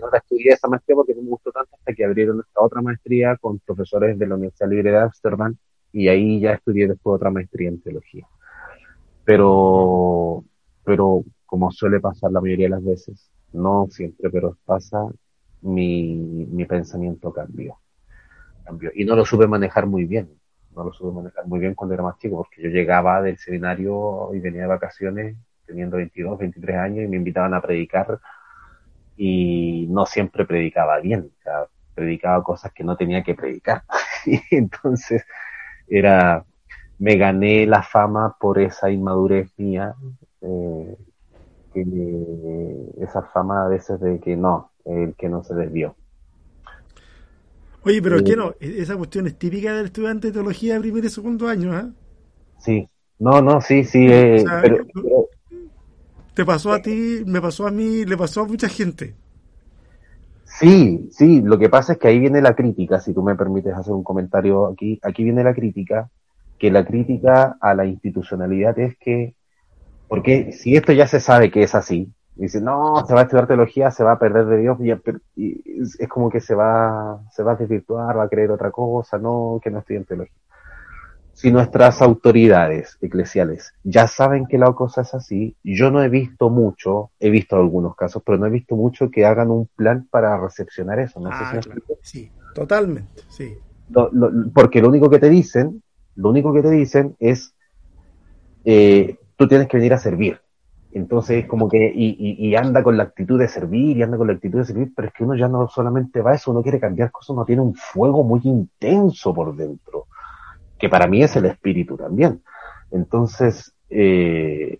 no 0.00 0.08
la 0.10 0.16
estudié 0.16 0.52
esa 0.52 0.66
maestría 0.66 0.96
porque 0.96 1.14
no 1.14 1.22
me 1.22 1.28
gustó 1.28 1.52
tanto 1.52 1.76
hasta 1.76 1.92
que 1.92 2.04
abrieron 2.06 2.40
esta 2.40 2.62
otra 2.62 2.80
maestría 2.80 3.36
con 3.36 3.58
profesores 3.58 4.18
de 4.18 4.26
la 4.26 4.36
Universidad 4.36 4.70
Libre 4.70 4.92
de 4.92 4.98
Amsterdam 4.98 5.54
y 5.92 6.08
ahí 6.08 6.40
ya 6.40 6.54
estudié 6.54 6.88
después 6.88 7.16
otra 7.16 7.30
maestría 7.30 7.68
en 7.68 7.82
teología. 7.82 8.26
Pero, 9.26 10.42
pero 10.84 11.22
como 11.44 11.70
suele 11.70 12.00
pasar 12.00 12.32
la 12.32 12.40
mayoría 12.40 12.66
de 12.66 12.70
las 12.70 12.84
veces, 12.84 13.30
no 13.52 13.88
siempre, 13.90 14.30
pero 14.30 14.56
pasa, 14.64 15.06
mi, 15.60 16.14
mi 16.16 16.64
pensamiento 16.64 17.30
cambió. 17.30 17.76
Cambió. 18.64 18.90
Y 18.94 19.04
no 19.04 19.16
lo 19.16 19.24
supe 19.24 19.46
manejar 19.46 19.86
muy 19.86 20.04
bien. 20.04 20.30
No 20.74 20.84
lo 20.84 20.92
supe 20.92 21.14
manejar 21.14 21.46
muy 21.46 21.58
bien 21.60 21.74
cuando 21.74 21.94
era 21.94 22.02
más 22.02 22.18
chico, 22.18 22.36
porque 22.36 22.62
yo 22.62 22.68
llegaba 22.68 23.22
del 23.22 23.38
seminario 23.38 24.30
y 24.34 24.40
venía 24.40 24.62
de 24.62 24.68
vacaciones 24.68 25.36
teniendo 25.66 25.96
22, 25.96 26.38
23 26.38 26.76
años 26.76 27.04
y 27.04 27.08
me 27.08 27.16
invitaban 27.16 27.54
a 27.54 27.60
predicar 27.60 28.18
y 29.16 29.86
no 29.90 30.06
siempre 30.06 30.44
predicaba 30.46 30.98
bien, 30.98 31.30
o 31.38 31.42
sea, 31.42 31.66
predicaba 31.94 32.42
cosas 32.42 32.72
que 32.72 32.82
no 32.84 32.96
tenía 32.96 33.22
que 33.22 33.34
predicar. 33.34 33.82
y 34.26 34.40
entonces 34.50 35.24
era, 35.86 36.44
me 36.98 37.16
gané 37.16 37.66
la 37.66 37.82
fama 37.82 38.36
por 38.40 38.58
esa 38.58 38.90
inmadurez 38.90 39.52
mía, 39.58 39.94
eh, 40.40 40.96
esa 43.00 43.22
fama 43.22 43.66
a 43.66 43.68
veces 43.68 44.00
de 44.00 44.18
que 44.18 44.36
no, 44.36 44.72
el 44.84 45.14
que 45.16 45.28
no 45.28 45.42
se 45.44 45.54
desvió. 45.54 45.94
Oye, 47.82 48.02
pero 48.02 48.22
¿qué 48.22 48.36
no? 48.36 48.54
E-, 48.60 48.80
esa 48.82 48.96
cuestión 48.96 49.26
es 49.26 49.38
típica 49.38 49.74
del 49.74 49.86
estudiante 49.86 50.28
de 50.28 50.32
teología 50.34 50.74
de 50.74 50.80
primer 50.80 51.04
y 51.04 51.08
segundo 51.08 51.48
año, 51.48 51.78
¿eh? 51.78 51.84
Sí, 52.58 52.88
no, 53.18 53.40
no, 53.40 53.60
sí, 53.60 53.84
sí. 53.84 54.06
Eh, 54.08 54.44
pero, 54.62 54.86
te 56.34 56.44
pasó 56.44 56.72
a 56.72 56.80
ti, 56.80 57.22
me 57.26 57.40
pasó 57.40 57.66
a 57.66 57.70
mí, 57.70 58.04
le 58.04 58.16
pasó 58.16 58.42
a 58.42 58.46
mucha 58.46 58.68
gente. 58.68 59.14
Sí, 60.44 61.08
sí, 61.12 61.40
lo 61.40 61.58
que 61.58 61.68
pasa 61.68 61.94
es 61.94 61.98
que 61.98 62.08
ahí 62.08 62.18
viene 62.18 62.42
la 62.42 62.54
crítica, 62.54 63.00
si 63.00 63.14
tú 63.14 63.22
me 63.22 63.34
permites 63.34 63.74
hacer 63.74 63.92
un 63.92 64.02
comentario 64.02 64.66
aquí, 64.66 64.98
aquí 65.02 65.24
viene 65.24 65.42
la 65.42 65.54
crítica, 65.54 66.10
que 66.58 66.70
la 66.70 66.84
crítica 66.84 67.56
a 67.60 67.74
la 67.74 67.86
institucionalidad 67.86 68.78
es 68.78 68.96
que 68.98 69.34
porque 70.10 70.50
si 70.50 70.74
esto 70.74 70.92
ya 70.92 71.06
se 71.06 71.20
sabe 71.20 71.52
que 71.52 71.62
es 71.62 71.74
así, 71.76 72.12
dice, 72.40 72.60
no, 72.60 73.04
se 73.06 73.12
va 73.12 73.20
a 73.20 73.22
estudiar 73.24 73.46
teología, 73.46 73.90
se 73.90 74.02
va 74.02 74.12
a 74.12 74.18
perder 74.18 74.46
de 74.46 74.56
Dios, 74.58 74.78
y, 75.36 75.62
es 75.98 76.08
como 76.08 76.30
que 76.30 76.40
se 76.40 76.54
va, 76.54 77.22
se 77.30 77.42
va 77.42 77.52
a 77.52 77.56
desvirtuar, 77.56 78.16
va 78.16 78.24
a 78.24 78.28
creer 78.28 78.50
otra 78.50 78.70
cosa, 78.70 79.18
no, 79.18 79.60
que 79.62 79.70
no 79.70 79.80
estudien 79.80 80.04
teología. 80.04 80.34
Si 81.32 81.50
nuestras 81.50 82.02
autoridades 82.02 82.98
eclesiales 83.00 83.72
ya 83.82 84.06
saben 84.06 84.46
que 84.46 84.58
la 84.58 84.72
cosa 84.72 85.02
es 85.02 85.14
así, 85.14 85.56
yo 85.64 85.90
no 85.90 86.02
he 86.02 86.08
visto 86.08 86.50
mucho, 86.50 87.10
he 87.18 87.30
visto 87.30 87.56
algunos 87.56 87.96
casos, 87.96 88.22
pero 88.24 88.36
no 88.36 88.46
he 88.46 88.50
visto 88.50 88.76
mucho 88.76 89.10
que 89.10 89.24
hagan 89.24 89.50
un 89.50 89.66
plan 89.74 90.06
para 90.10 90.38
recepcionar 90.38 90.98
eso. 90.98 91.18
No 91.20 91.30
sé 91.30 91.62
si 91.62 91.68
ah, 91.70 91.94
sí, 92.02 92.32
totalmente, 92.54 93.22
sí. 93.28 93.56
porque 94.52 94.82
lo 94.82 94.88
único 94.88 95.08
que 95.08 95.18
te 95.18 95.30
dicen, 95.30 95.82
lo 96.16 96.28
único 96.28 96.52
que 96.52 96.62
te 96.62 96.70
dicen 96.70 97.16
es, 97.18 97.54
eh, 98.64 99.16
tú 99.36 99.48
tienes 99.48 99.68
que 99.68 99.78
venir 99.78 99.94
a 99.94 99.98
servir. 99.98 100.40
Entonces, 100.92 101.46
como 101.46 101.68
que, 101.68 101.92
y, 101.94 102.54
anda 102.56 102.82
con 102.82 102.96
la 102.96 103.04
actitud 103.04 103.38
de 103.38 103.48
servir, 103.48 103.96
y 103.96 104.02
anda 104.02 104.16
con 104.16 104.26
la 104.26 104.32
actitud 104.32 104.58
de 104.58 104.64
servir, 104.64 104.92
pero 104.94 105.08
es 105.08 105.14
que 105.14 105.22
uno 105.22 105.36
ya 105.36 105.46
no 105.46 105.68
solamente 105.68 106.20
va 106.20 106.32
a 106.32 106.34
eso, 106.34 106.50
uno 106.50 106.62
quiere 106.62 106.80
cambiar 106.80 107.12
cosas, 107.12 107.30
uno 107.30 107.44
tiene 107.44 107.62
un 107.62 107.74
fuego 107.74 108.24
muy 108.24 108.40
intenso 108.44 109.32
por 109.32 109.54
dentro, 109.54 110.06
que 110.78 110.88
para 110.88 111.06
mí 111.06 111.22
es 111.22 111.36
el 111.36 111.44
espíritu 111.44 111.96
también. 111.96 112.42
Entonces, 112.90 113.72
eh, 113.88 114.78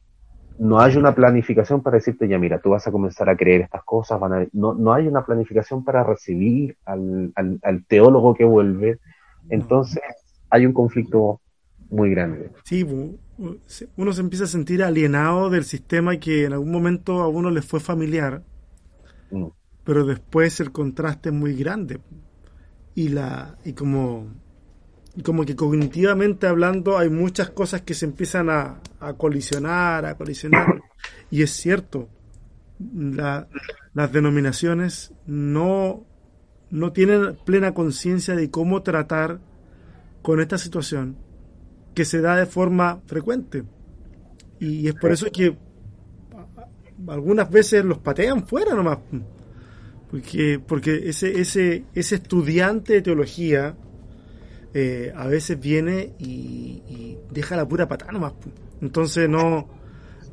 no 0.58 0.80
hay 0.80 0.96
una 0.96 1.14
planificación 1.14 1.80
para 1.80 1.98
decirte, 1.98 2.26
ya 2.26 2.38
mira, 2.38 2.58
tú 2.60 2.70
vas 2.70 2.86
a 2.88 2.92
comenzar 2.92 3.28
a 3.28 3.36
creer 3.36 3.62
estas 3.62 3.84
cosas, 3.84 4.18
van 4.18 4.32
a, 4.32 4.46
no, 4.52 4.74
no 4.74 4.92
hay 4.92 5.06
una 5.06 5.24
planificación 5.24 5.84
para 5.84 6.02
recibir 6.02 6.76
al, 6.84 7.32
al 7.34 7.84
teólogo 7.86 8.34
que 8.34 8.44
vuelve. 8.44 8.98
Entonces, 9.48 10.02
hay 10.50 10.66
un 10.66 10.72
conflicto 10.72 11.40
muy 11.90 12.10
grande. 12.10 12.50
Sí, 12.64 12.84
uno 13.96 14.12
se 14.12 14.20
empieza 14.20 14.44
a 14.44 14.48
sentir 14.48 14.82
alienado 14.82 15.50
del 15.50 15.64
sistema 15.64 16.18
que 16.18 16.44
en 16.44 16.52
algún 16.52 16.70
momento 16.70 17.20
a 17.20 17.28
uno 17.28 17.50
le 17.50 17.62
fue 17.62 17.80
familiar, 17.80 18.42
mm. 19.30 19.46
pero 19.84 20.04
después 20.04 20.60
el 20.60 20.72
contraste 20.72 21.30
es 21.30 21.34
muy 21.34 21.54
grande. 21.54 22.00
Y 22.94 23.08
la 23.08 23.56
y 23.64 23.72
como 23.72 24.26
y 25.16 25.22
como 25.22 25.44
que 25.44 25.56
cognitivamente 25.56 26.46
hablando 26.46 26.98
hay 26.98 27.08
muchas 27.08 27.50
cosas 27.50 27.82
que 27.82 27.94
se 27.94 28.04
empiezan 28.04 28.50
a, 28.50 28.80
a 29.00 29.14
colisionar, 29.14 30.04
a 30.04 30.16
colisionar. 30.16 30.82
y 31.30 31.42
es 31.42 31.50
cierto, 31.50 32.08
la, 32.94 33.48
las 33.94 34.12
denominaciones 34.12 35.12
no, 35.26 36.04
no 36.70 36.92
tienen 36.92 37.36
plena 37.44 37.74
conciencia 37.74 38.34
de 38.36 38.50
cómo 38.50 38.82
tratar 38.82 39.40
con 40.22 40.40
esta 40.40 40.58
situación 40.58 41.16
que 42.00 42.06
se 42.06 42.22
da 42.22 42.34
de 42.34 42.46
forma 42.46 43.02
frecuente. 43.04 43.62
Y 44.58 44.88
es 44.88 44.94
por 44.94 45.12
eso 45.12 45.26
que 45.30 45.54
algunas 47.06 47.50
veces 47.50 47.84
los 47.84 47.98
patean 47.98 48.46
fuera 48.46 48.74
nomás. 48.74 49.00
Porque, 50.10 50.58
porque 50.66 51.10
ese, 51.10 51.38
ese, 51.38 51.84
ese 51.94 52.14
estudiante 52.14 52.94
de 52.94 53.02
teología 53.02 53.76
eh, 54.72 55.12
a 55.14 55.26
veces 55.26 55.60
viene 55.60 56.14
y, 56.18 57.18
deja 57.30 57.54
la 57.54 57.68
pura 57.68 57.86
patada 57.86 58.12
nomás. 58.12 58.32
Entonces 58.80 59.28
no, 59.28 59.68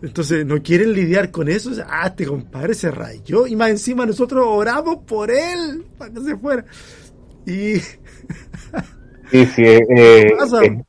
entonces 0.02 0.46
no 0.46 0.64
quieren 0.64 0.94
lidiar 0.94 1.32
con 1.32 1.50
eso. 1.50 1.72
ah, 1.86 2.08
este 2.08 2.28
compadre 2.28 2.76
se 2.76 2.92
rayó. 2.92 3.46
Y 3.46 3.58
más 3.58 3.72
encima 3.72 4.06
nosotros 4.06 4.46
oramos 4.48 5.00
por 5.06 5.30
él 5.32 5.84
para 5.98 6.14
que 6.14 6.22
se 6.22 6.38
fuera. 6.38 6.64
Y. 7.46 7.80
Sí, 9.32 9.46
sí, 9.54 9.64
eh, 9.64 10.28
eh 10.64 10.87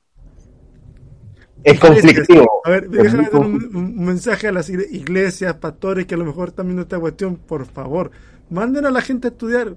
es 1.65 1.81
conflictivo. 1.81 2.63
A 2.65 2.71
ver, 2.71 2.89
déjame 2.89 3.25
dar 3.25 3.37
un, 3.41 4.05
mensaje 4.05 4.49
a 4.49 4.53
las 4.53 4.69
iglesias, 4.71 5.55
pastores 5.57 6.07
que 6.07 6.15
a 6.15 6.19
lo 6.19 6.25
mejor 6.25 6.49
están 6.49 6.67
viendo 6.67 6.83
esta 6.83 6.99
cuestión. 6.99 7.37
Por 7.37 7.67
favor, 7.67 8.11
manden 8.51 8.87
a 8.87 8.91
la 8.91 9.03
gente 9.03 9.29
a 9.29 9.31
estudiar. 9.31 9.77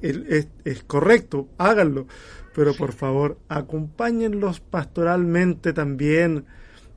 Es, 0.00 0.48
es, 0.64 0.82
correcto, 0.84 1.48
háganlo. 1.58 2.06
Pero 2.54 2.74
por 2.74 2.92
favor, 2.92 3.38
acompáñenlos 3.48 4.60
pastoralmente 4.60 5.72
también 5.72 6.44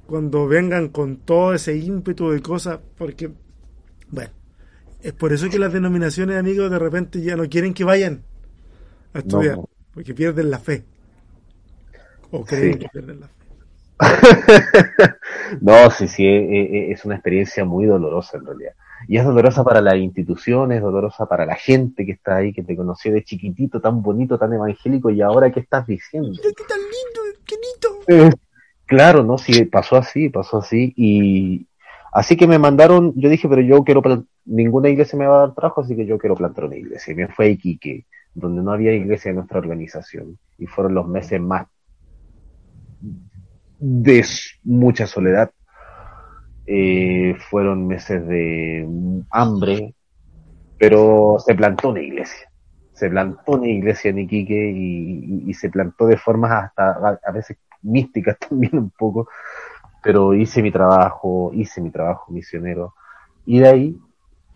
cuando 0.05 0.47
vengan 0.47 0.89
con 0.89 1.17
todo 1.17 1.53
ese 1.53 1.77
ímpetu 1.77 2.29
de 2.31 2.41
cosas. 2.41 2.79
Porque, 2.97 3.31
bueno, 4.09 4.31
es 5.01 5.13
por 5.13 5.31
eso 5.31 5.49
que 5.49 5.59
las 5.59 5.71
denominaciones, 5.71 6.37
amigos, 6.37 6.69
de 6.71 6.79
repente 6.79 7.21
ya 7.21 7.35
no 7.35 7.47
quieren 7.47 7.73
que 7.73 7.83
vayan 7.83 8.23
a 9.13 9.19
estudiar. 9.19 9.59
Porque 9.93 10.13
pierden 10.13 10.51
la 10.51 10.59
fe. 10.59 10.83
O 12.31 12.43
creen 12.43 12.79
que 12.79 12.89
pierden 12.89 13.21
la 13.21 13.27
fe. 13.27 13.44
no, 15.61 15.89
sí, 15.91 16.07
sí, 16.07 16.25
e, 16.25 16.37
e, 16.37 16.77
e, 16.77 16.91
es 16.91 17.05
una 17.05 17.15
experiencia 17.15 17.63
muy 17.63 17.85
dolorosa 17.85 18.37
en 18.37 18.45
realidad. 18.45 18.73
Y 19.07 19.17
es 19.17 19.25
dolorosa 19.25 19.63
para 19.63 19.81
las 19.81 19.95
instituciones, 19.95 20.81
dolorosa 20.81 21.27
para 21.27 21.45
la 21.45 21.55
gente 21.55 22.05
que 22.05 22.13
está 22.13 22.37
ahí, 22.37 22.53
que 22.53 22.63
te 22.63 22.75
conoció 22.75 23.13
de 23.13 23.23
chiquitito, 23.23 23.79
tan 23.79 24.01
bonito, 24.01 24.37
tan 24.37 24.53
evangélico, 24.53 25.09
y 25.09 25.21
ahora 25.21 25.51
qué 25.51 25.59
estás 25.59 25.85
diciendo. 25.85 26.31
¡Qué 26.41 26.63
tan 26.67 26.79
lindo, 26.79 27.39
qué! 27.45 27.55
Eh, 28.07 28.29
claro, 28.85 29.23
no, 29.23 29.37
sí, 29.37 29.65
pasó 29.65 29.95
así, 29.95 30.29
pasó 30.29 30.57
así, 30.59 30.93
y 30.95 31.67
así 32.11 32.35
que 32.35 32.47
me 32.47 32.59
mandaron, 32.59 33.13
yo 33.15 33.29
dije, 33.29 33.47
pero 33.47 33.61
yo 33.61 33.83
quiero, 33.83 34.01
ninguna 34.45 34.89
iglesia 34.89 35.17
me 35.17 35.27
va 35.27 35.35
a 35.35 35.47
dar 35.47 35.55
trabajo, 35.55 35.81
así 35.81 35.95
que 35.95 36.05
yo 36.05 36.17
quiero 36.17 36.35
plantar 36.35 36.65
una 36.65 36.75
iglesia. 36.75 37.13
Y 37.13 37.15
me 37.15 37.27
fue 37.27 37.45
a 37.45 37.49
Iquique, 37.49 38.05
donde 38.33 38.61
no 38.61 38.71
había 38.71 38.93
iglesia 38.93 39.29
en 39.29 39.37
nuestra 39.37 39.59
organización, 39.59 40.37
y 40.57 40.67
fueron 40.67 40.93
los 40.93 41.07
meses 41.07 41.39
más 41.41 41.67
de 43.85 44.25
mucha 44.63 45.05
soledad. 45.05 45.51
eh, 46.67 47.35
fueron 47.49 47.85
meses 47.85 48.25
de 48.27 48.87
hambre, 49.29 49.93
pero 50.79 51.37
se 51.39 51.53
plantó 51.53 51.89
una 51.89 52.01
iglesia. 52.01 52.49
Se 52.93 53.09
plantó 53.09 53.53
una 53.53 53.67
iglesia 53.67 54.09
en 54.09 54.19
Iquique 54.19 54.71
y, 54.71 55.53
se 55.53 55.69
plantó 55.69 56.07
de 56.07 56.17
formas 56.17 56.51
hasta 56.51 57.17
a, 57.23 57.31
veces 57.31 57.57
místicas 57.83 58.37
también 58.49 58.77
un 58.77 58.89
poco, 58.89 59.27
pero 60.03 60.33
hice 60.33 60.63
mi 60.63 60.71
trabajo, 60.71 61.51
hice 61.53 61.81
mi 61.81 61.91
trabajo 61.91 62.31
misionero. 62.31 62.95
Y 63.45 63.59
de 63.59 63.67
ahí, 63.67 63.97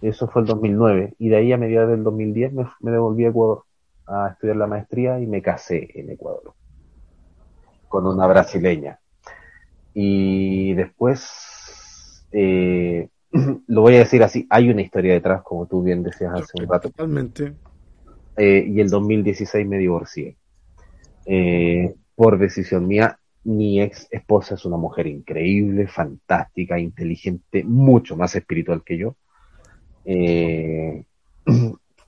eso 0.02 0.28
fue 0.28 0.42
el 0.42 0.48
2009, 0.48 1.15
y 1.20 1.30
de 1.30 1.36
ahí 1.38 1.54
a 1.54 1.58
mediados 1.58 1.92
del 1.92 2.04
2010 2.04 2.54
me, 2.54 2.65
me 2.80 2.92
devolví 2.92 3.26
a 3.26 3.30
Ecuador 3.30 3.65
a 4.08 4.30
estudiar 4.30 4.58
la 4.58 4.68
maestría 4.68 5.20
y 5.20 5.28
me 5.28 5.42
casé 5.44 5.88
en 5.94 6.10
Ecuador 6.10 6.54
con 7.89 8.08
una 8.08 8.26
brasileña. 8.28 9.00
Y 9.93 10.73
después, 10.73 12.25
eh, 12.32 13.10
lo 13.67 13.82
voy 13.82 13.95
a 13.95 13.99
decir 13.99 14.23
así, 14.23 14.47
hay 14.49 14.69
una 14.69 14.82
historia 14.82 15.13
detrás, 15.13 15.41
como 15.43 15.65
tú 15.67 15.84
bien 15.84 16.04
decías 16.04 16.34
hace 16.34 16.62
un 16.62 16.67
rato. 16.67 16.89
Totalmente. 16.89 17.54
Eh, 18.38 18.65
y 18.67 18.80
el 18.80 18.89
2016 18.89 19.67
me 19.67 19.78
divorcié. 19.78 20.38
Eh, 21.25 21.95
por 22.15 22.38
decisión 22.38 22.88
mía, 22.88 23.19
mi 23.43 23.82
ex 23.82 24.08
esposa 24.12 24.56
es 24.56 24.65
una 24.65 24.78
mujer 24.78 25.08
increíble, 25.08 25.88
fantástica, 25.88 26.80
inteligente, 26.80 27.63
mucho 27.63 28.15
más 28.15 28.36
espiritual 28.36 28.84
que 28.84 28.97
yo. 28.97 29.15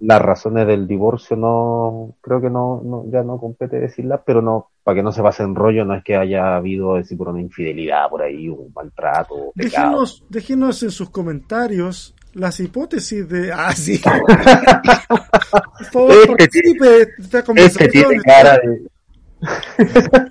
Las 0.01 0.21
razones 0.21 0.67
del 0.67 0.87
divorcio 0.87 1.37
no, 1.37 2.15
creo 2.21 2.41
que 2.41 2.49
no, 2.49 2.81
no, 2.83 3.05
ya 3.11 3.21
no 3.23 3.39
compete 3.39 3.79
decirlas, 3.79 4.21
pero 4.25 4.41
no, 4.41 4.71
para 4.83 4.95
que 4.95 5.03
no 5.03 5.11
se 5.11 5.21
pase 5.21 5.43
en 5.43 5.53
rollo, 5.53 5.85
no 5.85 5.93
es 5.95 6.03
que 6.03 6.15
haya 6.15 6.55
habido 6.55 6.95
decir 6.95 7.17
por 7.17 7.29
una 7.29 7.39
infidelidad 7.39 8.09
por 8.09 8.23
ahí, 8.23 8.49
un 8.49 8.71
maltrato. 8.73 9.51
Déjenos, 9.53 10.25
déjenos 10.27 10.81
en 10.81 10.89
sus 10.91 11.11
comentarios 11.11 12.15
las 12.33 12.59
hipótesis 12.59 13.29
de. 13.29 13.51
Ah, 13.55 13.73
sí. 13.73 14.01
por 15.91 16.07
favor, 16.09 16.37
participe 16.37 16.89
de 16.89 17.07
esta 17.19 17.43
conversación. 17.43 17.85
Este 17.85 17.99
tiene 17.99 18.23
cara 18.23 18.57
de. 18.57 18.89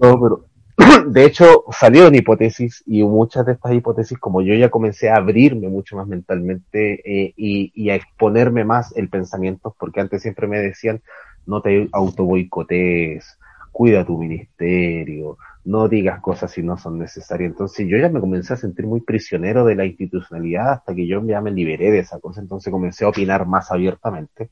no, 0.00 0.20
pero 0.20 0.44
de 1.06 1.24
hecho, 1.24 1.64
salieron 1.70 2.14
hipótesis 2.14 2.82
y 2.86 3.02
muchas 3.04 3.46
de 3.46 3.52
estas 3.52 3.72
hipótesis, 3.72 4.18
como 4.18 4.42
yo 4.42 4.54
ya 4.54 4.70
comencé 4.70 5.08
a 5.08 5.16
abrirme 5.16 5.68
mucho 5.68 5.96
más 5.96 6.06
mentalmente 6.06 7.00
eh, 7.04 7.32
y, 7.36 7.90
a 7.90 7.94
exponerme 7.94 8.64
más 8.64 8.96
el 8.96 9.08
pensamiento, 9.08 9.74
porque 9.78 10.00
antes 10.00 10.22
siempre 10.22 10.48
me 10.48 10.58
decían, 10.58 11.02
no 11.46 11.60
te 11.60 11.88
auto 11.92 12.24
boicotees, 12.24 13.38
cuida 13.70 14.04
tu 14.04 14.18
ministerio, 14.18 15.38
no 15.64 15.88
digas 15.88 16.20
cosas 16.20 16.50
si 16.50 16.62
no 16.62 16.76
son 16.76 16.98
necesarias. 16.98 17.52
Entonces 17.52 17.86
yo 17.88 17.96
ya 17.96 18.08
me 18.08 18.20
comencé 18.20 18.54
a 18.54 18.56
sentir 18.56 18.86
muy 18.86 19.00
prisionero 19.00 19.64
de 19.64 19.76
la 19.76 19.84
institucionalidad 19.84 20.72
hasta 20.72 20.94
que 20.94 21.06
yo 21.06 21.24
ya 21.24 21.40
me 21.40 21.52
liberé 21.52 21.90
de 21.90 22.00
esa 22.00 22.18
cosa, 22.18 22.40
entonces 22.40 22.72
comencé 22.72 23.04
a 23.04 23.08
opinar 23.08 23.46
más 23.46 23.70
abiertamente. 23.70 24.50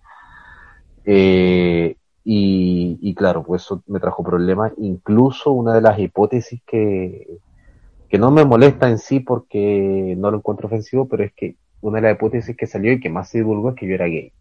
Eh, 1.04 1.96
y, 2.24 3.14
claro, 3.14 3.42
pues 3.42 3.62
eso 3.62 3.82
me 3.86 4.00
trajo 4.00 4.22
problemas. 4.22 4.72
Incluso 4.78 5.50
una 5.52 5.74
de 5.74 5.80
las 5.80 5.98
hipótesis 5.98 6.62
que, 6.66 7.38
que 8.08 8.18
no 8.18 8.30
me 8.30 8.44
molesta 8.44 8.88
en 8.88 8.98
sí 8.98 9.20
porque 9.20 10.14
no 10.16 10.30
lo 10.30 10.38
encuentro 10.38 10.68
ofensivo, 10.68 11.08
pero 11.08 11.24
es 11.24 11.32
que 11.32 11.56
una 11.80 12.00
de 12.00 12.08
las 12.08 12.16
hipótesis 12.16 12.56
que 12.56 12.66
salió 12.66 12.92
y 12.92 13.00
que 13.00 13.10
más 13.10 13.28
se 13.28 13.38
divulgó 13.38 13.70
es 13.70 13.76
que 13.76 13.88
yo 13.88 13.94
era 13.94 14.06
gay. 14.06 14.32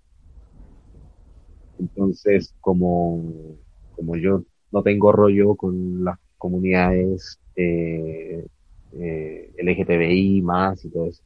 Entonces, 1.79 2.53
como, 2.61 3.57
como 3.95 4.15
yo 4.15 4.43
no 4.71 4.83
tengo 4.83 5.11
rollo 5.11 5.55
con 5.55 6.03
las 6.03 6.19
comunidades 6.37 7.39
eh, 7.55 8.45
eh, 8.93 9.53
LGTBI 9.57 10.41
más 10.43 10.85
y 10.85 10.89
todo 10.91 11.07
eso, 11.07 11.23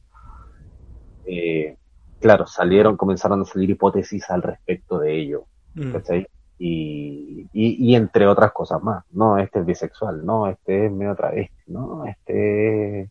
eh, 1.26 1.76
claro, 2.20 2.46
salieron, 2.46 2.96
comenzaron 2.96 3.42
a 3.42 3.44
salir 3.44 3.70
hipótesis 3.70 4.30
al 4.30 4.42
respecto 4.42 4.98
de 4.98 5.20
ello. 5.20 5.44
Mm. 5.74 5.92
Y, 6.58 7.48
y, 7.52 7.94
entre 7.94 8.26
otras 8.26 8.52
cosas 8.52 8.82
más. 8.82 9.04
No, 9.10 9.38
este 9.38 9.60
es 9.60 9.66
bisexual, 9.66 10.24
no, 10.24 10.48
este 10.48 10.86
es 10.86 10.92
medio 10.92 11.14
travesti, 11.14 11.54
no, 11.66 12.06
este 12.06 13.10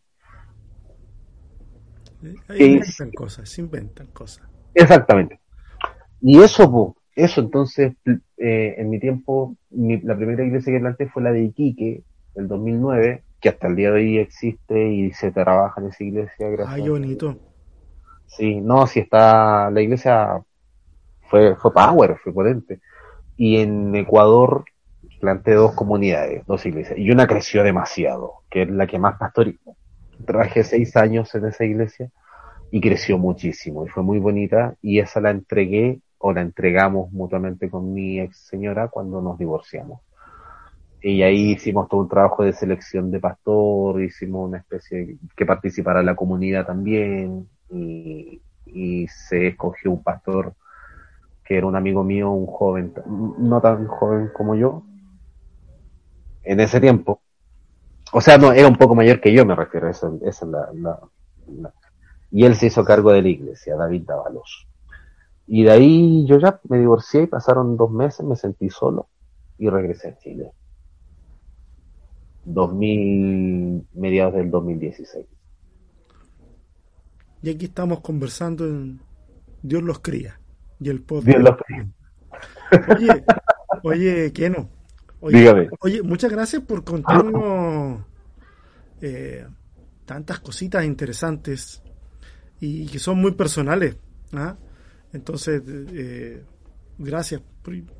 se 2.48 2.64
inventan 2.64 3.10
cosas, 3.12 3.48
se 3.48 3.60
inventan 3.60 4.06
cosas. 4.08 4.46
Exactamente. 4.74 5.40
Y 6.20 6.40
eso, 6.40 6.96
eso 7.14 7.40
entonces, 7.40 7.94
eh, 8.36 8.74
en 8.78 8.90
mi 8.90 8.98
tiempo, 8.98 9.56
la 9.70 10.16
primera 10.16 10.44
iglesia 10.44 10.72
que 10.72 10.80
planté 10.80 11.08
fue 11.08 11.22
la 11.22 11.32
de 11.32 11.44
Iquique, 11.44 12.02
del 12.34 12.48
2009, 12.48 13.22
que 13.40 13.48
hasta 13.48 13.68
el 13.68 13.76
día 13.76 13.90
de 13.90 14.00
hoy 14.00 14.18
existe 14.18 14.88
y 14.88 15.12
se 15.12 15.30
trabaja 15.30 15.80
en 15.80 15.88
esa 15.88 16.04
iglesia. 16.04 16.48
Gracias 16.48 16.74
Ay, 16.74 16.88
bonito. 16.88 17.36
Sí, 18.26 18.60
no, 18.60 18.86
si 18.86 19.00
está, 19.00 19.70
la 19.70 19.80
iglesia 19.80 20.42
fue, 21.28 21.54
fue 21.56 21.72
power, 21.72 22.16
fue 22.22 22.32
potente 22.32 22.80
y 23.36 23.58
en 23.58 23.94
Ecuador 23.94 24.64
planté 25.20 25.54
dos 25.54 25.72
comunidades, 25.72 26.46
dos 26.46 26.64
iglesias, 26.66 26.98
y 26.98 27.10
una 27.10 27.26
creció 27.26 27.62
demasiado, 27.62 28.42
que 28.50 28.62
es 28.62 28.70
la 28.70 28.86
que 28.86 28.98
más 28.98 29.18
pastorizó. 29.18 29.76
Trabajé 30.24 30.64
seis 30.64 30.96
años 30.96 31.34
en 31.34 31.46
esa 31.46 31.64
iglesia 31.64 32.10
y 32.70 32.80
creció 32.80 33.18
muchísimo 33.18 33.86
y 33.86 33.88
fue 33.88 34.02
muy 34.02 34.18
bonita 34.18 34.74
y 34.82 34.98
esa 34.98 35.20
la 35.20 35.30
entregué 35.30 36.00
o 36.18 36.32
la 36.32 36.40
entregamos 36.40 37.12
mutuamente 37.12 37.70
con 37.70 37.92
mi 37.92 38.20
ex 38.20 38.38
señora 38.38 38.88
cuando 38.88 39.20
nos 39.20 39.38
divorciamos. 39.38 40.00
Y 41.02 41.22
ahí 41.22 41.52
hicimos 41.52 41.88
todo 41.88 42.00
un 42.00 42.08
trabajo 42.08 42.42
de 42.42 42.52
selección 42.52 43.10
de 43.10 43.20
pastor, 43.20 44.02
hicimos 44.02 44.48
una 44.48 44.58
especie 44.58 45.18
que 45.36 45.46
participara 45.46 46.02
la 46.02 46.16
comunidad 46.16 46.66
también 46.66 47.48
y, 47.70 48.40
y 48.64 49.06
se 49.08 49.48
escogió 49.48 49.90
un 49.90 50.02
pastor 50.02 50.54
que 51.46 51.56
era 51.56 51.66
un 51.66 51.76
amigo 51.76 52.02
mío, 52.02 52.30
un 52.30 52.46
joven, 52.46 52.92
no 53.38 53.60
tan 53.60 53.86
joven 53.86 54.30
como 54.34 54.56
yo, 54.56 54.82
en 56.42 56.60
ese 56.60 56.80
tiempo. 56.80 57.22
O 58.12 58.20
sea, 58.20 58.36
no, 58.36 58.52
era 58.52 58.68
un 58.68 58.76
poco 58.76 58.94
mayor 58.94 59.20
que 59.20 59.32
yo, 59.32 59.46
me 59.46 59.54
refiero, 59.54 59.88
esa, 59.88 60.10
es 60.22 60.42
la, 60.42 61.00
Y 62.30 62.44
él 62.44 62.56
se 62.56 62.66
hizo 62.66 62.84
cargo 62.84 63.12
de 63.12 63.22
la 63.22 63.28
iglesia, 63.28 63.76
David 63.76 64.02
Dávalos. 64.06 64.66
Y 65.46 65.62
de 65.62 65.70
ahí 65.70 66.26
yo 66.26 66.38
ya 66.38 66.60
me 66.68 66.78
divorcié 66.78 67.22
y 67.22 67.26
pasaron 67.26 67.76
dos 67.76 67.90
meses, 67.90 68.26
me 68.26 68.34
sentí 68.34 68.68
solo 68.68 69.08
y 69.58 69.68
regresé 69.68 70.08
a 70.08 70.18
Chile. 70.18 70.52
2000, 72.44 73.86
mediados 73.94 74.34
del 74.34 74.50
2016. 74.50 75.26
Y 77.42 77.50
aquí 77.50 77.66
estamos 77.66 78.00
conversando 78.00 78.66
en 78.66 79.00
Dios 79.62 79.82
los 79.82 80.00
cría. 80.00 80.40
Y 80.80 80.88
el 80.88 81.02
podcast. 81.02 81.60
Oye, 82.88 83.24
oye, 83.82 84.32
Keno. 84.32 84.68
Oye, 85.20 85.70
Oye, 85.80 86.02
muchas 86.02 86.30
gracias 86.30 86.62
por 86.62 86.84
contarnos 86.84 88.04
eh, 89.00 89.46
tantas 90.04 90.40
cositas 90.40 90.84
interesantes 90.84 91.82
y 92.60 92.86
que 92.86 92.98
son 92.98 93.18
muy 93.20 93.32
personales. 93.32 93.96
¿ah? 94.34 94.56
Entonces, 95.12 95.62
eh, 95.66 96.42
gracias. 96.98 97.40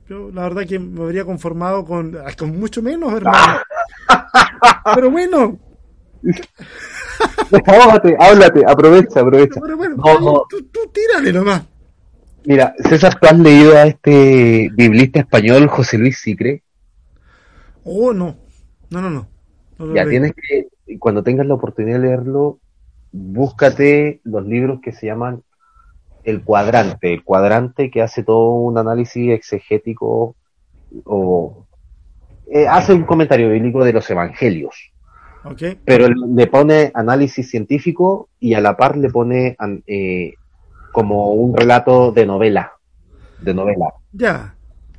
Yo 0.09 0.31
la 0.31 0.43
verdad 0.43 0.67
que 0.67 0.79
me 0.79 1.03
habría 1.03 1.25
conformado 1.25 1.85
con, 1.85 2.17
con 2.39 2.59
mucho 2.59 2.83
menos, 2.83 3.13
hermano. 3.13 3.59
Pero 4.95 5.11
bueno. 5.11 5.59
háblate, 7.67 8.65
aprovecha, 8.67 9.21
aprovecha. 9.21 9.61
Pero 9.61 9.77
bueno, 9.77 9.97
Tú, 10.49 10.63
tú 10.71 10.81
tírale 10.93 11.33
nomás. 11.33 11.63
Mira, 12.47 12.77
César, 12.79 13.19
¿tú 13.19 13.27
has 13.27 13.39
leído 13.39 13.77
a 13.77 13.87
este 13.87 14.71
biblista 14.73 15.19
español 15.19 15.67
José 15.67 15.99
Luis 15.99 16.21
Sicre? 16.21 16.63
Oh, 17.83 18.13
no. 18.13 18.37
No, 18.89 19.01
no, 19.01 19.11
no. 19.11 19.95
ya 19.95 20.07
tienes 20.07 20.33
que, 20.33 20.69
cuando 21.01 21.25
tengas 21.25 21.47
la 21.47 21.55
oportunidad 21.55 21.99
de 21.99 22.07
leerlo, 22.07 22.61
búscate 23.11 24.21
los 24.23 24.47
libros 24.47 24.81
que 24.81 24.93
se 24.93 25.07
llaman 25.07 25.43
El 26.23 26.45
Cuadrante. 26.45 27.13
El 27.13 27.25
Cuadrante 27.25 27.91
que 27.91 28.01
hace 28.01 28.23
todo 28.23 28.55
un 28.55 28.79
análisis 28.79 29.33
exegético 29.33 30.37
o 31.05 31.67
eh, 32.47 32.69
hace 32.69 32.95
un 32.95 33.03
comentario 33.03 33.51
bíblico 33.51 33.85
de 33.85 33.93
los 33.93 34.09
evangelios. 34.09 34.93
Okay. 35.43 35.81
Pero 35.85 36.09
le 36.09 36.47
pone 36.47 36.93
análisis 36.95 37.51
científico 37.51 38.29
y 38.39 38.55
a 38.55 38.61
la 38.61 38.77
par 38.77 38.97
le 38.97 39.11
pone 39.11 39.57
eh, 39.89 40.35
como 40.97 41.35
un 41.35 41.55
relato 41.55 42.11
de 42.11 42.25
novela, 42.25 42.73
de 43.43 43.53
novela. 43.53 43.93
Ya. 44.13 44.55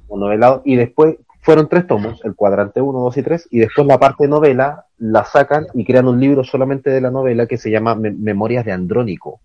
Un 0.08 0.20
novelado, 0.20 0.62
y 0.64 0.76
después 0.76 1.16
fueron 1.42 1.68
tres 1.68 1.88
tomos, 1.88 2.24
el 2.24 2.36
cuadrante 2.36 2.82
1, 2.82 3.00
2 3.00 3.18
y 3.18 3.24
3, 3.24 3.48
y 3.50 3.60
después 3.62 3.88
la 3.88 3.98
parte 3.98 4.26
de 4.26 4.30
novela 4.30 4.86
la 5.00 5.26
sacan 5.26 5.66
y 5.74 5.84
crean 5.84 6.08
un 6.08 6.20
libro 6.20 6.44
solamente 6.44 6.92
de 6.92 7.02
la 7.02 7.10
novela 7.10 7.48
que 7.48 7.58
se 7.58 7.72
llama 7.72 7.96
Memorias 7.96 8.64
de 8.64 8.74
Andrónico. 8.74 9.40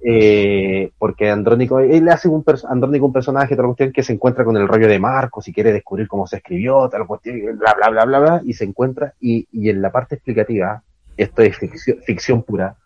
eh, 0.00 0.92
porque 0.96 1.28
Andrónico, 1.28 1.80
él 1.80 2.08
hace 2.08 2.28
un, 2.28 2.44
Andrónico 2.68 3.06
un 3.06 3.12
personaje, 3.12 3.54
otra 3.54 3.66
cuestión, 3.66 3.90
que 3.90 4.04
se 4.04 4.12
encuentra 4.12 4.44
con 4.44 4.56
el 4.56 4.68
rollo 4.68 4.86
de 4.86 5.00
Marcos 5.00 5.48
y 5.48 5.52
quiere 5.52 5.72
descubrir 5.72 6.06
cómo 6.06 6.28
se 6.28 6.36
escribió, 6.36 6.88
tal 6.88 7.04
cuestión, 7.04 7.58
bla, 7.58 7.74
bla, 7.74 7.88
bla, 7.90 8.04
bla, 8.04 8.18
bla, 8.20 8.40
y 8.44 8.52
se 8.52 8.64
encuentra, 8.64 9.14
y, 9.20 9.48
y 9.50 9.70
en 9.70 9.82
la 9.82 9.90
parte 9.90 10.14
explicativa, 10.14 10.84
esto 11.16 11.42
es 11.42 11.56
ficción, 11.56 11.98
ficción 12.06 12.44
pura, 12.44 12.76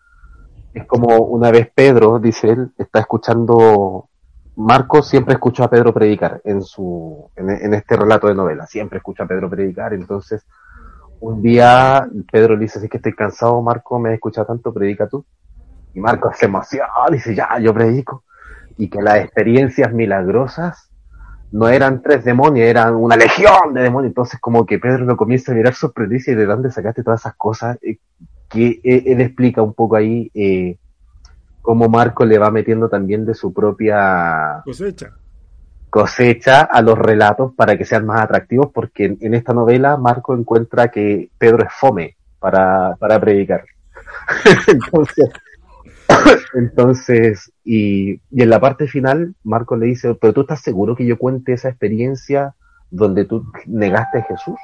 es 0.73 0.85
como 0.85 1.17
una 1.17 1.51
vez 1.51 1.69
Pedro, 1.73 2.19
dice 2.19 2.49
él, 2.49 2.71
está 2.77 2.99
escuchando, 2.99 4.09
Marcos 4.55 5.07
siempre 5.07 5.33
escuchó 5.33 5.63
a 5.63 5.69
Pedro 5.69 5.93
predicar 5.93 6.41
en 6.43 6.61
su, 6.61 7.29
en, 7.35 7.73
este 7.73 7.95
relato 7.95 8.27
de 8.27 8.35
novela, 8.35 8.67
siempre 8.67 8.97
escucha 8.97 9.23
a 9.23 9.27
Pedro 9.27 9.49
predicar, 9.49 9.93
entonces, 9.93 10.45
un 11.21 11.41
día 11.41 12.07
Pedro 12.31 12.55
le 12.55 12.61
dice, 12.61 12.79
es 12.79 12.89
que 12.89 12.97
estoy 12.97 13.13
cansado, 13.13 13.61
Marco, 13.61 13.99
me 13.99 14.09
has 14.09 14.15
escuchado 14.15 14.47
tanto, 14.47 14.73
predica 14.73 15.07
tú. 15.07 15.25
Y 15.93 15.99
Marco 15.99 16.31
se 16.33 16.45
emociona, 16.45 16.87
dice, 17.11 17.35
ya, 17.35 17.59
yo 17.59 17.73
predico. 17.73 18.23
Y 18.77 18.89
que 18.89 19.01
las 19.01 19.17
experiencias 19.17 19.91
milagrosas 19.91 20.89
no 21.51 21.67
eran 21.67 22.01
tres 22.01 22.23
demonios, 22.23 22.67
eran 22.67 22.95
una 22.95 23.15
legión 23.17 23.73
de 23.73 23.81
demonios. 23.81 24.11
Entonces 24.11 24.39
como 24.39 24.65
que 24.65 24.79
Pedro 24.79 25.05
lo 25.05 25.17
comienza 25.17 25.51
a 25.51 25.55
mirar 25.55 25.73
sorprendido 25.73 26.31
y 26.31 26.35
¿de 26.35 26.45
dónde 26.45 26.71
sacaste 26.71 27.03
todas 27.03 27.21
esas 27.21 27.35
cosas? 27.35 27.77
Que 28.49 28.79
eh, 28.83 29.03
él 29.05 29.21
explica 29.21 29.61
un 29.61 29.73
poco 29.73 29.95
ahí 29.95 30.31
eh, 30.33 30.77
cómo 31.61 31.87
Marco 31.87 32.25
le 32.25 32.37
va 32.37 32.51
metiendo 32.51 32.89
también 32.89 33.25
de 33.25 33.33
su 33.33 33.53
propia 33.53 34.61
cosecha 34.65 35.13
cosecha 35.89 36.61
a 36.61 36.81
los 36.81 36.97
relatos 36.97 37.53
para 37.55 37.77
que 37.77 37.85
sean 37.85 38.05
más 38.05 38.21
atractivos, 38.21 38.69
porque 38.71 39.17
en, 39.19 39.33
esta 39.33 39.53
novela 39.53 39.97
Marco 39.97 40.35
encuentra 40.35 40.89
que 40.89 41.29
Pedro 41.37 41.65
es 41.65 41.73
fome 41.73 42.15
para, 42.39 42.95
para 42.97 43.19
predicar. 43.19 43.65
entonces, 44.67 45.29
entonces 46.53 47.51
y, 47.63 48.21
y, 48.29 48.43
en 48.43 48.49
la 48.49 48.59
parte 48.59 48.87
final, 48.87 49.33
Marco 49.43 49.75
le 49.75 49.87
dice, 49.87 50.13
pero 50.13 50.33
tú 50.33 50.41
estás 50.41 50.61
seguro 50.61 50.95
que 50.95 51.07
yo 51.07 51.17
cuente 51.17 51.53
esa 51.53 51.69
experiencia 51.69 52.53
donde 52.91 53.25
tú 53.25 53.45
negaste 53.65 54.19
a 54.19 54.23
Jesús? 54.23 54.57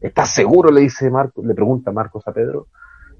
¿Estás 0.00 0.30
seguro? 0.30 0.70
Le 0.70 0.82
dice 0.82 1.10
Marco, 1.10 1.42
le 1.44 1.54
pregunta 1.54 1.92
Marcos 1.92 2.26
a 2.26 2.32
Pedro. 2.32 2.68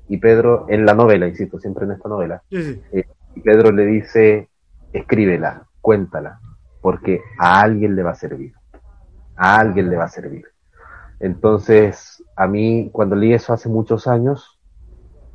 Y 0.09 0.19
Pedro, 0.19 0.66
en 0.69 0.87
la 0.87 0.95
novela, 0.95 1.27
insisto, 1.27 1.59
siempre 1.59 1.85
en 1.85 1.92
esta 1.92 2.09
novela, 2.09 2.42
sí, 2.51 2.83
eh, 2.92 3.05
y 3.35 3.40
Pedro 3.40 3.73
le 3.73 3.87
dice, 3.87 4.49
escríbela, 4.92 5.66
cuéntala 5.81 6.40
porque 6.87 7.21
a 7.37 7.62
alguien 7.62 7.97
le 7.97 8.05
va 8.05 8.12
a 8.12 8.14
servir. 8.14 8.55
A 9.35 9.59
alguien 9.59 9.90
le 9.90 9.97
va 9.97 10.05
a 10.05 10.09
servir. 10.09 10.45
Entonces, 11.19 12.23
a 12.37 12.47
mí, 12.47 12.90
cuando 12.92 13.16
leí 13.16 13.33
eso 13.33 13.53
hace 13.53 13.69
muchos 13.69 14.07
años, 14.07 14.61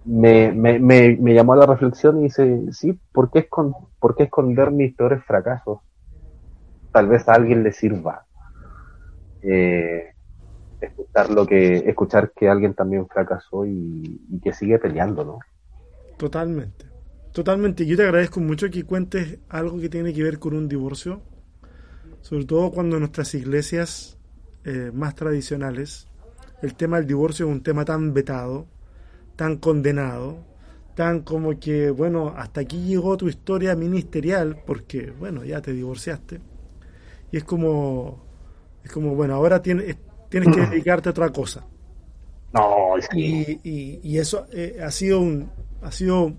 me, 0.06 0.54
me, 0.54 0.80
me, 0.80 1.18
me 1.18 1.34
llamó 1.34 1.52
a 1.52 1.58
la 1.58 1.66
reflexión 1.66 2.20
y 2.20 2.24
dice, 2.24 2.72
sí, 2.72 2.98
¿por 3.12 3.32
qué, 3.32 3.40
escon 3.40 3.74
¿por 4.00 4.16
qué 4.16 4.24
esconder 4.24 4.72
mis 4.72 4.96
peores 4.96 5.26
fracasos? 5.26 5.80
Tal 6.94 7.10
vez 7.10 7.28
a 7.28 7.34
alguien 7.34 7.64
le 7.64 7.74
sirva. 7.74 8.26
Eh, 9.42 10.11
escuchar 10.82 11.30
lo 11.30 11.46
que, 11.46 11.78
escuchar 11.78 12.32
que 12.36 12.50
alguien 12.50 12.74
también 12.74 13.08
fracasó 13.08 13.66
y, 13.66 14.20
que 14.44 14.54
sigue 14.54 14.80
peleando, 14.80 15.24
¿no? 15.24 15.40
Totalmente. 16.18 16.86
Totalmente. 17.32 17.86
Yo 17.86 17.96
te 17.96 18.04
agradezco 18.04 18.40
mucho 18.40 18.70
que 18.70 18.84
cuentes 18.84 19.40
algo 19.50 19.80
que 19.80 19.90
tiene 19.90 20.14
que 20.14 20.24
ver 20.24 20.40
con 20.40 20.54
un 20.54 20.68
divorcio 20.68 21.22
sobre 22.22 22.46
todo 22.46 22.72
cuando 22.72 23.00
nuestras 23.00 23.34
iglesias 23.34 24.18
eh, 24.64 24.92
más 24.94 25.16
tradicionales 25.16 26.08
el 26.62 26.76
tema 26.76 26.98
del 26.98 27.08
divorcio 27.08 27.48
es 27.48 27.52
un 27.52 27.64
tema 27.64 27.84
tan 27.86 28.14
vetado, 28.14 28.68
tan 29.36 29.58
condenado, 29.58 30.46
tan 30.96 31.22
como 31.22 31.60
que, 31.60 31.90
bueno, 31.90 32.36
hasta 32.38 32.62
aquí 32.62 32.86
llegó 32.86 33.18
tu 33.18 33.28
historia 33.28 33.76
ministerial, 33.76 34.62
porque, 34.68 35.12
bueno, 35.18 35.44
ya 35.44 35.60
te 35.60 35.74
divorciaste. 35.74 36.40
Y 37.32 37.38
es 37.38 37.44
como, 37.44 38.24
es 38.84 38.92
como 38.92 39.16
bueno, 39.16 39.34
ahora 39.34 39.64
tienes, 39.64 39.98
tienes 40.32 40.56
que 40.56 40.62
dedicarte 40.62 41.10
a 41.10 41.12
otra 41.12 41.30
cosa. 41.30 41.68
No, 42.54 42.96
y, 43.14 43.60
y, 43.64 44.00
y, 44.04 44.18
eso 44.18 44.48
eh, 44.52 44.80
ha 44.84 44.92
sido 44.92 45.22
un, 45.22 45.52
ha 45.82 45.92
sido 45.92 46.34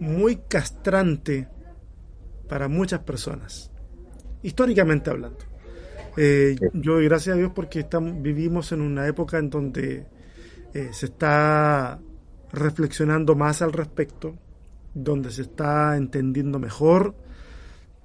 muy 0.00 0.36
castrante 0.48 1.48
para 2.48 2.68
muchas 2.68 3.00
personas 3.00 3.70
históricamente 4.42 5.10
hablando. 5.10 5.38
Eh, 6.16 6.56
yo 6.72 6.98
gracias 6.98 7.34
a 7.34 7.38
Dios 7.38 7.52
porque 7.54 7.80
estamos, 7.80 8.22
vivimos 8.22 8.72
en 8.72 8.80
una 8.80 9.06
época 9.06 9.38
en 9.38 9.50
donde 9.50 10.06
eh, 10.72 10.88
se 10.92 11.06
está 11.06 11.98
reflexionando 12.52 13.34
más 13.34 13.60
al 13.60 13.72
respecto, 13.72 14.36
donde 14.94 15.30
se 15.30 15.42
está 15.42 15.96
entendiendo 15.96 16.58
mejor 16.58 17.14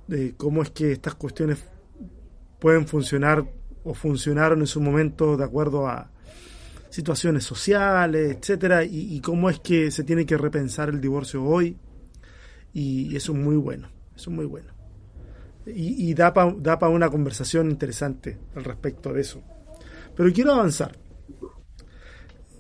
de 0.08 0.34
cómo 0.36 0.62
es 0.64 0.72
que 0.72 0.92
estas 0.92 1.16
cuestiones 1.16 1.60
pueden 2.60 2.88
funcionar 2.88 3.46
o 3.84 3.94
funcionaron 3.94 4.60
en 4.60 4.68
su 4.68 4.82
momento 4.82 5.38
de 5.38 5.44
acuerdo 5.44 5.88
a 5.88 6.12
situaciones 6.90 7.44
sociales, 7.44 8.38
etcétera, 8.38 8.84
y, 8.84 9.16
y 9.16 9.22
cómo 9.22 9.50
es 9.50 9.60
que 9.60 9.92
se 9.92 10.04
tiene 10.04 10.26
que 10.26 10.38
repensar 10.38 10.90
el 10.90 11.00
divorcio 11.00 11.44
hoy, 11.44 11.78
y 12.74 13.16
eso 13.16 13.32
es 13.34 13.38
muy 13.38 13.56
bueno, 13.56 13.90
eso 14.16 14.30
es 14.30 14.36
muy 14.36 14.46
bueno 14.46 14.82
y, 15.66 16.10
y 16.10 16.14
da 16.14 16.34
para 16.34 16.54
da 16.58 16.80
pa 16.80 16.90
una 16.90 17.10
conversación 17.10 17.70
interesante 17.70 18.38
al 18.56 18.64
respecto 18.64 19.14
de 19.14 19.22
eso. 19.22 19.42
Pero 20.16 20.32
quiero 20.34 20.54
avanzar. 20.54 20.98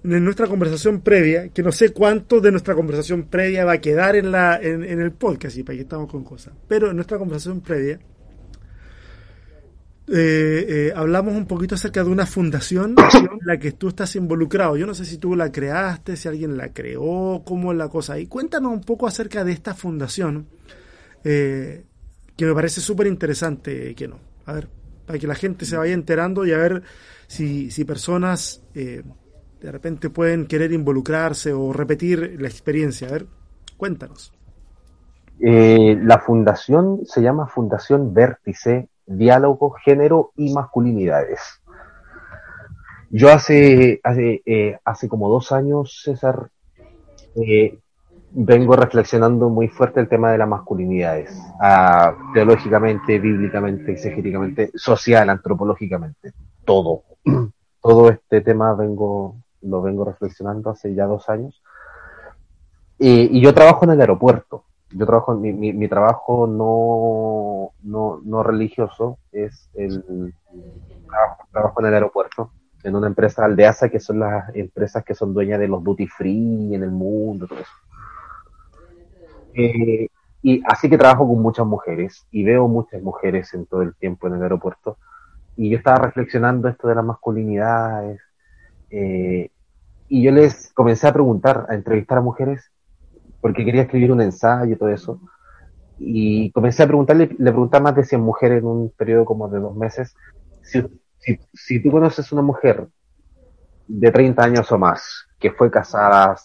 En 0.03 0.23
nuestra 0.23 0.47
conversación 0.47 1.01
previa, 1.01 1.49
que 1.49 1.61
no 1.61 1.71
sé 1.71 1.89
cuánto 1.89 2.41
de 2.41 2.49
nuestra 2.49 2.73
conversación 2.73 3.27
previa 3.27 3.65
va 3.65 3.73
a 3.73 3.81
quedar 3.81 4.15
en, 4.15 4.31
la, 4.31 4.59
en, 4.59 4.83
en 4.83 4.99
el 4.99 5.11
podcast, 5.11 5.57
y 5.57 5.63
para 5.63 5.75
que 5.75 5.83
estamos 5.83 6.09
con 6.09 6.23
cosas, 6.23 6.53
pero 6.67 6.89
en 6.89 6.95
nuestra 6.95 7.19
conversación 7.19 7.61
previa 7.61 7.99
eh, 10.13 10.65
eh, 10.67 10.93
hablamos 10.93 11.33
un 11.35 11.45
poquito 11.45 11.75
acerca 11.75 12.03
de 12.03 12.09
una 12.09 12.25
fundación 12.25 12.95
en 13.13 13.39
la 13.45 13.57
que 13.57 13.71
tú 13.71 13.87
estás 13.87 14.13
involucrado. 14.17 14.75
Yo 14.75 14.85
no 14.85 14.93
sé 14.93 15.05
si 15.05 15.17
tú 15.17 15.37
la 15.37 15.53
creaste, 15.53 16.17
si 16.17 16.27
alguien 16.27 16.57
la 16.57 16.73
creó, 16.73 17.43
cómo 17.45 17.71
es 17.71 17.77
la 17.77 17.87
cosa. 17.87 18.19
Y 18.19 18.27
cuéntanos 18.27 18.73
un 18.73 18.81
poco 18.81 19.07
acerca 19.07 19.45
de 19.45 19.53
esta 19.53 19.73
fundación. 19.73 20.47
Eh, 21.23 21.85
que 22.35 22.45
me 22.45 22.53
parece 22.53 22.81
súper 22.81 23.07
interesante, 23.07 23.95
que 23.95 24.07
no. 24.09 24.17
A 24.47 24.53
ver, 24.53 24.67
para 25.05 25.17
que 25.17 25.27
la 25.27 25.35
gente 25.35 25.65
se 25.65 25.77
vaya 25.77 25.93
enterando 25.93 26.45
y 26.45 26.51
a 26.51 26.57
ver 26.57 26.83
si, 27.27 27.71
si 27.71 27.85
personas 27.85 28.63
de 28.73 29.71
repente 29.71 30.09
pueden 30.09 30.45
querer 30.45 30.73
involucrarse 30.73 31.53
o 31.53 31.71
repetir 31.71 32.37
la 32.37 32.49
experiencia. 32.49 33.07
A 33.07 33.11
ver, 33.11 33.27
cuéntanos. 33.77 34.33
La 35.39 36.19
fundación 36.19 37.01
se 37.05 37.21
llama 37.21 37.47
Fundación 37.47 38.13
Vértice, 38.13 38.89
Diálogo, 39.05 39.71
Género 39.83 40.31
y 40.35 40.53
Masculinidades. 40.53 41.39
Yo 43.09 43.31
hace, 43.31 43.99
hace, 44.03 44.41
eh, 44.45 44.79
hace 44.85 45.09
como 45.09 45.29
dos 45.29 45.51
años, 45.51 46.01
César, 46.03 46.49
eh, 47.35 47.77
vengo 48.31 48.75
reflexionando 48.75 49.49
muy 49.49 49.67
fuerte 49.67 49.99
el 49.99 50.07
tema 50.07 50.31
de 50.31 50.37
las 50.37 50.47
masculinidades, 50.47 51.37
teológicamente, 52.33 53.19
bíblicamente, 53.19 53.91
exegéticamente, 53.91 54.71
social, 54.75 55.29
antropológicamente, 55.29 56.31
todo. 56.63 57.03
todo 57.81 58.09
este 58.09 58.41
tema 58.41 58.73
vengo, 58.75 59.35
lo 59.61 59.81
vengo 59.81 60.05
reflexionando 60.05 60.69
hace 60.69 60.93
ya 60.93 61.05
dos 61.05 61.27
años. 61.29 61.61
Y, 62.97 63.37
y 63.37 63.41
yo 63.41 63.53
trabajo 63.53 63.85
en 63.85 63.91
el 63.91 64.01
aeropuerto. 64.01 64.63
Yo 64.93 65.05
trabajo, 65.05 65.35
mi, 65.35 65.53
mi, 65.53 65.73
mi 65.73 65.87
trabajo 65.87 66.47
no, 66.47 67.71
no, 67.83 68.19
no, 68.23 68.43
religioso 68.43 69.19
es 69.31 69.69
el 69.73 70.33
trabajo, 71.51 71.79
en 71.79 71.85
el 71.85 71.93
aeropuerto 71.93 72.51
en 72.83 72.95
una 72.95 73.07
empresa 73.07 73.45
aldeasa 73.45 73.89
que 73.89 73.99
son 73.99 74.19
las 74.19 74.53
empresas 74.55 75.03
que 75.03 75.13
son 75.13 75.33
dueñas 75.33 75.59
de 75.59 75.67
los 75.67 75.83
duty 75.83 76.07
free 76.07 76.73
en 76.73 76.83
el 76.83 76.91
mundo, 76.91 77.47
todo 77.47 77.59
eso. 77.59 77.71
Eh, 79.53 80.07
y 80.41 80.61
así 80.65 80.89
que 80.89 80.97
trabajo 80.97 81.27
con 81.27 81.41
muchas 81.41 81.65
mujeres 81.65 82.25
y 82.31 82.43
veo 82.43 82.67
muchas 82.67 83.01
mujeres 83.01 83.53
en 83.53 83.65
todo 83.65 83.83
el 83.83 83.95
tiempo 83.95 84.27
en 84.27 84.35
el 84.35 84.43
aeropuerto. 84.43 84.97
Y 85.55 85.69
yo 85.69 85.77
estaba 85.77 85.99
reflexionando 85.99 86.67
esto 86.67 86.87
de 86.87 86.95
las 86.95 87.05
masculinidades. 87.05 88.21
Eh, 88.89 89.51
y 90.07 90.23
yo 90.23 90.31
les 90.31 90.73
comencé 90.73 91.07
a 91.07 91.13
preguntar, 91.13 91.67
a 91.69 91.75
entrevistar 91.75 92.17
a 92.17 92.21
mujeres, 92.21 92.70
porque 93.41 93.65
quería 93.65 93.83
escribir 93.83 94.11
un 94.11 94.21
ensayo 94.21 94.73
y 94.73 94.77
todo 94.77 94.89
eso. 94.89 95.19
Y 95.97 96.51
comencé 96.51 96.83
a 96.83 96.87
preguntarle, 96.87 97.35
le 97.37 97.51
preguntaba 97.51 97.85
más 97.85 97.95
de 97.95 98.05
100 98.05 98.21
mujeres 98.21 98.59
en 98.59 98.65
un 98.65 98.89
periodo 98.89 99.25
como 99.25 99.49
de 99.49 99.59
dos 99.59 99.75
meses. 99.75 100.15
Si, 100.61 100.81
si, 101.17 101.39
si 101.53 101.81
tú 101.81 101.91
conoces 101.91 102.31
una 102.31 102.41
mujer 102.41 102.87
de 103.87 104.11
30 104.11 104.43
años 104.43 104.71
o 104.71 104.77
más 104.77 105.27
que 105.39 105.51
fue 105.51 105.69
casada 105.69 106.35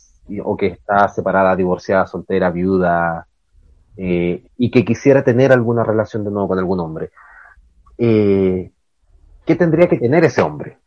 o 0.43 0.57
que 0.57 0.67
está 0.67 1.09
separada, 1.09 1.55
divorciada, 1.55 2.07
soltera, 2.07 2.51
viuda, 2.51 3.27
eh, 3.97 4.45
y 4.59 4.71
que 4.71 4.85
quisiera 4.85 5.23
tener 5.23 5.53
alguna 5.53 5.85
relación 5.85 6.25
de 6.25 6.31
nuevo 6.31 6.49
con 6.49 6.59
algún 6.59 6.81
hombre, 6.81 7.11
eh, 7.99 8.71
¿qué 9.45 9.55
tendría 9.55 9.89
que 9.89 9.99
tener 9.99 10.25
ese 10.25 10.43
hombre? 10.43 10.79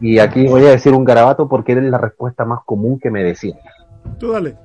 Y 0.00 0.18
aquí 0.18 0.46
voy 0.46 0.64
a 0.66 0.70
decir 0.70 0.92
un 0.92 1.04
garabato 1.04 1.48
porque 1.48 1.72
es 1.72 1.82
la 1.82 1.98
respuesta 1.98 2.44
más 2.44 2.60
común 2.64 2.98
que 3.00 3.10
me 3.10 3.22
decían. 3.22 3.58
Tú 4.18 4.32
dale. 4.32 4.56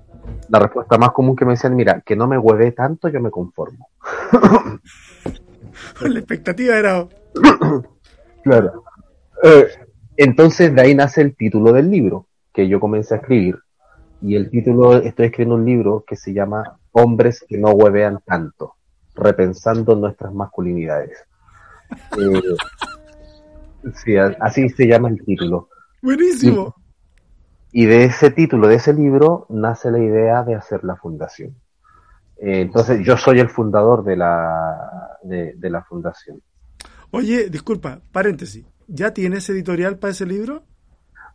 La 0.49 0.59
respuesta 0.59 0.97
más 0.97 1.11
común 1.11 1.35
que 1.35 1.45
me 1.45 1.51
decían, 1.51 1.75
mira, 1.75 2.01
que 2.01 2.15
no 2.15 2.27
me 2.27 2.37
hueve 2.37 2.71
tanto, 2.71 3.07
yo 3.07 3.19
me 3.19 3.31
conformo. 3.31 3.89
la 6.01 6.19
expectativa 6.19 6.77
era... 6.77 7.07
claro. 8.43 8.83
Eh, 9.43 9.67
entonces 10.17 10.73
de 10.75 10.81
ahí 10.81 10.95
nace 10.95 11.21
el 11.21 11.35
título 11.35 11.73
del 11.73 11.89
libro 11.89 12.27
que 12.53 12.67
yo 12.67 12.79
comencé 12.79 13.15
a 13.15 13.17
escribir. 13.17 13.57
Y 14.21 14.35
el 14.35 14.49
título, 14.49 14.97
estoy 14.97 15.27
escribiendo 15.27 15.55
un 15.55 15.65
libro 15.65 16.03
que 16.05 16.15
se 16.15 16.33
llama 16.33 16.77
Hombres 16.91 17.43
que 17.47 17.57
no 17.57 17.71
huevean 17.71 18.19
tanto, 18.25 18.75
repensando 19.15 19.95
nuestras 19.95 20.33
masculinidades. 20.33 21.17
Eh, 23.83 23.91
sí, 23.95 24.15
así 24.15 24.69
se 24.69 24.85
llama 24.85 25.09
el 25.09 25.21
título. 25.25 25.67
Buenísimo. 26.01 26.75
Y, 27.71 27.85
de 27.85 28.05
ese 28.05 28.31
título, 28.31 28.67
de 28.67 28.75
ese 28.75 28.93
libro, 28.93 29.45
nace 29.49 29.91
la 29.91 29.99
idea 29.99 30.43
de 30.43 30.55
hacer 30.55 30.83
la 30.83 30.95
fundación. 30.95 31.55
Eh, 32.37 32.61
entonces, 32.61 33.05
yo 33.05 33.17
soy 33.17 33.39
el 33.39 33.49
fundador 33.49 34.03
de 34.03 34.17
la, 34.17 35.17
de, 35.23 35.53
de 35.55 35.69
la 35.69 35.83
fundación. 35.83 36.41
Oye, 37.11 37.49
disculpa, 37.49 37.99
paréntesis. 38.11 38.65
¿Ya 38.87 39.13
tienes 39.13 39.49
editorial 39.49 39.97
para 39.97 40.11
ese 40.11 40.25
libro? 40.25 40.63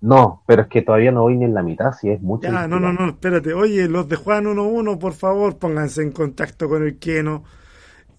No, 0.00 0.42
pero 0.46 0.62
es 0.62 0.68
que 0.68 0.82
todavía 0.82 1.10
no 1.10 1.22
voy 1.22 1.36
ni 1.36 1.44
en 1.44 1.54
la 1.54 1.62
mitad, 1.62 1.92
si 1.92 2.10
es 2.10 2.20
mucho. 2.20 2.48
Ya, 2.48 2.68
no, 2.68 2.78
no, 2.78 2.92
no, 2.92 3.08
espérate. 3.08 3.54
Oye, 3.54 3.88
los 3.88 4.08
de 4.08 4.16
Juan 4.16 4.46
11, 4.46 4.96
por 4.98 5.14
favor, 5.14 5.58
pónganse 5.58 6.02
en 6.02 6.12
contacto 6.12 6.68
con 6.68 6.82
el 6.84 6.98
Keno. 6.98 7.44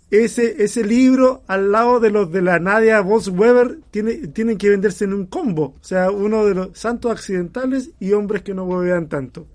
Ese, 0.09 0.63
ese 0.63 0.85
libro, 0.85 1.43
al 1.47 1.71
lado 1.71 1.99
de 1.99 2.09
los 2.09 2.31
de 2.31 2.41
la 2.41 2.59
Nadia 2.59 3.01
Weber, 3.01 3.79
tiene, 3.91 4.27
tienen 4.27 4.57
que 4.57 4.69
venderse 4.69 5.03
en 5.03 5.13
un 5.13 5.25
combo. 5.25 5.75
O 5.81 5.83
sea, 5.83 6.11
uno 6.11 6.45
de 6.45 6.55
los 6.55 6.77
santos 6.77 7.11
accidentales 7.11 7.91
y 7.99 8.13
hombres 8.13 8.41
que 8.41 8.53
no 8.53 8.63
huevean 8.63 9.09
tanto. 9.09 9.47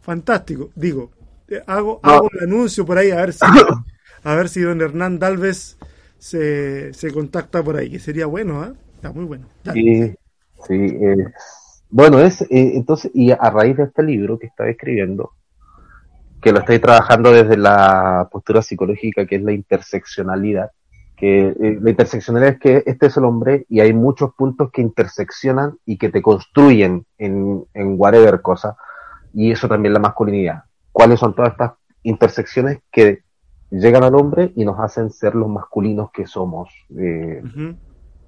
fantástico. 0.00 0.70
Digo, 0.76 1.10
eh, 1.48 1.60
hago, 1.66 1.98
hago 2.02 2.30
el 2.32 2.44
anuncio 2.44 2.86
por 2.86 2.98
ahí 2.98 3.10
a 3.10 3.16
ver 3.16 3.32
si, 3.32 3.40
a 4.22 4.34
ver 4.34 4.48
si 4.48 4.60
don 4.60 4.80
Hernán 4.80 5.18
Dalves 5.18 5.76
se, 6.18 6.94
se 6.94 7.10
contacta 7.12 7.64
por 7.64 7.76
ahí, 7.76 7.90
que 7.90 7.98
sería 7.98 8.26
bueno, 8.26 8.64
¿eh? 8.64 8.72
Está 8.94 9.10
muy 9.10 9.24
bueno. 9.24 9.48
Sí, 9.74 10.14
sí. 10.68 10.96
bueno, 11.90 12.20
es 12.20 12.42
eh, 12.42 12.46
entonces, 12.74 13.10
y 13.12 13.32
a 13.32 13.50
raíz 13.50 13.76
de 13.76 13.82
este 13.82 14.04
libro 14.04 14.38
que 14.38 14.46
estaba 14.46 14.70
escribiendo, 14.70 15.32
que 16.42 16.52
lo 16.52 16.58
estoy 16.58 16.78
trabajando 16.78 17.32
desde 17.32 17.56
la 17.56 18.28
postura 18.30 18.60
psicológica, 18.60 19.26
que 19.26 19.36
es 19.36 19.42
la 19.42 19.52
interseccionalidad, 19.52 20.70
que 21.16 21.48
eh, 21.48 21.78
la 21.80 21.90
interseccionalidad 21.90 22.54
es 22.54 22.60
que 22.60 22.82
este 22.84 23.06
es 23.06 23.16
el 23.16 23.24
hombre 23.24 23.64
y 23.68 23.80
hay 23.80 23.92
muchos 23.92 24.34
puntos 24.34 24.70
que 24.72 24.82
interseccionan 24.82 25.78
y 25.86 25.96
que 25.96 26.10
te 26.10 26.20
construyen 26.20 27.06
en, 27.16 27.64
en 27.72 27.94
whatever 27.96 28.42
cosa, 28.42 28.76
y 29.32 29.52
eso 29.52 29.68
también 29.68 29.94
la 29.94 30.00
masculinidad. 30.00 30.64
¿Cuáles 30.90 31.20
son 31.20 31.34
todas 31.34 31.52
estas 31.52 31.72
intersecciones 32.02 32.80
que 32.90 33.22
llegan 33.72 34.04
al 34.04 34.14
hombre 34.14 34.52
y 34.54 34.64
nos 34.64 34.78
hacen 34.78 35.10
ser 35.10 35.34
los 35.34 35.48
masculinos 35.48 36.10
que 36.12 36.26
somos. 36.26 36.70
Eh, 36.96 37.42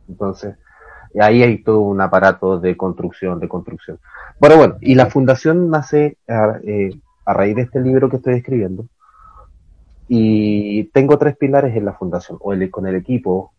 entonces, 0.08 0.56
ahí 1.20 1.42
hay 1.42 1.62
todo 1.62 1.80
un 1.80 2.00
aparato 2.00 2.58
de 2.58 2.76
construcción, 2.76 3.38
de 3.40 3.48
construcción. 3.48 3.98
Bueno, 4.40 4.56
bueno, 4.56 4.76
y 4.80 4.94
la 4.94 5.06
fundación 5.06 5.70
nace 5.70 6.16
a, 7.24 7.32
raíz 7.32 7.56
de 7.56 7.62
este 7.62 7.80
libro 7.80 8.08
que 8.08 8.16
estoy 8.16 8.34
escribiendo. 8.34 8.86
Y 10.08 10.84
tengo 10.92 11.18
tres 11.18 11.36
pilares 11.36 11.74
en 11.76 11.84
la 11.84 11.94
fundación, 11.94 12.38
o 12.40 12.52
con 12.70 12.86
el 12.86 12.94
equipo 12.94 13.52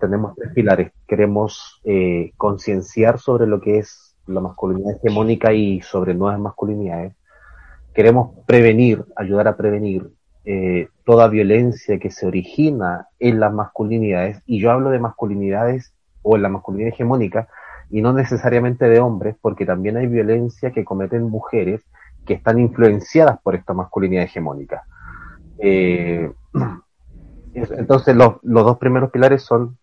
tenemos 0.00 0.34
tres 0.34 0.52
pilares. 0.52 0.92
Queremos 1.06 1.80
eh, 1.84 2.32
concienciar 2.36 3.20
sobre 3.20 3.46
lo 3.46 3.60
que 3.60 3.78
es 3.78 4.16
la 4.26 4.40
masculinidad 4.40 4.96
hegemónica 4.96 5.52
y 5.52 5.80
sobre 5.80 6.14
nuevas 6.14 6.40
masculinidades. 6.40 7.14
Queremos 7.94 8.36
prevenir, 8.46 9.04
ayudar 9.14 9.46
a 9.46 9.56
prevenir 9.56 10.10
eh, 10.44 10.88
toda 11.04 11.28
violencia 11.28 12.00
que 12.00 12.10
se 12.10 12.26
origina 12.26 13.06
en 13.20 13.38
las 13.38 13.52
masculinidades, 13.52 14.42
y 14.44 14.60
yo 14.60 14.72
hablo 14.72 14.90
de 14.90 14.98
masculinidades 14.98 15.94
o 16.22 16.34
en 16.34 16.42
la 16.42 16.48
masculinidad 16.48 16.94
hegemónica, 16.94 17.48
y 17.88 18.00
no 18.00 18.12
necesariamente 18.12 18.88
de 18.88 18.98
hombres, 18.98 19.36
porque 19.40 19.66
también 19.66 19.96
hay 19.96 20.08
violencia 20.08 20.72
que 20.72 20.84
cometen 20.84 21.24
mujeres 21.24 21.82
que 22.26 22.34
están 22.34 22.58
influenciadas 22.58 23.40
por 23.42 23.54
esta 23.54 23.72
masculinidad 23.72 24.24
hegemónica. 24.24 24.84
Eh, 25.58 26.32
entonces 27.54 28.16
los, 28.16 28.36
dos 28.42 28.78
primeros 28.78 29.10
pilares 29.10 29.42
son 29.42 29.78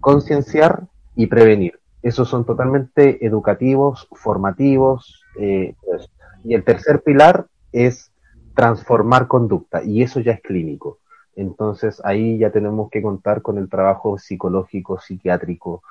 concienciar 0.00 0.86
y 1.14 1.26
prevenir. 1.26 1.78
Esos 2.02 2.28
son 2.28 2.44
totalmente 2.44 3.24
educativos, 3.24 4.08
formativos. 4.12 5.22
Eh, 5.38 5.74
pues, 5.84 6.10
y 6.44 6.54
el 6.54 6.64
tercer 6.64 7.02
pilar 7.02 7.46
es 7.72 8.12
transformar 8.54 9.26
conducta 9.26 9.82
y 9.82 10.02
eso 10.02 10.20
ya 10.20 10.32
es 10.32 10.40
clínico. 10.40 10.98
Entonces 11.36 12.00
ahí 12.04 12.38
ya 12.38 12.50
tenemos 12.50 12.90
que 12.90 13.02
contar 13.02 13.42
con 13.42 13.58
el 13.58 13.68
trabajo 13.68 14.18
psicológico, 14.18 15.00
psiquiátrico, 15.00 15.82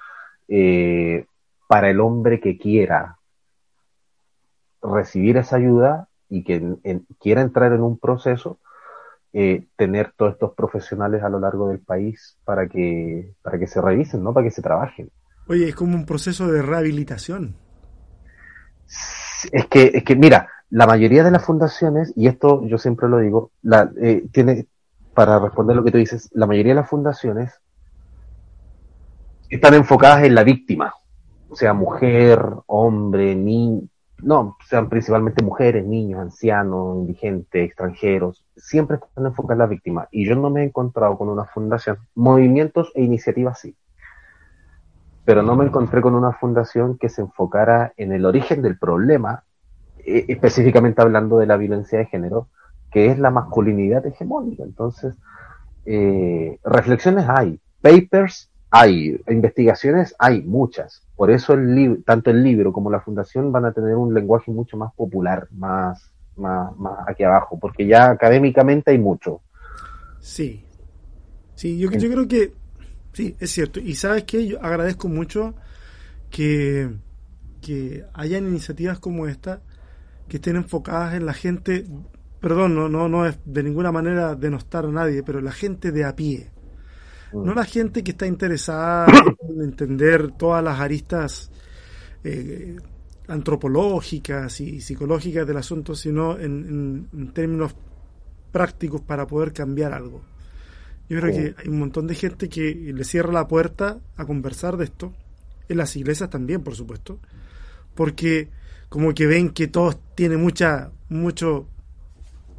eh, 0.48 1.26
para 1.68 1.90
el 1.90 2.00
hombre 2.00 2.40
que 2.40 2.58
quiera 2.58 3.18
recibir 4.84 5.38
esa 5.38 5.56
ayuda 5.56 6.08
y 6.30 6.44
que 6.44 6.76
quiera 7.20 7.42
entrar 7.42 7.74
en 7.74 7.82
un 7.82 7.98
proceso, 7.98 8.60
eh, 9.32 9.68
tener 9.76 10.14
todos 10.16 10.34
estos 10.34 10.54
profesionales 10.54 11.24
a 11.24 11.30
lo 11.30 11.40
largo 11.40 11.70
del 11.70 11.80
país 11.80 12.38
para 12.44 12.68
que, 12.68 13.34
para 13.42 13.58
que 13.58 13.68
se 13.68 13.82
revisen, 13.82 14.24
¿no? 14.24 14.34
Para 14.34 14.46
que 14.46 14.52
se 14.52 14.62
trabajen. 14.62 15.10
Oye, 15.48 15.70
es 15.70 15.76
como 15.76 15.96
un 15.96 16.06
proceso 16.06 16.48
de 16.48 16.62
rehabilitación. 16.62 17.56
Es 19.52 19.66
que, 19.68 19.92
es 19.94 20.04
que, 20.04 20.16
mira, 20.16 20.50
la 20.70 20.88
mayoría 20.88 21.24
de 21.24 21.32
las 21.32 21.46
fundaciones, 21.46 22.14
y 22.16 22.28
esto 22.28 22.66
yo 22.66 22.78
siempre 22.78 23.10
lo 23.10 23.20
digo, 23.20 23.52
la, 23.62 23.92
eh, 24.02 24.26
tiene, 24.32 24.68
para 25.14 25.40
responder 25.40 25.76
lo 25.76 25.84
que 25.84 25.92
tú 25.92 25.98
dices, 25.98 26.30
la 26.34 26.48
mayoría 26.48 26.74
de 26.74 26.82
las 26.82 26.90
fundaciones 26.90 27.60
están 29.50 29.74
enfocadas 29.76 30.24
en 30.24 30.34
la 30.34 30.44
víctima, 30.44 30.94
o 31.50 31.56
sea, 31.56 31.74
mujer, 31.74 32.44
hombre, 32.66 33.36
niño, 33.36 33.88
no, 34.22 34.58
sean 34.68 34.90
principalmente 34.90 35.44
mujeres, 35.44 35.86
niños, 35.86 36.22
ancianos, 36.22 36.98
indigentes, 36.98 37.66
extranjeros, 37.66 38.46
siempre 38.56 38.98
están 38.98 39.26
enfocadas 39.26 39.56
en 39.56 39.60
la 39.60 39.68
víctima. 39.68 40.08
Y 40.12 40.26
yo 40.26 40.36
no 40.36 40.50
me 40.50 40.62
he 40.62 40.66
encontrado 40.66 41.18
con 41.18 41.30
una 41.30 41.46
fundación, 41.46 41.98
movimientos 42.16 42.92
e 42.96 43.04
iniciativas 43.04 43.60
sí, 43.60 43.76
pero 45.26 45.42
no 45.42 45.56
me 45.56 45.66
encontré 45.66 46.02
con 46.02 46.16
una 46.16 46.34
fundación 46.34 46.98
que 46.98 47.10
se 47.10 47.22
enfocara 47.22 47.94
en 47.98 48.12
el 48.12 48.26
origen 48.26 48.62
del 48.62 48.78
problema 48.78 49.44
eh, 50.06 50.26
específicamente 50.28 51.02
hablando 51.02 51.38
de 51.38 51.46
la 51.46 51.58
violencia 51.58 51.98
de 51.98 52.06
género, 52.06 52.50
que 52.92 53.08
es 53.08 53.20
la 53.20 53.32
masculinidad 53.32 54.06
hegemónica. 54.06 54.64
Entonces, 54.64 55.16
eh, 55.86 56.60
reflexiones 56.64 57.26
hay, 57.28 57.60
papers 57.82 58.52
hay, 58.70 59.22
investigaciones 59.28 60.16
hay 60.20 60.42
muchas. 60.42 61.04
Por 61.24 61.32
eso 61.32 61.54
el 61.54 62.04
tanto 62.04 62.32
el 62.32 62.44
libro 62.44 62.74
como 62.74 62.92
la 62.92 63.00
fundación 63.00 63.50
van 63.50 63.64
a 63.64 63.72
tener 63.72 63.96
un 63.96 64.14
lenguaje 64.14 64.52
mucho 64.52 64.76
más 64.76 64.94
popular, 64.94 65.48
más, 65.52 66.12
más, 66.36 66.78
más 66.78 67.00
aquí 67.08 67.24
abajo, 67.24 67.58
porque 67.58 67.88
ya 67.88 68.10
académicamente 68.10 68.92
hay 68.92 68.98
mucho. 68.98 69.40
Sí, 70.20 70.66
sí, 71.56 71.80
yo, 71.80 71.90
yo 71.92 72.12
creo 72.12 72.28
que 72.28 72.52
sí, 73.14 73.38
es 73.40 73.52
cierto. 73.52 73.80
Y 73.80 73.96
sabes 73.96 74.26
que 74.26 74.46
yo 74.46 74.62
agradezco 74.62 75.08
mucho 75.08 75.54
que, 76.30 76.92
que 77.62 78.04
hayan 78.14 78.46
iniciativas 78.46 79.00
como 79.00 79.26
esta 79.26 79.62
que 80.28 80.36
estén 80.36 80.58
enfocadas 80.58 81.14
en 81.14 81.26
la 81.26 81.34
gente, 81.34 81.86
perdón, 82.42 82.76
no, 82.76 82.90
no, 82.90 83.08
no 83.08 83.26
es 83.26 83.40
de 83.46 83.64
ninguna 83.64 83.94
manera 83.94 84.36
denostar 84.36 84.84
a 84.84 84.92
nadie, 84.92 85.24
pero 85.24 85.40
la 85.40 85.54
gente 85.54 85.94
de 85.94 86.04
a 86.04 86.18
pie. 86.18 86.52
No 87.34 87.54
mm. 87.54 87.56
la 87.56 87.66
gente 87.66 88.04
que 88.04 88.12
está 88.12 88.28
interesada 88.28 89.08
en 89.50 89.62
entender 89.62 90.32
todas 90.32 90.64
las 90.64 90.80
aristas 90.80 91.52
eh, 92.24 92.78
antropológicas 93.28 94.60
y 94.62 94.82
psicológicas 94.82 95.48
del 95.48 95.58
asunto, 95.58 95.96
sino 95.96 96.38
en, 96.40 97.32
términos 97.34 97.76
prácticos 98.52 99.02
para 99.02 99.26
poder 99.26 99.54
cambiar 99.54 99.94
algo. 99.94 100.22
Yo 101.10 101.20
creo 101.20 101.34
que 101.34 101.56
hay 101.58 101.68
un 101.68 101.80
montón 101.80 102.08
de 102.08 102.16
gente 102.16 102.50
que 102.50 102.74
le 102.74 103.04
cierra 103.04 103.32
la 103.32 103.48
puerta 103.48 104.00
a 104.16 104.26
conversar 104.26 104.78
de 104.78 104.86
esto, 104.86 105.14
en 105.70 105.78
las 105.78 105.96
iglesias 105.96 106.30
también, 106.30 106.62
por 106.62 106.76
supuesto, 106.76 107.20
porque 107.96 108.50
como 108.90 109.14
que 109.14 109.26
ven 109.26 109.50
que 109.50 109.68
todos 109.68 109.98
tienen 110.16 110.42
mucha, 110.42 110.92
mucho, 111.10 111.68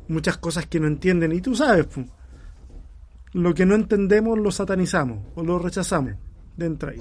muchas 0.09 0.37
cosas 0.39 0.67
que 0.67 0.81
no 0.81 0.87
entienden. 0.87 1.33
Y 1.33 1.41
tú 1.41 1.55
sabes, 1.55 1.87
lo 3.35 3.53
que 3.53 3.67
no 3.67 3.75
entendemos 3.75 4.39
lo 4.39 4.51
satanizamos 4.51 5.19
o 5.35 5.43
lo 5.43 5.59
rechazamos 5.59 6.15
de 6.57 6.67
entrada. 6.67 6.97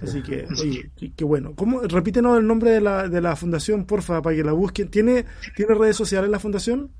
Así 0.00 0.22
que, 0.22 0.46
oye, 0.60 0.90
qué 1.16 1.24
bueno. 1.24 1.54
¿Cómo? 1.56 1.80
Repítenos 1.80 2.38
el 2.38 2.46
nombre 2.46 2.70
de 2.70 2.80
la, 2.80 3.08
de 3.08 3.20
la 3.20 3.34
fundación, 3.34 3.84
porfa, 3.84 4.22
para 4.22 4.36
que 4.36 4.44
la 4.44 4.52
busquen. 4.52 4.90
¿Tiene, 4.90 5.24
¿Tiene 5.56 5.74
redes 5.74 5.96
sociales 5.96 6.30
la 6.30 6.38
fundación? 6.38 6.92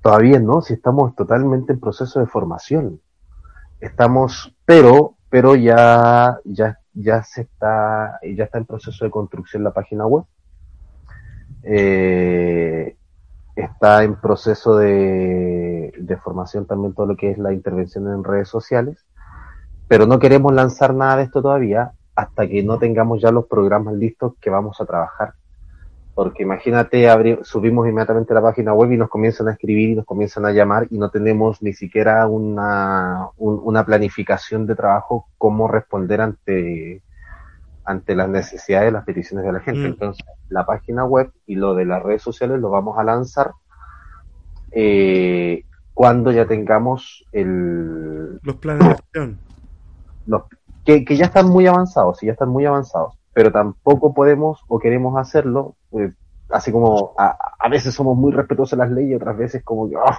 Todavía 0.00 0.40
no, 0.40 0.62
si 0.62 0.74
estamos 0.74 1.14
totalmente 1.14 1.72
en 1.72 1.80
proceso 1.80 2.20
de 2.20 2.26
formación. 2.26 3.00
Estamos, 3.80 4.54
pero, 4.64 5.16
pero 5.28 5.54
ya, 5.54 6.38
ya 6.44 6.78
ya 6.94 7.22
se 7.22 7.42
está, 7.42 8.18
ya 8.22 8.44
está 8.44 8.58
en 8.58 8.66
proceso 8.66 9.04
de 9.04 9.10
construcción 9.10 9.64
la 9.64 9.72
página 9.72 10.06
web. 10.06 10.24
Eh, 11.62 12.96
está 13.54 14.04
en 14.04 14.16
proceso 14.16 14.76
de, 14.76 15.71
de, 15.98 16.16
formación 16.16 16.66
también 16.66 16.94
todo 16.94 17.06
lo 17.06 17.16
que 17.16 17.30
es 17.30 17.38
la 17.38 17.52
intervención 17.52 18.08
en 18.08 18.24
redes 18.24 18.48
sociales, 18.48 19.04
pero 19.88 20.06
no 20.06 20.18
queremos 20.18 20.52
lanzar 20.52 20.94
nada 20.94 21.16
de 21.16 21.24
esto 21.24 21.42
todavía 21.42 21.92
hasta 22.14 22.46
que 22.46 22.62
no 22.62 22.78
tengamos 22.78 23.20
ya 23.20 23.30
los 23.30 23.46
programas 23.46 23.94
listos 23.94 24.34
que 24.40 24.50
vamos 24.50 24.80
a 24.80 24.86
trabajar. 24.86 25.34
Porque 26.14 26.42
imagínate, 26.42 27.08
subimos 27.42 27.88
inmediatamente 27.88 28.34
la 28.34 28.42
página 28.42 28.74
web 28.74 28.92
y 28.92 28.98
nos 28.98 29.08
comienzan 29.08 29.48
a 29.48 29.52
escribir 29.52 29.90
y 29.90 29.94
nos 29.94 30.04
comienzan 30.04 30.44
a 30.44 30.52
llamar 30.52 30.86
y 30.90 30.98
no 30.98 31.08
tenemos 31.10 31.62
ni 31.62 31.72
siquiera 31.72 32.26
una, 32.26 33.28
una 33.38 33.84
planificación 33.86 34.66
de 34.66 34.74
trabajo, 34.74 35.26
cómo 35.38 35.68
responder 35.68 36.20
ante, 36.20 37.02
ante 37.84 38.14
las 38.14 38.28
necesidades, 38.28 38.92
las 38.92 39.04
peticiones 39.04 39.46
de 39.46 39.52
la 39.52 39.60
gente. 39.60 39.80
Mm. 39.80 39.92
Entonces, 39.92 40.26
la 40.50 40.66
página 40.66 41.04
web 41.06 41.32
y 41.46 41.54
lo 41.54 41.74
de 41.74 41.86
las 41.86 42.02
redes 42.02 42.20
sociales 42.20 42.60
lo 42.60 42.68
vamos 42.68 42.98
a 42.98 43.04
lanzar 43.04 43.52
eh, 44.72 45.64
cuando 45.94 46.32
ya 46.32 46.46
tengamos 46.46 47.24
el... 47.32 48.38
Los 48.42 48.56
planes 48.56 48.86
de 48.86 48.92
acción. 48.92 49.38
Los, 50.26 50.42
que, 50.84 51.04
que 51.04 51.16
ya 51.16 51.26
están 51.26 51.48
muy 51.48 51.66
avanzados, 51.66 52.18
sí, 52.18 52.26
ya 52.26 52.32
están 52.32 52.48
muy 52.48 52.66
avanzados 52.66 53.18
pero 53.32 53.50
tampoco 53.50 54.14
podemos 54.14 54.62
o 54.68 54.78
queremos 54.78 55.16
hacerlo, 55.18 55.76
pues, 55.90 56.12
así 56.50 56.70
como 56.70 57.14
a, 57.16 57.36
a, 57.58 57.68
veces 57.68 57.94
somos 57.94 58.16
muy 58.16 58.32
respetuosos 58.32 58.78
de 58.78 58.84
las 58.84 58.92
leyes, 58.92 59.16
otras 59.16 59.36
veces 59.36 59.64
como 59.64 59.88
que, 59.88 59.96
oh, 59.96 60.18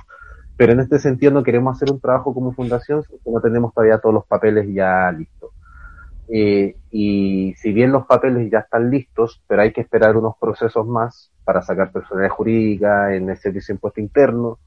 pero 0.57 0.73
en 0.73 0.79
este 0.79 0.99
sentido 0.99 1.31
no 1.31 1.43
queremos 1.43 1.75
hacer 1.75 1.91
un 1.91 1.99
trabajo 1.99 2.33
como 2.33 2.53
fundación 2.53 3.03
no 3.25 3.41
tenemos 3.41 3.73
todavía 3.73 3.99
todos 3.99 4.15
los 4.15 4.25
papeles 4.25 4.67
ya 4.73 5.11
listos. 5.11 5.51
Eh, 6.29 6.77
y 6.89 7.53
si 7.57 7.73
bien 7.73 7.91
los 7.91 8.05
papeles 8.05 8.49
ya 8.49 8.59
están 8.59 8.89
listos, 8.89 9.43
pero 9.47 9.61
hay 9.61 9.73
que 9.73 9.81
esperar 9.81 10.15
unos 10.15 10.35
procesos 10.39 10.87
más 10.87 11.31
para 11.43 11.61
sacar 11.61 11.91
personalidad 11.91 12.33
jurídica 12.33 13.13
en 13.13 13.29
el 13.29 13.37
servicio 13.37 13.73
de 13.73 13.77
impuesto 13.77 13.99
interno. 13.99 14.57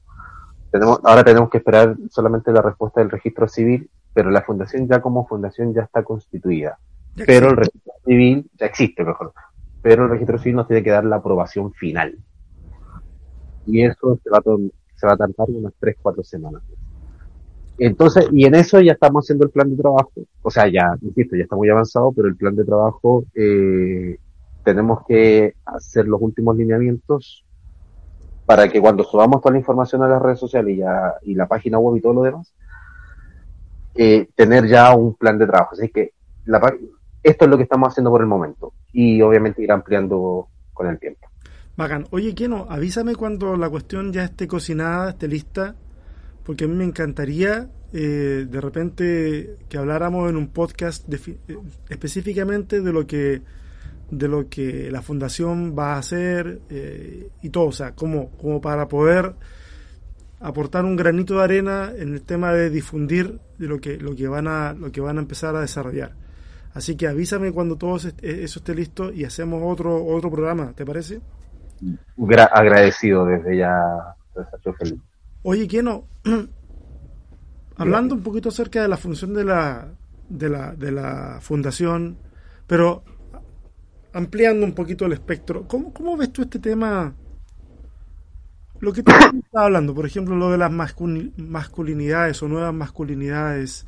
Tenemos, 0.78 1.00
ahora 1.04 1.24
tenemos 1.24 1.50
que 1.50 1.58
esperar 1.58 1.96
solamente 2.10 2.52
la 2.52 2.62
respuesta 2.62 3.00
del 3.00 3.10
registro 3.10 3.48
civil, 3.48 3.90
pero 4.14 4.30
la 4.30 4.42
fundación 4.42 4.88
ya 4.88 5.00
como 5.00 5.26
fundación 5.26 5.74
ya 5.74 5.82
está 5.82 6.02
constituida 6.02 6.78
pero 7.24 7.50
el 7.50 7.56
registro 7.56 7.92
civil 8.04 8.50
ya 8.58 8.66
existe, 8.66 9.04
mejor. 9.04 9.32
Pero 9.82 10.04
el 10.04 10.10
registro 10.10 10.38
civil 10.38 10.56
nos 10.56 10.66
tiene 10.66 10.82
que 10.82 10.90
dar 10.90 11.04
la 11.04 11.16
aprobación 11.16 11.72
final. 11.72 12.18
Y 13.66 13.84
eso 13.84 14.18
se 14.22 14.30
va 14.30 14.38
a, 14.38 14.42
se 14.96 15.06
va 15.06 15.14
a 15.14 15.16
tardar 15.16 15.48
unas 15.48 15.72
3, 15.78 15.96
4 16.02 16.24
semanas. 16.24 16.62
Entonces, 17.78 18.28
y 18.32 18.46
en 18.46 18.54
eso 18.54 18.80
ya 18.80 18.92
estamos 18.92 19.24
haciendo 19.24 19.44
el 19.44 19.50
plan 19.50 19.70
de 19.70 19.76
trabajo. 19.76 20.12
O 20.42 20.50
sea, 20.50 20.68
ya, 20.68 20.96
insisto, 21.00 21.36
ya 21.36 21.44
está 21.44 21.56
muy 21.56 21.68
avanzado, 21.68 22.12
pero 22.12 22.28
el 22.28 22.36
plan 22.36 22.56
de 22.56 22.64
trabajo, 22.64 23.24
eh, 23.34 24.18
tenemos 24.64 25.00
que 25.06 25.54
hacer 25.64 26.06
los 26.06 26.20
últimos 26.20 26.56
lineamientos 26.56 27.44
para 28.46 28.68
que 28.68 28.80
cuando 28.80 29.04
subamos 29.04 29.42
toda 29.42 29.52
la 29.52 29.58
información 29.58 30.02
a 30.02 30.08
las 30.08 30.22
redes 30.22 30.38
sociales 30.38 30.74
y, 30.74 30.78
ya, 30.78 31.14
y 31.22 31.34
la 31.34 31.46
página 31.46 31.78
web 31.78 31.96
y 31.96 32.00
todo 32.00 32.14
lo 32.14 32.22
demás, 32.22 32.54
eh, 33.94 34.28
tener 34.34 34.66
ya 34.66 34.94
un 34.94 35.14
plan 35.14 35.36
de 35.36 35.46
trabajo. 35.46 35.74
Así 35.74 35.88
que 35.88 36.12
la, 36.44 36.60
esto 37.22 37.44
es 37.44 37.50
lo 37.50 37.56
que 37.56 37.64
estamos 37.64 37.88
haciendo 37.88 38.10
por 38.10 38.20
el 38.20 38.28
momento 38.28 38.72
y 38.92 39.20
obviamente 39.20 39.62
ir 39.62 39.72
ampliando 39.72 40.48
con 40.72 40.86
el 40.86 40.98
tiempo. 40.98 41.28
Bacán. 41.76 42.06
Oye, 42.10 42.34
Keno, 42.34 42.66
avísame 42.70 43.16
cuando 43.16 43.56
la 43.56 43.68
cuestión 43.68 44.12
ya 44.12 44.24
esté 44.24 44.46
cocinada, 44.46 45.10
esté 45.10 45.28
lista, 45.28 45.74
porque 46.44 46.64
a 46.64 46.68
mí 46.68 46.74
me 46.74 46.84
encantaría 46.84 47.68
eh, 47.92 48.46
de 48.48 48.60
repente 48.60 49.56
que 49.68 49.76
habláramos 49.76 50.30
en 50.30 50.36
un 50.36 50.48
podcast 50.48 51.12
eh, 51.12 51.58
específicamente 51.88 52.80
de 52.80 52.92
lo 52.92 53.06
que 53.06 53.42
de 54.10 54.28
lo 54.28 54.48
que 54.48 54.90
la 54.90 55.02
fundación 55.02 55.74
va 55.76 55.94
a 55.94 55.98
hacer 55.98 56.60
eh, 56.70 57.28
y 57.42 57.50
todo, 57.50 57.66
o 57.66 57.72
sea, 57.72 57.94
como, 57.94 58.30
como 58.30 58.60
para 58.60 58.86
poder 58.88 59.34
aportar 60.40 60.84
un 60.84 60.96
granito 60.96 61.38
de 61.38 61.44
arena 61.44 61.92
en 61.96 62.14
el 62.14 62.22
tema 62.22 62.52
de 62.52 62.70
difundir 62.70 63.40
de 63.58 63.66
lo 63.66 63.80
que 63.80 63.96
lo 63.96 64.14
que 64.14 64.28
van 64.28 64.48
a 64.48 64.74
lo 64.74 64.92
que 64.92 65.00
van 65.00 65.16
a 65.18 65.20
empezar 65.20 65.56
a 65.56 65.60
desarrollar. 65.60 66.12
Así 66.74 66.96
que 66.96 67.08
avísame 67.08 67.52
cuando 67.52 67.76
todo 67.76 67.96
eso 67.96 68.10
esté 68.20 68.74
listo 68.74 69.12
y 69.12 69.24
hacemos 69.24 69.62
otro 69.64 70.04
otro 70.04 70.30
programa, 70.30 70.72
¿te 70.74 70.84
parece? 70.84 71.20
agradecido 72.52 73.24
desde 73.26 73.56
ya, 73.58 74.14
feliz. 74.78 75.00
Oye, 75.42 75.66
Keno, 75.68 76.04
hablando 77.76 78.14
un 78.14 78.22
poquito 78.22 78.48
acerca 78.48 78.82
de 78.82 78.88
la 78.88 78.96
función 78.96 79.32
de 79.32 79.44
la, 79.44 79.88
de 80.28 80.48
la, 80.48 80.74
de 80.74 80.92
la 80.92 81.38
fundación, 81.40 82.18
pero 82.66 83.04
ampliando 84.16 84.64
un 84.64 84.72
poquito 84.72 85.04
el 85.04 85.12
espectro, 85.12 85.68
¿cómo, 85.68 86.16
ves 86.16 86.32
tú 86.32 86.40
este 86.40 86.58
tema? 86.58 87.14
Lo 88.80 88.90
que 88.90 89.02
tú 89.02 89.12
estás 89.12 89.42
hablando, 89.52 89.94
por 89.94 90.06
ejemplo, 90.06 90.34
lo 90.34 90.50
de 90.50 90.56
las 90.56 90.72
masculinidades 90.72 92.42
o 92.42 92.48
nuevas 92.48 92.72
masculinidades, 92.72 93.86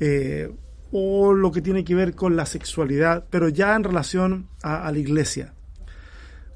eh, 0.00 0.52
o 0.90 1.32
lo 1.32 1.52
que 1.52 1.62
tiene 1.62 1.84
que 1.84 1.94
ver 1.94 2.16
con 2.16 2.34
la 2.34 2.44
sexualidad, 2.44 3.26
pero 3.30 3.48
ya 3.48 3.76
en 3.76 3.84
relación 3.84 4.48
a, 4.64 4.90
la 4.90 4.98
iglesia. 4.98 5.54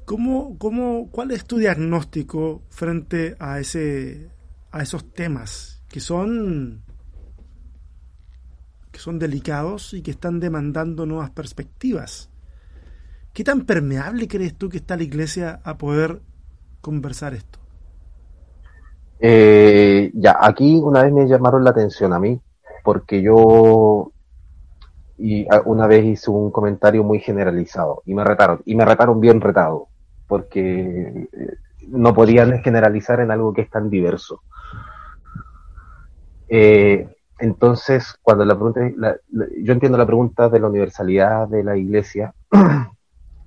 ¿Cómo, 0.03 0.57
cómo, 0.57 1.09
¿Cuál 1.09 1.31
es 1.31 1.45
tu 1.45 1.57
diagnóstico 1.57 2.63
frente 2.69 3.37
a, 3.39 3.59
ese, 3.61 4.29
a 4.71 4.83
esos 4.83 5.13
temas 5.13 5.81
que 5.87 6.01
son, 6.01 6.83
que 8.91 8.99
son 8.99 9.17
delicados 9.17 9.93
y 9.93 10.01
que 10.01 10.11
están 10.11 10.41
demandando 10.41 11.05
nuevas 11.05 11.29
perspectivas? 11.29 12.29
¿Qué 13.37 13.43
tan 13.43 13.67
permeable 13.67 14.27
crees 14.27 14.55
tú 14.55 14.67
que 14.67 14.77
está 14.77 14.97
la 14.97 15.03
iglesia 15.03 15.59
a 15.63 15.77
poder 15.77 16.21
conversar 16.81 17.35
esto? 17.35 17.59
Eh, 19.19 20.09
ya, 20.15 20.39
aquí 20.41 20.81
una 20.83 21.03
vez 21.03 21.13
me 21.13 21.27
llamaron 21.27 21.63
la 21.63 21.69
atención 21.69 22.13
a 22.13 22.19
mí, 22.19 22.41
porque 22.83 23.21
yo 23.21 24.11
y 25.19 25.45
una 25.65 25.85
vez 25.85 26.03
hice 26.03 26.31
un 26.31 26.49
comentario 26.49 27.03
muy 27.03 27.19
generalizado 27.19 28.01
y 28.07 28.15
me 28.15 28.23
retaron, 28.23 28.63
y 28.65 28.73
me 28.73 28.85
retaron 28.85 29.19
bien 29.19 29.39
retado, 29.39 29.89
porque 30.27 31.27
eh, 31.31 31.57
no 31.89 32.15
podían 32.15 32.63
generalizar 32.63 33.19
en 33.19 33.29
algo 33.29 33.53
que 33.53 33.61
es 33.61 33.69
tan 33.69 33.91
diverso. 33.91 34.41
Eh, 36.49 37.07
entonces, 37.37 38.15
cuando 38.19 38.45
la 38.45 38.55
pregunta, 38.55 38.81
yo 39.61 39.73
entiendo 39.73 39.95
la 39.95 40.07
pregunta 40.07 40.49
de 40.49 40.59
la 40.59 40.69
universalidad 40.69 41.47
de 41.47 41.63
la 41.63 41.77
iglesia, 41.77 42.33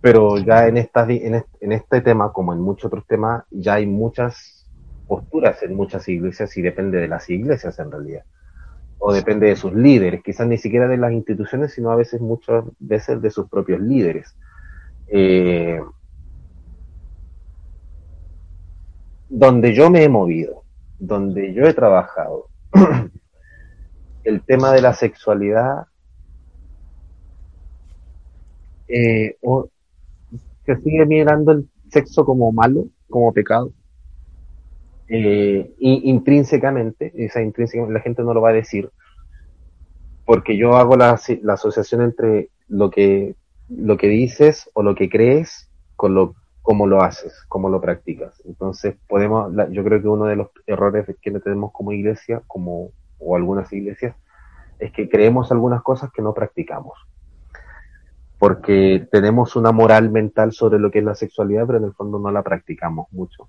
pero 0.00 0.38
ya 0.38 0.66
en, 0.66 0.76
esta, 0.76 1.06
en, 1.08 1.44
en 1.60 1.72
este 1.72 2.00
tema, 2.00 2.32
como 2.32 2.52
en 2.52 2.60
muchos 2.60 2.86
otros 2.86 3.06
temas, 3.06 3.44
ya 3.50 3.74
hay 3.74 3.86
muchas 3.86 4.66
posturas 5.06 5.62
en 5.62 5.74
muchas 5.74 6.08
iglesias 6.08 6.56
y 6.56 6.62
depende 6.62 6.98
de 6.98 7.08
las 7.08 7.28
iglesias 7.28 7.78
en 7.78 7.90
realidad 7.90 8.24
o 9.02 9.12
depende 9.14 9.46
de 9.46 9.56
sus 9.56 9.72
líderes, 9.72 10.22
quizás 10.22 10.46
ni 10.46 10.58
siquiera 10.58 10.86
de 10.86 10.98
las 10.98 11.12
instituciones, 11.12 11.72
sino 11.72 11.90
a 11.90 11.96
veces 11.96 12.20
muchas 12.20 12.64
veces 12.78 13.20
de 13.22 13.30
sus 13.30 13.48
propios 13.48 13.80
líderes. 13.80 14.36
Eh, 15.08 15.80
donde 19.30 19.74
yo 19.74 19.90
me 19.90 20.04
he 20.04 20.08
movido, 20.10 20.64
donde 20.98 21.54
yo 21.54 21.64
he 21.64 21.72
trabajado, 21.72 22.48
el 24.24 24.42
tema 24.42 24.70
de 24.72 24.82
la 24.82 24.92
sexualidad 24.92 25.86
eh, 28.86 29.38
sigue 30.76 31.06
mirando 31.06 31.52
el 31.52 31.68
sexo 31.88 32.24
como 32.24 32.52
malo, 32.52 32.86
como 33.08 33.32
pecado, 33.32 33.72
eh, 35.08 35.74
intrínsecamente, 35.80 37.12
la 37.88 38.00
gente 38.00 38.22
no 38.22 38.32
lo 38.32 38.40
va 38.40 38.50
a 38.50 38.54
decir, 38.54 38.90
porque 40.24 40.56
yo 40.56 40.76
hago 40.76 40.96
la, 40.96 41.18
la, 41.42 41.54
asociación 41.54 42.02
entre 42.02 42.50
lo 42.68 42.90
que, 42.90 43.34
lo 43.68 43.96
que 43.96 44.06
dices 44.06 44.70
o 44.72 44.84
lo 44.84 44.94
que 44.94 45.08
crees 45.08 45.68
con 45.96 46.14
lo 46.14 46.36
cómo 46.62 46.86
lo 46.86 47.02
haces, 47.02 47.34
cómo 47.48 47.68
lo 47.68 47.80
practicas. 47.80 48.40
Entonces 48.46 48.94
podemos, 49.08 49.52
yo 49.72 49.82
creo 49.82 50.00
que 50.00 50.06
uno 50.06 50.26
de 50.26 50.36
los 50.36 50.50
errores 50.66 51.06
que 51.20 51.30
tenemos 51.32 51.72
como 51.72 51.90
iglesia, 51.90 52.42
como 52.46 52.92
o 53.18 53.34
algunas 53.34 53.72
iglesias, 53.72 54.14
es 54.78 54.92
que 54.92 55.08
creemos 55.08 55.50
algunas 55.50 55.82
cosas 55.82 56.12
que 56.12 56.22
no 56.22 56.32
practicamos. 56.32 56.94
Porque 58.40 59.06
tenemos 59.12 59.54
una 59.54 59.70
moral 59.70 60.10
mental 60.10 60.52
sobre 60.52 60.80
lo 60.80 60.90
que 60.90 60.98
es 60.98 61.04
la 61.04 61.14
sexualidad, 61.14 61.66
pero 61.66 61.78
en 61.78 61.84
el 61.84 61.92
fondo 61.92 62.18
no 62.18 62.32
la 62.32 62.42
practicamos 62.42 63.06
mucho. 63.12 63.48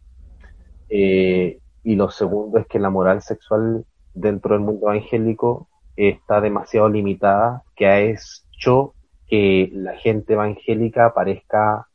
Eh, 0.89 1.59
y 1.83 1.95
lo 1.95 2.11
segundo 2.11 2.59
es 2.59 2.67
que 2.67 2.77
la 2.77 2.91
moral 2.91 3.23
sexual 3.23 3.85
dentro 4.13 4.53
del 4.53 4.63
mundo 4.63 4.91
evangélico 4.91 5.69
está 5.95 6.41
demasiado 6.41 6.89
limitada, 6.89 7.63
que 7.75 7.87
ha 7.87 7.99
hecho 8.01 8.93
que 9.27 9.69
la 9.73 9.95
gente 9.95 10.33
evangélica 10.33 11.05
aparezca, 11.05 11.87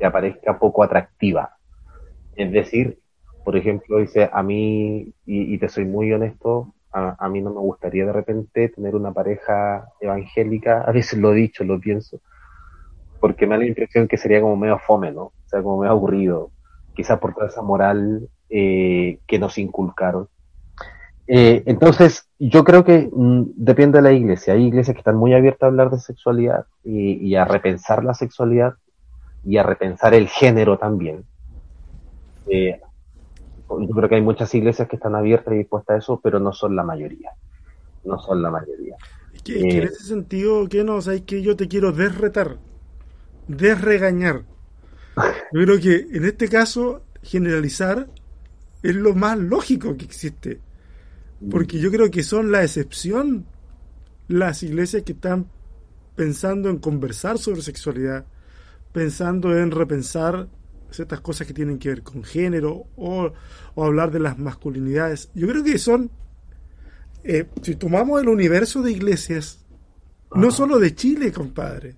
aparezca 0.00 0.58
poco 0.58 0.84
atractiva. 0.84 1.56
Es 2.36 2.52
decir, 2.52 3.00
por 3.44 3.56
ejemplo, 3.56 3.98
dice, 3.98 4.28
a 4.30 4.42
mí, 4.42 5.14
y, 5.24 5.56
te 5.56 5.70
soy 5.70 5.86
muy 5.86 6.12
honesto, 6.12 6.74
a, 6.92 7.28
mí 7.28 7.40
no 7.40 7.50
me 7.50 7.60
gustaría 7.60 8.06
de 8.06 8.12
repente 8.12 8.68
tener 8.70 8.96
una 8.96 9.12
pareja 9.12 9.88
evangélica, 10.00 10.82
a 10.82 10.92
veces 10.92 11.18
lo 11.18 11.32
he 11.32 11.36
dicho, 11.36 11.64
lo 11.64 11.78
pienso, 11.78 12.20
porque 13.20 13.46
me 13.46 13.54
da 13.54 13.60
la 13.60 13.66
impresión 13.66 14.08
que 14.08 14.16
sería 14.16 14.40
como 14.40 14.56
medio 14.56 14.78
fome, 14.78 15.12
¿no? 15.12 15.22
o 15.24 15.32
sea, 15.46 15.62
como 15.62 15.82
me 15.82 15.86
ha 15.86 15.90
aburrido, 15.90 16.50
quizás 16.94 17.18
por 17.18 17.34
toda 17.34 17.48
esa 17.48 17.62
moral 17.62 18.28
eh, 18.50 19.18
que 19.26 19.38
nos 19.38 19.58
inculcaron. 19.58 20.28
Eh, 21.26 21.62
entonces, 21.66 22.26
yo 22.38 22.64
creo 22.64 22.84
que 22.84 23.10
mm, 23.12 23.50
depende 23.54 23.98
de 23.98 24.02
la 24.02 24.12
iglesia. 24.12 24.54
Hay 24.54 24.64
iglesias 24.64 24.94
que 24.94 25.00
están 25.00 25.16
muy 25.16 25.34
abiertas 25.34 25.64
a 25.64 25.66
hablar 25.66 25.90
de 25.90 25.98
sexualidad 25.98 26.64
y, 26.82 27.34
a 27.34 27.44
repensar 27.44 28.02
la 28.02 28.14
sexualidad 28.14 28.74
y 29.44 29.58
a 29.58 29.62
repensar 29.62 30.14
el 30.14 30.28
género 30.28 30.78
también. 30.78 31.24
Eh, 32.46 32.80
yo 33.68 33.94
creo 33.94 34.08
que 34.08 34.14
hay 34.14 34.22
muchas 34.22 34.54
iglesias 34.54 34.88
que 34.88 34.96
están 34.96 35.14
abiertas 35.14 35.54
y 35.54 35.58
dispuestas 35.58 35.94
a 35.94 35.98
eso, 35.98 36.20
pero 36.22 36.40
no 36.40 36.52
son 36.52 36.74
la 36.74 36.82
mayoría. 36.82 37.32
No 38.04 38.18
son 38.18 38.42
la 38.42 38.50
mayoría. 38.50 38.96
que, 39.44 39.60
en 39.60 39.82
ese 39.84 40.04
sentido, 40.04 40.68
que 40.68 40.84
no, 40.84 40.96
o 40.96 41.02
que 41.26 41.42
yo 41.42 41.56
te 41.56 41.68
quiero 41.68 41.92
desretar, 41.92 42.58
desregañar. 43.46 44.44
Yo 45.52 45.64
creo 45.64 45.80
que 45.80 46.16
en 46.16 46.24
este 46.24 46.48
caso, 46.48 47.02
generalizar 47.22 48.08
es 48.82 48.94
lo 48.94 49.14
más 49.14 49.36
lógico 49.36 49.96
que 49.96 50.04
existe. 50.04 50.60
Porque 51.50 51.78
yo 51.78 51.90
creo 51.90 52.10
que 52.10 52.22
son 52.22 52.50
la 52.50 52.62
excepción 52.62 53.46
las 54.28 54.62
iglesias 54.62 55.02
que 55.04 55.12
están 55.12 55.46
pensando 56.16 56.68
en 56.68 56.78
conversar 56.78 57.38
sobre 57.38 57.62
sexualidad, 57.62 58.26
pensando 58.92 59.56
en 59.56 59.70
repensar 59.70 60.48
ciertas 60.90 61.20
cosas 61.20 61.46
que 61.46 61.54
tienen 61.54 61.78
que 61.78 61.90
ver 61.90 62.02
con 62.02 62.24
género 62.24 62.86
o, 62.96 63.32
hablar 63.76 64.10
de 64.10 64.20
las 64.20 64.38
masculinidades. 64.38 65.30
Yo 65.34 65.46
creo 65.48 65.62
que 65.62 65.78
son, 65.78 66.10
eh, 67.24 67.48
si 67.62 67.76
tomamos 67.76 68.20
el 68.20 68.28
universo 68.28 68.82
de 68.82 68.92
iglesias, 68.92 69.64
no 70.34 70.50
solo 70.50 70.78
de 70.78 70.94
Chile, 70.94 71.32
compadre, 71.32 71.96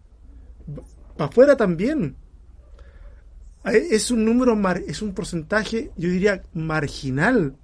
para 1.16 1.30
afuera 1.30 1.57
también. 1.57 2.16
Es 3.64 4.11
un 4.11 4.24
número, 4.24 4.59
es 4.86 5.03
un 5.03 5.12
porcentaje, 5.12 5.91
yo 5.97 6.09
diría, 6.09 6.43
marginal 6.55 7.57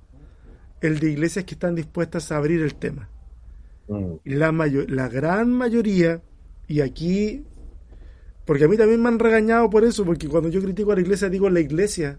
el 0.80 0.98
de 0.98 1.10
iglesias 1.10 1.44
que 1.44 1.54
están 1.54 1.74
dispuestas 1.74 2.30
a 2.30 2.36
abrir 2.36 2.60
el 2.62 2.74
tema. 2.74 3.08
Mm. 3.88 4.14
La, 4.24 4.52
mayor, 4.52 4.90
la 4.90 5.08
gran 5.08 5.52
mayoría, 5.52 6.20
y 6.68 6.80
aquí, 6.80 7.44
porque 8.46 8.64
a 8.64 8.68
mí 8.68 8.76
también 8.76 9.02
me 9.02 9.08
han 9.08 9.18
regañado 9.18 9.68
por 9.68 9.84
eso, 9.84 10.04
porque 10.04 10.28
cuando 10.28 10.48
yo 10.48 10.62
critico 10.62 10.92
a 10.92 10.94
la 10.94 11.00
iglesia 11.02 11.28
digo 11.28 11.50
la 11.50 11.60
iglesia. 11.60 12.18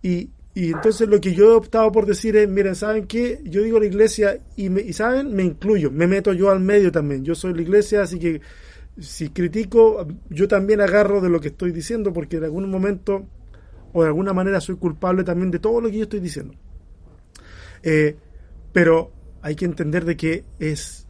Y, 0.00 0.30
y 0.54 0.72
entonces 0.72 1.08
lo 1.08 1.20
que 1.20 1.34
yo 1.34 1.52
he 1.52 1.54
optado 1.54 1.90
por 1.92 2.06
decir 2.06 2.36
es, 2.36 2.48
miren, 2.48 2.76
¿saben 2.76 3.06
qué? 3.06 3.40
Yo 3.44 3.62
digo 3.62 3.80
la 3.80 3.86
iglesia 3.86 4.40
y, 4.56 4.70
me, 4.70 4.80
y 4.80 4.92
¿saben? 4.92 5.34
Me 5.34 5.42
incluyo, 5.42 5.90
me 5.90 6.06
meto 6.06 6.32
yo 6.32 6.50
al 6.50 6.60
medio 6.60 6.92
también. 6.92 7.24
Yo 7.24 7.34
soy 7.34 7.54
la 7.54 7.62
iglesia, 7.62 8.02
así 8.02 8.18
que 8.20 8.40
si 9.00 9.30
critico, 9.30 10.06
yo 10.30 10.48
también 10.48 10.80
agarro 10.80 11.20
de 11.20 11.28
lo 11.28 11.40
que 11.40 11.48
estoy 11.48 11.72
diciendo, 11.72 12.12
porque 12.12 12.36
en 12.36 12.44
algún 12.44 12.70
momento 12.70 13.26
o 13.92 14.02
de 14.02 14.08
alguna 14.08 14.32
manera 14.32 14.60
soy 14.60 14.76
culpable 14.76 15.24
también 15.24 15.50
de 15.50 15.58
todo 15.58 15.80
lo 15.80 15.90
que 15.90 15.98
yo 15.98 16.02
estoy 16.04 16.20
diciendo. 16.20 16.54
Eh, 17.82 18.16
pero 18.72 19.12
hay 19.42 19.54
que 19.54 19.64
entender 19.64 20.04
de 20.04 20.16
que 20.16 20.44
es, 20.58 21.06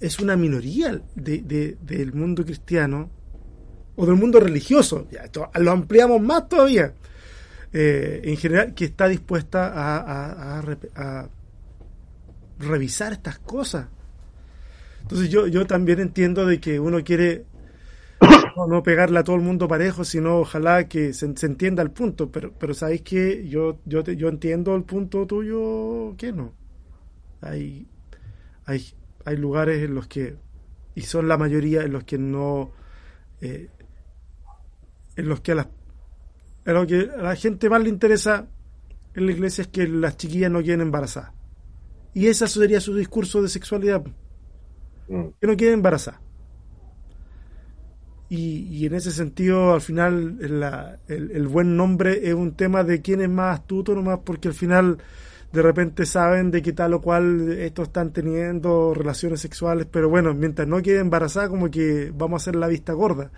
es 0.00 0.20
una 0.20 0.36
minoría 0.36 1.02
de, 1.14 1.76
del 1.80 2.12
mundo 2.12 2.44
cristiano 2.44 3.10
o 3.96 4.06
del 4.06 4.16
mundo 4.16 4.40
religioso, 4.40 5.06
lo 5.54 5.70
ampliamos 5.70 6.20
más 6.20 6.48
todavía, 6.48 6.94
eh, 7.72 8.20
en 8.24 8.36
general, 8.36 8.74
que 8.74 8.86
está 8.86 9.08
dispuesta 9.08 9.72
a, 9.74 10.60
a, 10.60 11.28
revisar 12.58 13.12
estas 13.12 13.38
cosas. 13.38 13.88
Entonces 15.02 15.28
yo, 15.28 15.46
yo 15.46 15.66
también 15.66 16.00
entiendo 16.00 16.46
de 16.46 16.60
que 16.60 16.80
uno 16.80 17.02
quiere 17.04 17.44
no, 18.68 18.82
pegarle 18.82 19.18
a 19.18 19.24
todo 19.24 19.36
el 19.36 19.42
mundo 19.42 19.68
parejo, 19.68 20.04
sino 20.04 20.38
ojalá 20.38 20.88
que 20.88 21.12
se, 21.12 21.26
entienda 21.26 21.82
el 21.82 21.90
punto. 21.90 22.30
Pero, 22.30 22.52
pero 22.52 22.74
sabéis 22.74 23.02
que 23.02 23.46
yo, 23.48 23.78
yo, 23.84 24.02
yo 24.02 24.28
entiendo 24.28 24.74
el 24.76 24.84
punto 24.84 25.26
tuyo, 25.26 26.14
que 26.16 26.32
no. 26.32 26.52
Hay, 27.40 27.86
hay, 28.64 28.84
hay 29.24 29.36
lugares 29.36 29.82
en 29.82 29.94
los 29.94 30.06
que, 30.06 30.36
y 30.94 31.02
son 31.02 31.28
la 31.28 31.36
mayoría 31.36 31.82
en 31.82 31.92
los 31.92 32.04
que 32.04 32.18
no, 32.18 32.72
eh, 33.40 33.68
en 35.16 35.28
los 35.28 35.40
que 35.40 35.52
a, 35.52 35.68
lo 36.64 36.86
que 36.86 37.10
a 37.16 37.22
la 37.22 37.36
gente 37.36 37.68
más 37.68 37.82
le 37.82 37.88
interesa 37.88 38.46
en 39.14 39.26
la 39.26 39.32
iglesia 39.32 39.62
es 39.62 39.68
que 39.68 39.86
las 39.86 40.16
chiquillas 40.16 40.50
no 40.50 40.62
queden 40.62 40.80
embarazadas. 40.80 41.32
Y 42.14 42.26
ese 42.26 42.46
sería 42.48 42.80
su 42.80 42.94
discurso 42.94 43.42
de 43.42 43.48
sexualidad. 43.48 44.04
Mm. 45.08 45.24
Que 45.40 45.46
no 45.46 45.56
queden 45.56 45.74
embarazadas. 45.74 46.20
Y, 48.36 48.86
en 48.86 48.94
ese 48.94 49.12
sentido, 49.12 49.74
al 49.74 49.80
final, 49.80 50.38
el, 51.06 51.46
buen 51.46 51.76
nombre 51.76 52.28
es 52.28 52.34
un 52.34 52.54
tema 52.56 52.82
de 52.82 53.00
quién 53.00 53.20
es 53.20 53.28
más 53.28 53.60
astuto, 53.60 53.94
nomás 53.94 54.20
porque 54.24 54.48
al 54.48 54.54
final 54.54 54.98
de 55.52 55.62
repente 55.62 56.04
saben 56.04 56.50
de 56.50 56.60
qué 56.60 56.72
tal 56.72 56.94
o 56.94 57.00
cual 57.00 57.52
estos 57.52 57.88
están 57.88 58.12
teniendo 58.12 58.92
relaciones 58.92 59.40
sexuales, 59.40 59.86
pero 59.88 60.08
bueno, 60.08 60.34
mientras 60.34 60.66
no 60.66 60.82
quede 60.82 60.98
embarazada, 60.98 61.48
como 61.48 61.70
que 61.70 62.12
vamos 62.12 62.40
a 62.40 62.42
hacer 62.42 62.56
la 62.56 62.66
vista 62.66 62.92
gorda. 62.92 63.30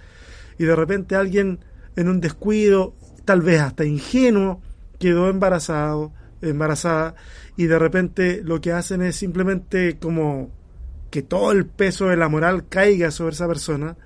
Y 0.58 0.64
de 0.64 0.76
repente 0.76 1.16
alguien 1.16 1.60
en 1.96 2.08
un 2.08 2.20
descuido, 2.20 2.94
tal 3.24 3.42
vez 3.42 3.60
hasta 3.60 3.84
ingenuo, 3.84 4.60
quedó 4.98 5.28
embarazado, 5.28 6.12
embarazada, 6.40 7.14
y 7.56 7.66
de 7.66 7.78
repente 7.78 8.42
lo 8.44 8.60
que 8.60 8.72
hacen 8.72 9.02
es 9.02 9.16
simplemente 9.16 9.98
como 9.98 10.50
que 11.10 11.22
todo 11.22 11.52
el 11.52 11.66
peso 11.66 12.06
de 12.06 12.16
la 12.16 12.28
moral 12.28 12.68
caiga 12.68 13.10
sobre 13.10 13.34
esa 13.34 13.46
persona 13.46 13.96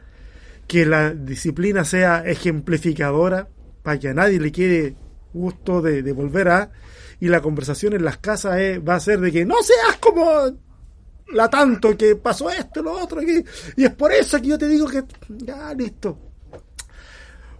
que 0.68 0.86
la 0.86 1.10
disciplina 1.10 1.84
sea 1.84 2.24
ejemplificadora 2.24 3.48
para 3.82 3.98
que 3.98 4.08
a 4.08 4.14
nadie 4.14 4.38
le 4.38 4.52
quede 4.52 4.94
gusto 5.32 5.82
de, 5.82 6.12
volver 6.12 6.48
a 6.48 6.70
y 7.18 7.28
la 7.28 7.40
conversación 7.40 7.94
en 7.94 8.04
las 8.04 8.18
casas 8.18 8.56
va 8.86 8.94
a 8.94 9.00
ser 9.00 9.20
de 9.20 9.32
que 9.32 9.44
no 9.44 9.56
seas 9.62 9.96
como 9.96 10.24
la 11.32 11.48
tanto 11.48 11.96
que 11.96 12.16
pasó 12.16 12.50
esto, 12.50 12.82
lo 12.82 12.92
otro, 12.92 13.22
y, 13.22 13.44
y 13.76 13.84
es 13.84 13.94
por 13.94 14.12
eso 14.12 14.40
que 14.40 14.48
yo 14.48 14.58
te 14.58 14.68
digo 14.68 14.88
que 14.88 15.04
ya 15.28 15.72
listo. 15.74 16.29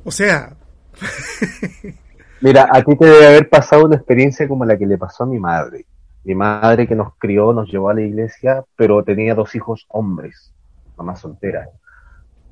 O 0.05 0.11
sea. 0.11 0.57
Mira, 2.43 2.69
a 2.73 2.83
ti 2.83 2.97
te 2.97 3.05
debe 3.05 3.27
haber 3.27 3.49
pasado 3.51 3.85
una 3.85 3.97
experiencia 3.97 4.49
como 4.49 4.65
la 4.65 4.79
que 4.79 4.87
le 4.87 4.97
pasó 4.97 5.25
a 5.25 5.27
mi 5.27 5.39
madre. 5.39 5.85
Mi 6.25 6.35
madre 6.35 6.87
que 6.87 6.95
nos 6.95 7.15
crió, 7.19 7.53
nos 7.53 7.71
llevó 7.71 7.91
a 7.91 7.95
la 7.95 8.03
iglesia, 8.03 8.65
pero 8.77 9.03
tenía 9.05 9.35
dos 9.35 9.55
hijos 9.55 9.87
hombres, 9.89 10.53
mamá 10.97 11.17
soltera 11.17 11.69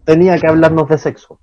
tenía 0.09 0.38
que 0.38 0.46
hablarnos 0.46 0.88
de 0.88 0.96
sexo. 0.96 1.38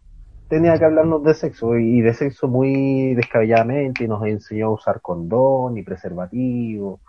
Tenía 0.49 0.75
que 0.79 0.85
hablarnos 0.85 1.23
de 1.23 1.35
sexo 1.35 1.77
y 1.77 2.01
de 2.01 2.15
sexo 2.15 2.47
muy 2.47 3.13
descabelladamente 3.13 4.03
y 4.03 4.07
nos 4.07 4.25
enseñó 4.25 4.67
a 4.67 4.71
usar 4.71 5.01
condón 5.01 5.77
y 5.77 5.83
preservativo. 5.83 6.99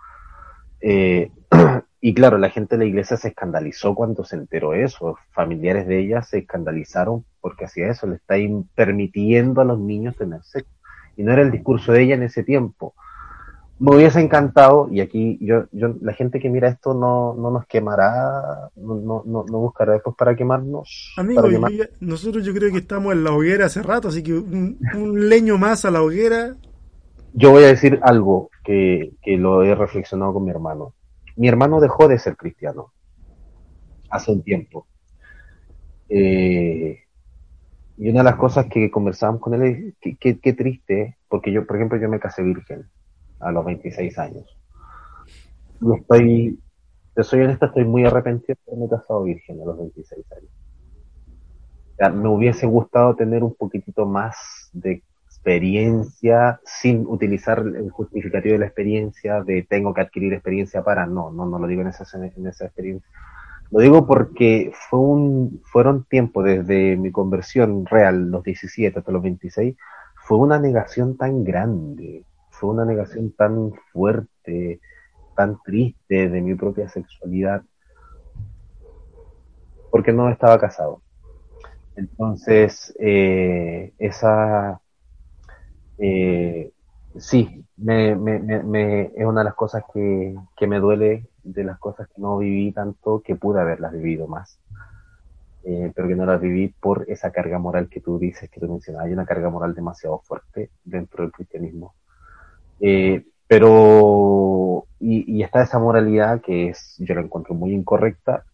Eh, 0.79 1.31
y 1.99 2.13
claro, 2.13 2.37
la 2.37 2.49
gente 2.49 2.75
de 2.75 2.83
la 2.83 2.89
iglesia 2.89 3.17
se 3.17 3.29
escandalizó 3.29 3.95
cuando 3.95 4.23
se 4.23 4.35
enteró 4.35 4.73
eso. 4.73 5.17
Familiares 5.31 5.87
de 5.87 5.99
ella 5.99 6.21
se 6.21 6.39
escandalizaron 6.39 7.25
porque 7.41 7.65
hacía 7.65 7.89
eso, 7.89 8.07
le 8.07 8.15
está 8.15 8.35
permitiendo 8.75 9.61
a 9.61 9.65
los 9.65 9.79
niños 9.79 10.15
tener 10.15 10.43
sexo. 10.43 10.71
Y 11.15 11.23
no 11.23 11.33
era 11.33 11.41
el 11.41 11.51
discurso 11.51 11.91
de 11.91 12.03
ella 12.03 12.15
en 12.15 12.23
ese 12.23 12.43
tiempo 12.43 12.93
me 13.79 13.95
hubiese 13.95 14.19
encantado, 14.19 14.87
y 14.91 15.01
aquí 15.01 15.37
yo, 15.39 15.65
yo, 15.71 15.95
la 16.01 16.13
gente 16.13 16.39
que 16.39 16.49
mira 16.49 16.67
esto 16.67 16.93
no, 16.93 17.35
no 17.35 17.51
nos 17.51 17.67
quemará, 17.67 18.71
no, 18.75 19.23
no, 19.25 19.45
no 19.47 19.59
buscará 19.59 19.93
después 19.93 20.15
para 20.17 20.35
quemarnos. 20.35 21.13
Amigo, 21.17 21.43
nosotros 21.99 22.43
yo 22.43 22.53
creo 22.53 22.71
que 22.71 22.79
estamos 22.79 23.13
en 23.13 23.23
la 23.23 23.31
hoguera 23.31 23.65
hace 23.65 23.83
rato, 23.83 24.07
así 24.07 24.23
que 24.23 24.33
un, 24.33 24.77
leño 25.29 25.57
más 25.57 25.85
a 25.85 25.91
la 25.91 26.01
hoguera. 26.01 26.55
Yo 27.33 27.51
voy 27.51 27.65
a 27.65 27.67
decir 27.67 27.99
algo 28.01 28.49
que, 28.63 29.11
que 29.21 29.37
lo 29.37 29.61
he 29.63 29.75
reflexionado 29.75 30.33
con 30.33 30.45
mi 30.45 30.49
hermano. 30.49 30.93
Mi 31.37 31.47
hermano 31.47 31.79
dejó 31.79 32.07
de 32.07 32.19
ser 32.19 32.35
cristiano 32.35 32.93
hace 34.09 34.31
un 34.31 34.43
tiempo. 34.43 34.87
Eh, 36.09 36.99
y 37.97 38.09
una 38.09 38.19
de 38.19 38.23
las 38.25 38.35
cosas 38.35 38.65
que 38.67 38.89
conversábamos 38.91 39.41
con 39.41 39.53
él 39.53 39.95
es 40.01 40.17
que, 40.19 40.39
qué 40.39 40.53
triste, 40.53 41.17
porque 41.27 41.51
yo, 41.51 41.65
por 41.65 41.75
ejemplo, 41.77 41.99
yo 41.99 42.09
me 42.09 42.19
casé 42.19 42.41
virgen 42.43 42.89
a 43.39 43.51
los 43.51 43.65
26 43.65 44.17
años. 44.17 44.45
Y 45.79 45.95
estoy, 45.95 46.59
te 47.13 47.23
soy 47.23 47.41
honesto, 47.41 47.67
estoy 47.67 47.85
muy 47.85 48.05
arrepentido 48.05 48.55
de 48.65 48.71
haberme 48.73 48.89
casado 48.89 49.23
virgen 49.23 49.61
a 49.61 49.65
los 49.65 49.77
26 49.77 50.25
años. 50.31 52.15
me 52.15 52.29
hubiese 52.29 52.65
gustado 52.65 53.15
tener 53.15 53.43
un 53.43 53.53
poquitito 53.53 54.05
más 54.05 54.69
de 54.73 55.03
experiencia 55.37 56.59
sin 56.65 57.05
utilizar 57.07 57.59
el 57.59 57.89
justificativo 57.89 58.53
de 58.53 58.59
la 58.59 58.65
experiencia 58.65 59.43
de 59.43 59.63
tengo 59.63 59.93
que 59.93 60.01
adquirir 60.01 60.33
experiencia 60.33 60.83
para 60.83 61.05
no, 61.05 61.31
no, 61.31 61.45
no 61.45 61.59
lo 61.59 61.67
digo 61.67 61.81
en 61.81 61.87
esa, 61.87 62.05
en 62.17 62.47
esa 62.47 62.65
experiencia. 62.65 63.09
Lo 63.71 63.79
digo 63.79 64.07
porque 64.07 64.71
fue 64.89 64.99
un, 64.99 65.61
fueron 65.65 66.05
tiempos 66.05 66.43
desde 66.43 66.95
mi 66.97 67.11
conversión 67.11 67.85
real, 67.85 68.29
los 68.31 68.43
17 68.43 68.99
hasta 68.99 69.11
los 69.11 69.21
26, 69.21 69.75
fue 70.15 70.37
una 70.37 70.59
negación 70.59 71.17
tan 71.17 71.43
grande, 71.43 72.23
fue 72.49 72.69
una 72.69 72.85
negación 72.85 73.31
tan 73.31 73.73
fuerte, 73.93 74.79
tan 75.35 75.61
triste 75.63 76.29
de 76.29 76.41
mi 76.41 76.55
propia 76.55 76.89
sexualidad, 76.89 77.61
porque 79.91 80.11
no 80.11 80.29
estaba 80.29 80.59
casado. 80.59 81.01
Entonces, 81.95 82.95
eh, 82.99 83.93
esa, 83.97 84.79
eh, 85.97 86.71
sí, 87.17 87.65
me, 87.77 88.15
me, 88.15 88.39
me, 88.39 89.01
es 89.15 89.25
una 89.25 89.41
de 89.41 89.45
las 89.45 89.55
cosas 89.55 89.83
que, 89.93 90.35
que 90.55 90.67
me 90.67 90.79
duele, 90.79 91.27
de 91.43 91.63
las 91.63 91.79
cosas 91.79 92.07
que 92.07 92.21
no 92.21 92.37
viví 92.37 92.71
tanto, 92.71 93.21
que 93.21 93.35
pude 93.35 93.61
haberlas 93.61 93.93
vivido 93.93 94.27
más. 94.27 94.59
Eh, 95.63 95.91
pero 95.93 96.07
que 96.07 96.15
no 96.15 96.25
las 96.25 96.39
viví 96.39 96.69
por 96.79 97.05
esa 97.09 97.31
carga 97.31 97.59
moral 97.59 97.89
que 97.89 97.99
tú 97.99 98.17
dices, 98.17 98.49
que 98.49 98.59
tú 98.59 98.69
mencionas. 98.69 99.03
Hay 99.03 99.11
una 99.11 99.25
carga 99.25 99.49
moral 99.49 99.75
demasiado 99.75 100.19
fuerte 100.19 100.69
dentro 100.85 101.23
del 101.23 101.33
cristianismo. 101.33 101.93
Eh, 102.79 103.25
pero, 103.47 104.85
y, 104.99 105.39
y, 105.39 105.43
está 105.43 105.63
esa 105.63 105.79
moralidad 105.79 106.41
que 106.41 106.69
es, 106.69 106.95
yo 106.99 107.15
la 107.15 107.21
encuentro 107.21 107.53
muy 107.53 107.73
incorrecta, 107.73 108.45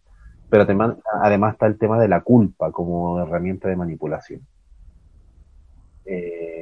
pero 0.50 0.64
además, 0.64 0.96
además 1.22 1.54
está 1.54 1.66
el 1.66 1.78
tema 1.78 2.00
de 2.00 2.08
la 2.08 2.22
culpa 2.22 2.72
como 2.72 3.20
herramienta 3.20 3.68
de 3.68 3.76
manipulación. 3.76 4.40
Eh, 6.06 6.53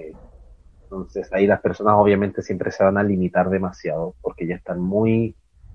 entonces 0.93 1.32
ahí 1.32 1.47
las 1.47 1.62
personas 1.62 1.95
obviamente 1.97 2.43
siempre 2.43 2.70
se 2.70 2.84
van 2.84 2.99
a 2.99 3.03
limitar 3.03 3.49
demasiado 3.49 4.14
porque 4.20 4.47
ya 4.47 4.57
están 4.57 4.78
muy 4.78 5.34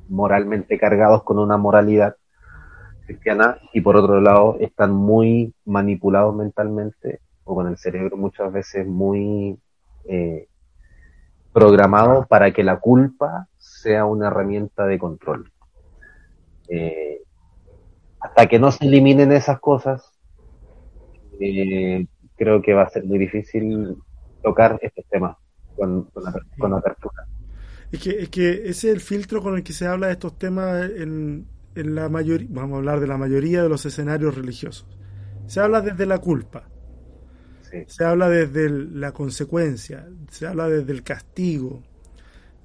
moralmente 0.09 0.77
cargados 0.77 1.23
con 1.23 1.39
una 1.39 1.57
moralidad 1.57 2.15
cristiana 3.07 3.57
y 3.73 3.81
por 3.81 3.95
otro 3.95 4.21
lado 4.21 4.57
están 4.59 4.91
muy 4.93 5.55
manipulados 5.65 6.35
mentalmente 6.35 7.21
o 7.45 7.55
con 7.55 7.67
el 7.67 7.77
cerebro 7.77 8.15
muchas 8.15 8.51
veces 8.51 8.85
muy 8.85 9.57
eh, 10.05 10.47
programado 11.51 12.27
para 12.27 12.51
que 12.51 12.63
la 12.63 12.79
culpa 12.79 13.47
sea 13.57 14.05
una 14.05 14.27
herramienta 14.27 14.85
de 14.85 14.99
control. 14.99 15.51
Eh, 16.69 17.23
hasta 18.19 18.45
que 18.45 18.59
no 18.59 18.71
se 18.71 18.85
eliminen 18.85 19.31
esas 19.31 19.59
cosas, 19.59 20.11
eh, 21.39 22.05
creo 22.35 22.61
que 22.61 22.73
va 22.73 22.83
a 22.83 22.89
ser 22.89 23.05
muy 23.05 23.17
difícil 23.17 23.97
tocar 24.47 24.79
estos 24.81 25.05
temas 25.09 25.35
con, 25.75 26.09
con, 26.57 26.73
apertura. 26.73 27.27
Es 27.91 28.01
que, 28.01 28.11
es 28.21 28.29
que 28.29 28.51
ese 28.51 28.69
es 28.69 28.95
el 28.95 29.01
filtro 29.01 29.41
con 29.41 29.55
el 29.55 29.63
que 29.63 29.73
se 29.73 29.87
habla 29.87 30.07
de 30.07 30.13
estos 30.13 30.37
temas 30.37 30.89
en, 30.89 31.45
en 31.75 31.95
la 31.95 32.09
mayoría, 32.09 32.47
vamos 32.49 32.75
a 32.75 32.77
hablar 32.77 32.99
de 32.99 33.07
la 33.07 33.17
mayoría 33.17 33.61
de 33.61 33.69
los 33.69 33.85
escenarios 33.85 34.35
religiosos. 34.35 34.87
Se 35.47 35.59
habla 35.59 35.81
desde 35.81 36.05
la 36.05 36.19
culpa, 36.19 36.67
se 37.87 38.03
habla 38.03 38.29
desde 38.29 38.69
la 38.69 39.11
consecuencia, 39.11 40.07
se 40.29 40.47
habla 40.47 40.67
desde 40.69 40.91
el 40.91 41.03
castigo. 41.03 41.83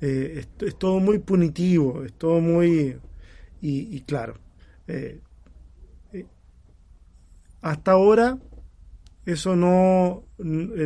Eh, 0.01 0.45
es, 0.61 0.79
todo 0.79 0.99
muy 1.01 1.19
punitivo, 1.19 2.05
es 2.05 2.13
todo 2.15 2.41
muy... 2.41 2.99
Y, 3.65 4.01
claro, 4.01 4.35
eh, 4.89 5.21
eh, 6.13 6.27
hasta 7.61 7.93
ahora 7.93 8.37
eso 9.25 9.57
no, 9.57 10.25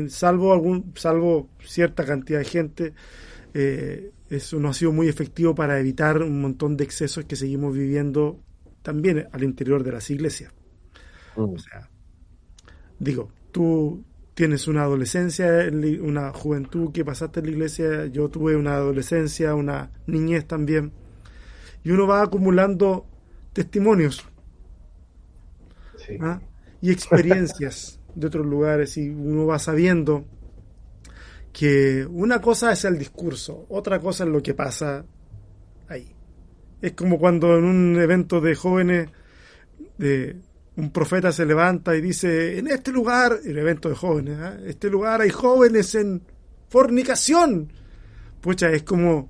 salvo 0.09 0.53
algún, 0.53 0.93
salvo 0.97 1.49
cierta 1.64 2.05
cantidad 2.05 2.39
de 2.41 2.45
gente, 2.45 2.95
eso 4.28 4.59
no 4.61 4.68
ha 4.68 4.74
sido 4.74 4.93
muy 4.93 5.09
efectivo 5.09 5.55
para 5.55 5.78
evitar 5.80 6.22
un 6.22 6.41
montón 6.41 6.76
de 6.76 6.84
excesos 6.84 7.24
que 7.24 7.37
seguimos 7.37 7.74
viviendo 7.74 8.41
también 8.82 9.28
al 9.32 9.43
interior 9.43 9.82
de 9.82 9.93
las 9.93 10.11
iglesias. 10.11 10.53
Mm. 11.37 11.55
O 11.55 11.59
sea, 11.59 11.89
digo, 12.99 13.30
tú 13.53 14.05
tienes 14.34 14.68
una 14.68 14.82
adolescencia, 14.82 15.70
una 16.03 16.32
juventud 16.32 16.93
que 16.93 17.05
pasaste 17.05 17.41
en 17.41 17.47
la 17.47 17.53
iglesia, 17.53 18.07
yo 18.07 18.28
tuve 18.28 18.55
una 18.55 18.74
adolescencia, 18.74 19.55
una 19.55 19.91
niñez 20.07 20.47
también, 20.47 20.93
y 21.82 21.91
uno 21.91 22.07
va 22.07 22.22
acumulando 22.22 23.07
testimonios 23.53 24.26
¿ah? 26.20 26.41
y 26.82 26.91
experiencias 26.91 27.99
de 28.17 28.27
otros 28.27 28.47
lugares 28.47 28.97
y 28.97 29.09
uno 29.09 29.47
va 29.47 29.59
sabiendo 29.59 30.25
que 31.53 32.07
una 32.11 32.41
cosa 32.41 32.73
es 32.73 32.85
el 32.85 32.99
discurso, 32.99 33.67
otra 33.69 34.01
cosa 34.01 34.25
es 34.25 34.31
lo 34.31 34.43
que 34.43 34.55
pasa 34.55 35.05
ahí. 35.89 36.12
Es 36.81 36.93
como 36.93 37.19
cuando 37.19 37.57
en 37.57 37.64
un 37.64 38.01
evento 38.01 38.41
de 38.41 38.55
jóvenes 38.55 39.09
de 39.99 40.37
un 40.77 40.91
profeta 40.91 41.33
se 41.33 41.47
levanta 41.47 41.97
y 41.97 42.01
dice, 42.01 42.59
en 42.59 42.67
este 42.69 42.91
lugar, 42.93 43.39
el 43.45 43.57
evento 43.57 43.89
de 43.89 43.95
jóvenes, 43.95 44.39
¿eh? 44.39 44.64
este 44.67 44.91
lugar 44.91 45.21
hay 45.21 45.31
jóvenes 45.31 45.95
en 45.95 46.23
fornicación. 46.69 47.73
Pucha, 48.41 48.71
es 48.71 48.83
como, 48.83 49.29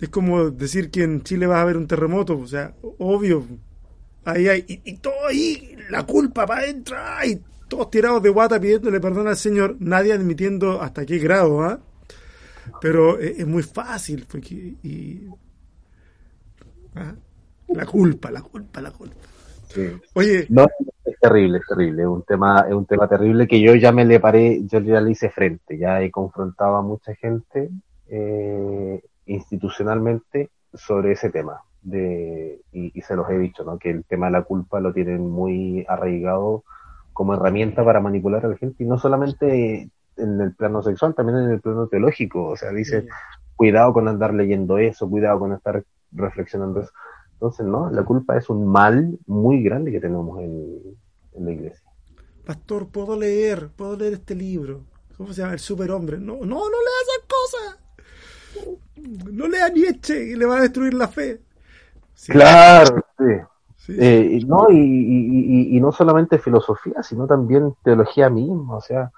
es 0.00 0.08
como 0.08 0.50
decir 0.50 0.90
que 0.90 1.04
en 1.04 1.22
Chile 1.22 1.46
va 1.46 1.58
a 1.58 1.62
haber 1.62 1.76
un 1.76 1.86
terremoto, 1.86 2.38
o 2.38 2.46
sea, 2.46 2.74
obvio, 2.98 3.46
ahí 4.24 4.48
hay, 4.48 4.64
y, 4.66 4.96
todo 4.98 5.26
ahí, 5.28 5.76
la 5.90 6.04
culpa 6.04 6.46
para 6.46 6.66
entrar, 6.66 7.24
y 7.24 7.40
todos 7.72 7.88
tirados 7.88 8.22
de 8.22 8.28
guata 8.28 8.60
pidiéndole 8.60 9.00
perdón 9.00 9.28
al 9.28 9.36
Señor, 9.36 9.76
nadie 9.80 10.12
admitiendo 10.12 10.82
hasta 10.82 11.06
qué 11.06 11.16
grado, 11.16 11.62
¿ah? 11.62 11.80
Pero 12.82 13.18
es, 13.18 13.46
muy 13.46 13.62
fácil, 13.62 14.26
porque, 14.30 14.54
y, 14.82 15.26
¿ah? 16.94 17.14
la 17.68 17.86
culpa, 17.86 18.30
la 18.30 18.42
culpa, 18.42 18.82
la 18.82 18.90
culpa. 18.90 19.16
Oye. 20.12 20.46
No, 20.50 20.66
es 21.02 21.18
terrible, 21.18 21.58
es 21.58 21.66
terrible. 21.66 22.02
Es 22.02 22.08
un 22.08 22.22
tema, 22.24 22.66
es 22.68 22.74
un 22.74 22.84
tema 22.84 23.08
terrible 23.08 23.48
que 23.48 23.58
yo 23.58 23.74
ya 23.74 23.90
me 23.90 24.04
le 24.04 24.20
paré, 24.20 24.60
yo 24.66 24.80
ya 24.80 25.00
le 25.00 25.12
hice 25.12 25.30
frente. 25.30 25.78
Ya 25.78 26.02
he 26.02 26.10
confrontado 26.10 26.76
a 26.76 26.82
mucha 26.82 27.14
gente 27.14 27.70
eh, 28.08 29.02
institucionalmente 29.24 30.50
sobre 30.74 31.12
ese 31.12 31.30
tema. 31.30 31.62
De, 31.80 32.60
y, 32.70 33.00
se 33.00 33.16
los 33.16 33.28
he 33.30 33.38
dicho, 33.38 33.64
¿no? 33.64 33.78
Que 33.78 33.90
el 33.90 34.04
tema 34.04 34.26
de 34.26 34.32
la 34.32 34.42
culpa 34.42 34.78
lo 34.78 34.92
tienen 34.92 35.26
muy 35.26 35.86
arraigado 35.88 36.64
como 37.12 37.34
herramienta 37.34 37.84
para 37.84 38.00
manipular 38.00 38.44
a 38.44 38.48
la 38.48 38.56
gente. 38.56 38.84
Y 38.84 38.86
no 38.86 38.98
solamente 38.98 39.90
en 40.16 40.40
el 40.40 40.54
plano 40.54 40.82
sexual, 40.82 41.14
también 41.14 41.38
en 41.38 41.50
el 41.50 41.60
plano 41.60 41.86
teológico. 41.86 42.48
O 42.48 42.56
sea, 42.56 42.70
dice, 42.70 43.06
cuidado 43.56 43.92
con 43.92 44.08
andar 44.08 44.34
leyendo 44.34 44.78
eso, 44.78 45.08
cuidado 45.08 45.38
con 45.38 45.52
estar 45.52 45.82
reflexionando 46.12 46.80
eso. 46.80 46.90
Entonces, 47.34 47.66
no, 47.66 47.90
la 47.90 48.04
culpa 48.04 48.36
es 48.36 48.48
un 48.48 48.66
mal 48.66 49.18
muy 49.26 49.62
grande 49.62 49.90
que 49.90 50.00
tenemos 50.00 50.38
en, 50.40 50.96
la 51.38 51.50
iglesia. 51.50 51.84
Pastor, 52.44 52.88
puedo 52.88 53.18
leer, 53.18 53.70
puedo 53.74 53.96
leer 53.96 54.14
este 54.14 54.34
libro. 54.34 54.82
¿Cómo 55.16 55.32
se 55.32 55.42
llama? 55.42 55.54
El 55.54 55.58
superhombre. 55.58 56.18
No, 56.18 56.36
no, 56.36 56.44
no 56.44 56.68
lea 56.68 56.98
esas 57.02 57.24
cosas. 57.28 57.78
No 59.32 59.48
lea 59.48 59.68
Nietzsche 59.70 60.24
y 60.24 60.34
le 60.34 60.44
va 60.44 60.58
a 60.58 60.62
destruir 60.62 60.94
la 60.94 61.08
fe. 61.08 61.40
Claro, 62.26 63.04
sí. 63.18 63.24
Eh, 63.88 64.40
no, 64.46 64.70
y, 64.70 65.78
no 65.80 65.90
solamente 65.92 66.38
filosofía, 66.38 67.02
sino 67.02 67.26
también 67.26 67.74
teología 67.82 68.30
misma. 68.30 68.76
O 68.76 68.80
sea, 68.80 69.10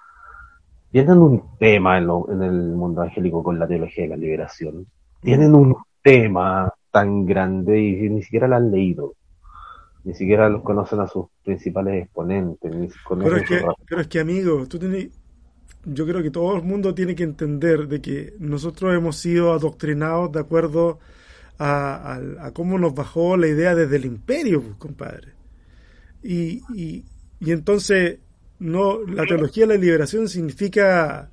tienen 0.91 1.19
un 1.19 1.43
tema 1.59 1.99
en, 1.99 2.09
en 2.29 2.43
el 2.43 2.75
mundo 2.75 3.03
angélico 3.03 3.43
con 3.43 3.59
la 3.59 3.67
teología 3.67 4.05
de 4.05 4.11
la 4.11 4.17
liberación. 4.17 4.87
Tienen 5.21 5.55
un 5.55 5.77
tema 6.03 6.73
tan 6.91 7.27
grande 7.27 7.81
y 7.81 8.09
ni 8.09 8.23
siquiera 8.23 8.47
la 8.47 8.57
han 8.57 8.71
leído. 8.71 9.15
Ni 10.05 10.15
siquiera 10.15 10.49
los 10.49 10.63
conocen 10.63 11.01
a 11.01 11.09
sus 11.09 11.27
principales 11.43 12.05
exponentes. 12.05 12.71
pero, 13.09 13.37
es 13.37 13.49
que, 13.49 13.65
pero 13.89 14.01
es 14.03 14.07
que, 14.07 14.21
amigo, 14.21 14.67
tú 14.69 14.79
tienes, 14.79 15.09
yo 15.85 16.07
creo 16.07 16.23
que 16.23 16.31
todo 16.31 16.57
el 16.57 16.63
mundo 16.63 16.95
tiene 16.95 17.15
que 17.15 17.23
entender 17.23 17.89
de 17.89 18.01
que 18.01 18.35
nosotros 18.39 18.95
hemos 18.95 19.17
sido 19.17 19.53
adoctrinados 19.53 20.31
de 20.33 20.41
acuerdo 20.41 20.91
a, 20.91 20.99
cómo 22.53 22.79
nos 22.79 22.95
bajó 22.95 23.37
la 23.37 23.49
idea 23.49 23.75
desde 23.75 23.97
el 23.97 24.05
imperio, 24.05 24.63
pues, 24.63 24.77
compadre. 24.77 25.33
Y, 26.23 26.63
y, 26.75 27.05
y 27.41 27.53
entonces, 27.53 28.19
no, 28.59 29.05
la 29.05 29.25
teología 29.25 29.67
de 29.67 29.75
la 29.75 29.81
liberación 29.81 30.29
significa 30.29 31.31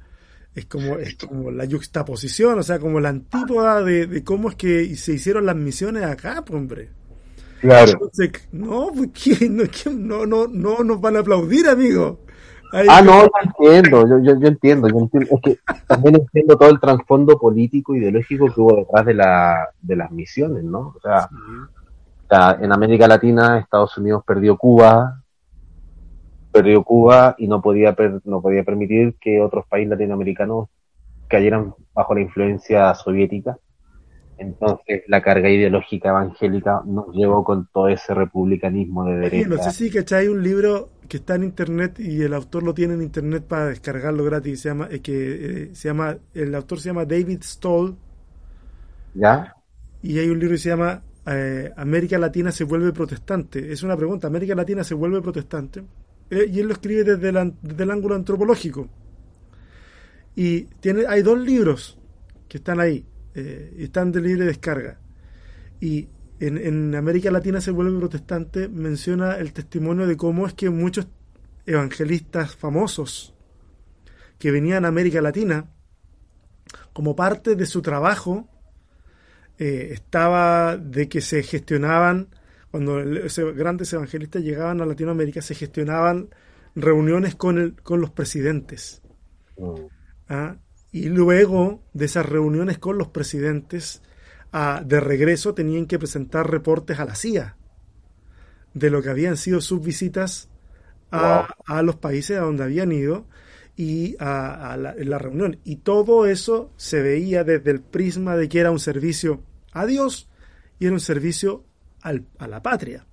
es 0.54 0.66
como, 0.66 0.98
es 0.98 1.16
como 1.16 1.50
la 1.50 1.66
juxtaposición, 1.66 2.60
o 2.60 2.64
sea, 2.64 2.80
como 2.80 3.00
la 3.00 3.10
antípoda 3.10 3.82
de, 3.84 4.24
cómo 4.24 4.50
es 4.50 4.56
que 4.56 4.96
se 4.96 5.14
hicieron 5.14 5.46
las 5.46 5.56
misiones 5.56 6.04
acá, 6.04 6.44
pues, 6.46 6.60
hombre. 6.60 6.90
Claro. 7.62 8.12
no, 8.52 8.92
pues, 8.94 9.92
no, 9.92 10.26
no, 10.26 10.48
no, 10.48 10.84
nos 10.84 11.00
van 11.00 11.16
a 11.16 11.20
aplaudir, 11.20 11.68
amigo. 11.68 12.26
Ah, 12.72 13.02
no, 13.02 13.24
yo 13.24 13.30
entiendo, 13.44 14.08
yo, 14.08 14.20
yo, 14.20 14.48
entiendo, 14.48 14.88
yo 14.88 15.00
entiendo, 15.00 15.30
es 15.32 15.42
que 15.42 15.60
también 15.88 16.16
entiendo 16.16 16.58
todo 16.58 16.70
el 16.70 16.80
trasfondo 16.80 17.38
político, 17.38 17.96
ideológico 17.96 18.48
que 18.54 18.62
hubo 18.62 18.76
detrás 18.76 19.06
de, 19.06 19.14
la, 19.14 19.70
de 19.82 19.96
las 19.96 20.12
misiones, 20.12 20.64
¿no? 20.64 20.94
O 20.96 21.00
sea, 21.02 21.30
en 22.62 22.72
América 22.72 23.08
Latina 23.08 23.60
Estados 23.60 23.98
Unidos 23.98 24.24
perdió 24.26 24.58
Cuba, 24.58 25.22
perdió 26.52 26.84
Cuba 26.84 27.36
y 27.38 27.48
no 27.48 27.62
podía, 27.62 27.96
no 28.24 28.42
podía 28.42 28.64
permitir 28.64 29.16
que 29.20 29.42
otros 29.42 29.66
países 29.68 29.90
latinoamericanos 29.90 30.70
cayeran 31.28 31.74
bajo 31.94 32.16
la 32.16 32.22
influencia 32.22 32.94
soviética. 32.96 33.58
Entonces 34.38 35.04
la 35.08 35.22
carga 35.22 35.50
ideológica 35.50 36.10
evangélica 36.10 36.82
nos 36.86 37.14
llevó 37.14 37.44
con 37.44 37.68
todo 37.72 37.90
ese 37.90 38.14
republicanismo 38.14 39.06
de 39.06 39.18
derecha. 39.18 39.50
no 39.50 39.58
sé 39.58 39.72
si 39.72 39.92
cachai 39.92 40.28
un 40.30 40.42
libro 40.42 40.90
que 41.12 41.18
está 41.18 41.36
en 41.36 41.43
internet 41.43 41.99
y 41.99 42.22
el 42.22 42.34
autor 42.34 42.64
lo 42.64 42.74
tiene 42.74 42.93
en 42.93 43.01
internet 43.01 43.43
para 43.43 43.66
descargarlo 43.66 44.24
gratis. 44.24 44.62
Se 44.62 44.70
llama, 44.70 44.88
eh, 44.89 45.01
que, 45.01 45.64
eh, 45.64 45.70
se 45.74 45.89
llama, 45.89 46.18
el 46.34 46.55
autor 46.55 46.80
se 46.80 46.88
llama 46.88 47.03
David 47.03 47.41
Stoll. 47.43 47.97
¿Ya? 49.14 49.53
Y 50.01 50.20
hay 50.20 50.30
un 50.30 50.39
libro 50.39 50.53
que 50.53 50.59
se 50.59 50.70
llama 50.70 51.03
eh, 51.26 51.70
América 51.76 52.18
Latina 52.18 52.49
se 52.53 52.64
vuelve 52.64 52.93
protestante. 52.93 53.74
Es 53.74 53.84
una 53.84 53.97
pregunta, 53.97 54.28
¿América 54.28 54.55
Latina 54.55 54.86
se 54.86 54.93
vuelve 54.93 55.22
protestante? 55.22 55.84
y 56.30 56.62
él 56.62 56.68
lo 56.68 56.72
escribe 56.72 57.03
desde, 57.03 57.28
el 57.28 57.91
ángulo 57.91 58.16
antropológico. 58.16 58.88
Y 60.34 60.62
tiene, 60.80 61.05
hay 61.05 61.24
dos 61.24 61.38
libros 61.38 61.99
que 62.47 62.59
están 62.59 62.80
ahí, 62.80 63.05
están 63.34 64.14
de 64.14 64.22
libre 64.22 64.45
descarga. 64.45 64.97
Y 65.82 66.07
en, 66.42 66.58
en, 66.58 66.96
América 66.96 67.32
Latina 67.32 67.62
se 67.62 67.72
vuelve 67.72 67.98
protestante, 67.98 68.68
menciona 68.68 69.36
el 69.36 69.54
testimonio 69.54 70.08
de 70.08 70.18
cómo 70.18 70.48
es 70.48 70.54
que 70.54 70.70
muchos 70.70 71.08
evangelistas 71.66 72.56
famosos 72.56 73.34
que 74.39 74.52
venían 74.52 74.86
a 74.86 74.88
América 74.88 75.22
Latina, 75.22 75.70
como 76.94 77.16
parte 77.16 77.56
de 77.56 77.66
su 77.66 77.82
trabajo, 77.82 78.48
eh, 79.60 79.89
estaba 79.92 80.78
de 80.78 81.08
que 81.08 81.22
se 81.22 81.44
gestionaban 81.44 82.30
cuando 82.72 83.04
grandes 83.54 83.94
evangelistas 83.94 84.42
llegaban 84.42 84.82
a 84.82 84.86
Latinoamérica, 84.86 85.42
se 85.42 85.54
gestionaban 85.54 86.30
reuniones 86.74 87.36
con, 87.36 87.60
el, 87.60 87.76
con 87.84 88.02
los 88.02 88.10
presidentes. 88.10 89.02
Mm. 89.58 89.74
¿ah? 90.30 90.56
Y 90.92 91.10
luego 91.10 91.84
de 91.94 92.06
esas 92.06 92.26
reuniones 92.26 92.80
con 92.80 92.98
los 92.98 93.10
presidentes, 93.10 94.02
ah, 94.52 94.82
de 94.86 94.99
regreso 94.99 95.54
tenían 95.54 95.86
que 95.86 95.99
presentar 95.99 96.49
reportes 96.49 96.99
a 96.99 97.06
la 97.06 97.16
CIA 97.16 97.58
de 98.74 98.89
lo 98.89 99.02
que 99.02 99.10
habían 99.10 99.38
sido 99.38 99.62
sus 99.62 99.82
visitas 99.82 100.49
a, 101.12 101.47
a 101.66 101.82
los 101.82 101.97
países 101.97 102.38
a 102.38 102.41
donde 102.41 102.64
habían 102.64 102.91
ido 102.91 103.26
y 103.76 104.16
a, 104.20 104.78
la, 104.78 104.95
la, 104.97 105.18
reunión. 105.18 105.60
Y 105.64 105.78
todo 105.78 106.26
eso 106.26 106.72
se 106.78 107.02
veía 107.02 107.43
desde 107.43 107.72
el 107.72 107.82
prisma 107.82 108.36
de 108.36 108.47
que 108.47 108.60
era 108.60 108.72
un 108.72 108.80
servicio 108.80 109.41
a 109.74 109.86
Dios 109.86 110.30
y 110.80 110.86
era 110.86 110.93
un 110.93 110.99
servicio 110.99 111.66
a 112.02 112.47
la 112.47 112.62
patria. 112.62 113.06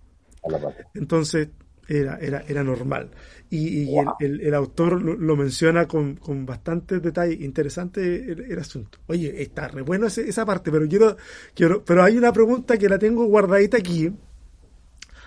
Entonces 0.95 1.49
era, 1.89 2.19
era, 2.21 2.45
era 2.47 2.63
normal. 2.63 3.11
Y, 3.51 3.89
el, 4.21 4.55
autor 4.55 5.01
lo, 5.03 5.37
menciona 5.37 5.89
con, 5.89 6.17
con, 6.17 6.45
bastante 6.45 7.01
detalle. 7.01 7.35
Interesante 7.45 8.31
el, 8.31 8.59
asunto. 8.59 8.99
Oye, 9.07 9.43
está 9.43 9.69
re 9.69 9.83
bueno 9.83 10.07
esa 10.07 10.45
parte, 10.45 10.71
pero 10.71 10.87
quiero, 10.87 11.17
quiero, 11.55 11.83
pero 11.85 12.05
hay 12.05 12.17
una 12.17 12.33
pregunta 12.33 12.77
que 12.77 12.89
la 12.89 12.99
tengo 12.99 13.25
guardadita 13.25 13.79
aquí. 13.79 14.13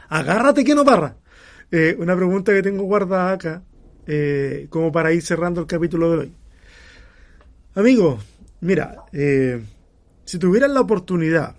Agárrate 0.10 0.64
que 0.64 0.76
no 0.76 0.84
barra. 0.84 1.18
Eh, 1.72 1.96
una 1.98 2.16
pregunta 2.16 2.54
que 2.54 2.62
tengo 2.62 2.84
guardada 2.84 3.32
acá, 3.32 3.64
eh, 4.06 4.68
como 4.70 4.92
para 4.92 5.12
ir 5.14 5.22
cerrando 5.22 5.62
el 5.62 5.68
capítulo 5.68 6.12
de 6.12 6.18
hoy. 6.18 6.34
Amigo, 7.74 8.20
mira, 8.60 9.04
eh, 9.14 9.64
si 10.26 10.38
tuvieras 10.38 10.70
la 10.70 10.82
oportunidad 10.82 11.56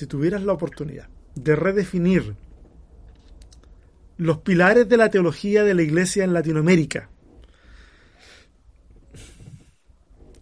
si 0.00 0.06
tuvieras 0.06 0.42
la 0.44 0.54
oportunidad 0.54 1.08
de 1.34 1.54
redefinir 1.54 2.34
los 4.20 4.38
pilares 4.38 4.86
de 4.86 4.98
la 4.98 5.08
teología 5.08 5.64
de 5.64 5.72
la 5.72 5.80
iglesia 5.80 6.24
en 6.24 6.34
Latinoamérica, 6.34 7.08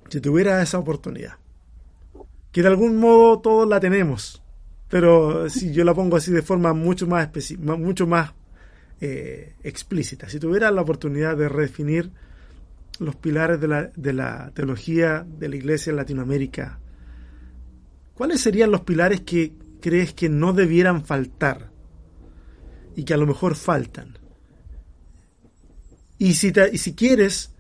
si 0.09 0.21
tuvieras 0.21 0.65
esa 0.65 0.81
oportunidad, 0.81 1.35
que 2.51 2.63
de 2.63 2.69
algún 2.69 2.97
modo 2.97 3.39
todos 3.39 3.69
la 3.69 3.79
tenemos, 3.79 4.43
pero 4.89 5.49
si 5.49 5.73
yo 5.73 5.85
la 5.85 5.95
pongo 5.95 6.17
así 6.17 6.33
de 6.33 6.43
forma 6.43 6.73
mucho 6.73 7.07
más 7.07 7.31
mucho 7.57 8.09
más 8.09 8.33
eh, 9.01 9.55
explícita, 9.63 10.29
si 10.29 10.41
tuvieras 10.41 10.73
la 10.73 10.83
oportunidad 10.83 11.37
de 11.37 11.49
redefinir 11.49 12.11
los 12.99 13.15
pilares 13.15 13.61
de 13.61 13.69
la, 13.69 13.93
de 13.95 14.13
la 14.13 14.51
teología 14.55 15.25
de 15.25 15.49
la 15.49 15.55
iglesia 15.55 15.91
en 15.91 15.97
Latinoamérica, 15.97 16.81
¿Cuáles 18.15 18.41
serían 18.41 18.73
los 18.73 18.81
pilares 18.81 19.21
que 19.21 19.53
crees 19.81 20.13
que 20.13 20.29
no 20.29 20.53
debieran 20.53 21.05
faltar 21.05 21.71
y 22.99 23.05
que 23.05 23.15
a 23.15 23.17
lo 23.17 23.29
mejor 23.29 23.55
faltan? 23.55 24.19
Y 26.19 26.35
si, 26.35 26.53
y 26.73 26.79
si 26.79 26.95
quieres, 26.97 27.53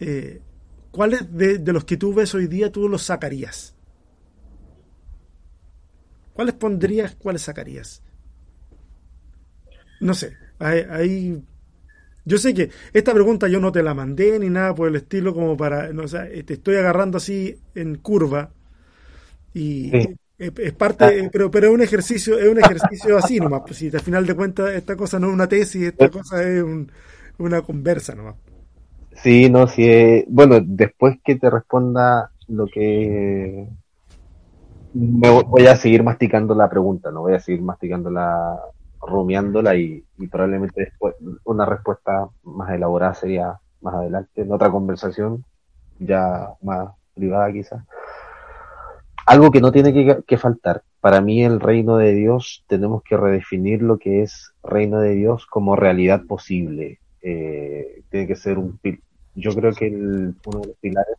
eh, 0.00 0.40
¿cuáles 0.90 1.32
de, 1.32 1.60
los 1.72 1.84
que 1.84 1.96
tú 1.96 2.12
ves 2.12 2.34
hoy 2.34 2.48
día 2.48 2.72
tú 2.72 2.88
los 2.88 3.02
sacarías? 3.02 3.76
¿Cuáles 6.32 6.56
pondrías, 6.56 7.14
cuáles 7.14 7.42
sacarías? 7.42 8.02
No 10.00 10.12
sé, 10.14 10.36
ahí, 10.58 11.40
yo 12.24 12.38
sé 12.38 12.52
que 12.52 12.72
esta 12.92 13.14
pregunta 13.14 13.46
yo 13.46 13.60
no 13.60 13.70
te 13.70 13.84
la 13.84 13.94
mandé 13.94 14.40
ni 14.40 14.50
nada 14.50 14.74
por 14.74 14.88
el 14.88 14.96
estilo 14.96 15.34
como 15.34 15.56
para, 15.56 15.92
no 15.92 16.06
te 16.06 16.52
estoy 16.52 16.74
agarrando 16.74 17.18
así 17.18 17.60
en 17.76 17.94
curva, 17.94 18.50
y 19.54 19.92
es, 20.38 20.72
parte, 20.72 21.04
ah. 21.04 21.28
pero, 21.32 21.50
pero 21.50 21.68
es 21.68 21.74
un 21.74 21.82
ejercicio, 21.82 22.38
es 22.38 22.48
un 22.48 22.58
ejercicio 22.58 23.18
así 23.18 23.40
nomás. 23.40 23.62
Pues 23.62 23.76
si 23.76 23.88
al 23.88 24.00
final 24.00 24.24
de 24.24 24.34
cuentas 24.34 24.70
esta 24.70 24.96
cosa 24.96 25.18
no 25.18 25.28
es 25.28 25.34
una 25.34 25.48
tesis, 25.48 25.82
esta 25.82 26.06
eh. 26.06 26.10
cosa 26.10 26.42
es 26.42 26.64
una 27.38 27.62
conversa 27.62 28.14
nomás. 28.14 28.36
Sí, 29.16 29.50
no, 29.50 29.66
sí. 29.66 30.24
bueno, 30.28 30.60
después 30.64 31.18
que 31.24 31.34
te 31.34 31.50
responda 31.50 32.30
lo 32.46 32.66
que 32.66 33.66
me 34.94 35.30
voy 35.30 35.66
a 35.66 35.76
seguir 35.76 36.04
masticando 36.04 36.54
la 36.54 36.70
pregunta, 36.70 37.10
no 37.10 37.22
voy 37.22 37.34
a 37.34 37.40
seguir 37.40 37.60
masticándola, 37.62 38.60
rumiándola 39.00 39.74
y, 39.74 40.04
y 40.18 40.26
probablemente 40.28 40.82
después 40.84 41.16
una 41.44 41.66
respuesta 41.66 42.28
más 42.44 42.70
elaborada 42.70 43.14
sería 43.14 43.58
más 43.80 43.94
adelante 43.94 44.42
en 44.42 44.52
otra 44.52 44.70
conversación, 44.70 45.44
ya 45.98 46.54
más 46.62 46.90
privada 47.14 47.52
quizás 47.52 47.82
algo 49.28 49.50
que 49.50 49.60
no 49.60 49.70
tiene 49.70 50.22
que, 50.26 50.38
faltar. 50.38 50.82
Para 51.00 51.20
mí 51.20 51.44
el 51.44 51.60
reino 51.60 51.98
de 51.98 52.14
Dios 52.14 52.64
tenemos 52.66 53.02
que 53.02 53.14
redefinir 53.14 53.82
lo 53.82 53.98
que 53.98 54.22
es 54.22 54.54
reino 54.62 55.00
de 55.00 55.14
Dios 55.14 55.44
como 55.44 55.76
realidad 55.76 56.22
posible. 56.26 56.98
Eh, 57.20 58.02
tiene 58.10 58.26
que 58.26 58.36
ser 58.36 58.56
un... 58.56 58.80
Yo 59.34 59.54
creo 59.54 59.72
que 59.74 59.90
uno 59.90 60.60
de 60.60 60.66
los 60.68 60.76
pilares 60.80 61.16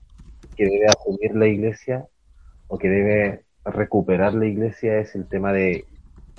que 0.57 0.65
debe 0.65 0.87
asumir 0.87 1.35
la 1.35 1.47
iglesia 1.47 2.07
o 2.67 2.79
que 2.79 2.89
debe 2.89 3.43
recuperar 3.63 4.33
la 4.33 4.47
iglesia 4.47 4.97
es 4.97 5.13
el 5.13 5.27
tema 5.27 5.53
de, 5.53 5.85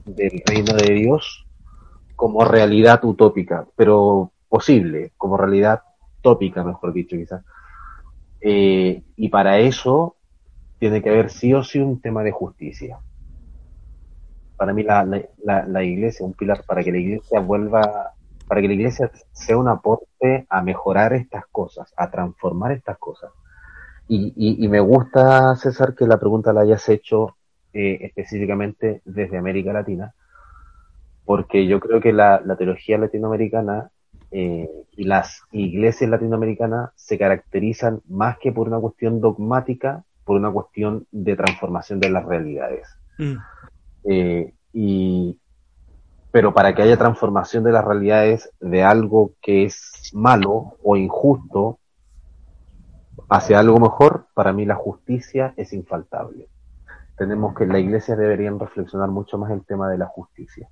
del 0.04 0.42
reino 0.44 0.74
de 0.74 0.92
Dios 0.92 1.46
como 2.16 2.44
realidad 2.44 3.04
utópica, 3.04 3.64
pero 3.76 4.32
posible, 4.48 5.12
como 5.16 5.36
realidad 5.36 5.82
tópica, 6.20 6.64
mejor 6.64 6.92
dicho, 6.92 7.16
quizás. 7.16 7.44
Eh, 8.40 9.02
y 9.16 9.28
para 9.28 9.60
eso 9.60 10.16
tiene 10.81 11.03
que 11.03 11.11
haber 11.11 11.31
sí 11.31 11.53
o 11.53 11.62
sí 11.62 11.78
un 11.78 12.01
tema 12.01 12.24
de 12.24 12.33
justicia. 12.33 12.99
Para 14.57 14.72
mí 14.72 14.83
la, 14.83 15.05
la, 15.05 15.66
la, 15.66 15.85
iglesia, 15.85 16.24
un 16.24 16.33
pilar 16.33 16.64
para 16.66 16.83
que 16.83 16.91
la 16.91 16.99
iglesia 16.99 17.39
vuelva, 17.41 18.14
para 18.49 18.62
que 18.62 18.66
la 18.66 18.74
iglesia 18.74 19.11
sea 19.31 19.59
un 19.59 19.68
aporte 19.68 20.47
a 20.49 20.62
mejorar 20.62 21.12
estas 21.12 21.45
cosas, 21.53 21.93
a 21.97 22.11
transformar 22.11 22.72
estas 22.72 22.99
cosas. 22.99 23.31
Y, 24.09 24.33
y, 24.37 24.66
me 24.68 24.81
gusta, 24.81 25.55
César, 25.55 25.95
que 25.95 26.07
la 26.07 26.18
pregunta 26.18 26.53
la 26.53 26.62
hayas 26.62 26.89
hecho 26.89 27.37
eh, 27.72 27.99
específicamente 28.01 29.03
desde 29.05 29.39
América 29.39 29.72
Latina, 29.72 30.14
porque 31.24 31.66
yo 31.66 31.78
creo 31.78 32.01
que 32.01 32.12
la, 32.12 32.43
la 32.45 32.57
teología 32.57 32.99
latinoamericana 32.99 33.91
eh, 34.33 34.68
y 34.97 35.05
las 35.05 35.43
iglesias 35.53 36.11
latinoamericanas 36.11 36.91
se 36.97 37.18
caracterizan 37.18 38.01
más 38.09 38.39
que 38.39 38.51
por 38.51 38.66
una 38.66 38.81
cuestión 38.81 39.20
dogmática, 39.20 40.05
por 40.31 40.37
una 40.37 40.53
cuestión 40.53 41.09
de 41.11 41.35
transformación 41.35 41.99
de 41.99 42.09
las 42.09 42.24
realidades. 42.24 42.87
Mm. 43.18 43.35
Eh, 44.05 44.55
y, 44.72 45.37
pero 46.31 46.55
para 46.55 46.72
que 46.72 46.83
haya 46.83 46.97
transformación 46.97 47.64
de 47.64 47.72
las 47.72 47.85
realidades 47.85 48.49
de 48.61 48.85
algo 48.85 49.33
que 49.43 49.64
es 49.64 50.12
malo 50.14 50.76
o 50.85 50.97
injusto 50.97 51.81
hacia 53.28 53.59
algo 53.59 53.81
mejor, 53.81 54.26
para 54.33 54.53
mí 54.53 54.64
la 54.64 54.76
justicia 54.76 55.53
es 55.57 55.72
infaltable. 55.72 56.47
Tenemos 57.18 57.53
que 57.57 57.66
la 57.66 57.81
iglesia 57.81 58.14
deberían 58.14 58.61
reflexionar 58.61 59.09
mucho 59.09 59.37
más 59.37 59.51
el 59.51 59.64
tema 59.64 59.91
de 59.91 59.99
la 59.99 60.07
justicia. 60.07 60.68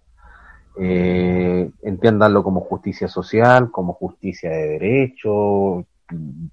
Eh, 0.79 1.69
entiéndanlo 1.83 2.45
como 2.45 2.61
justicia 2.61 3.09
social, 3.09 3.73
como 3.73 3.95
justicia 3.95 4.51
de 4.51 4.69
derecho, 4.69 5.85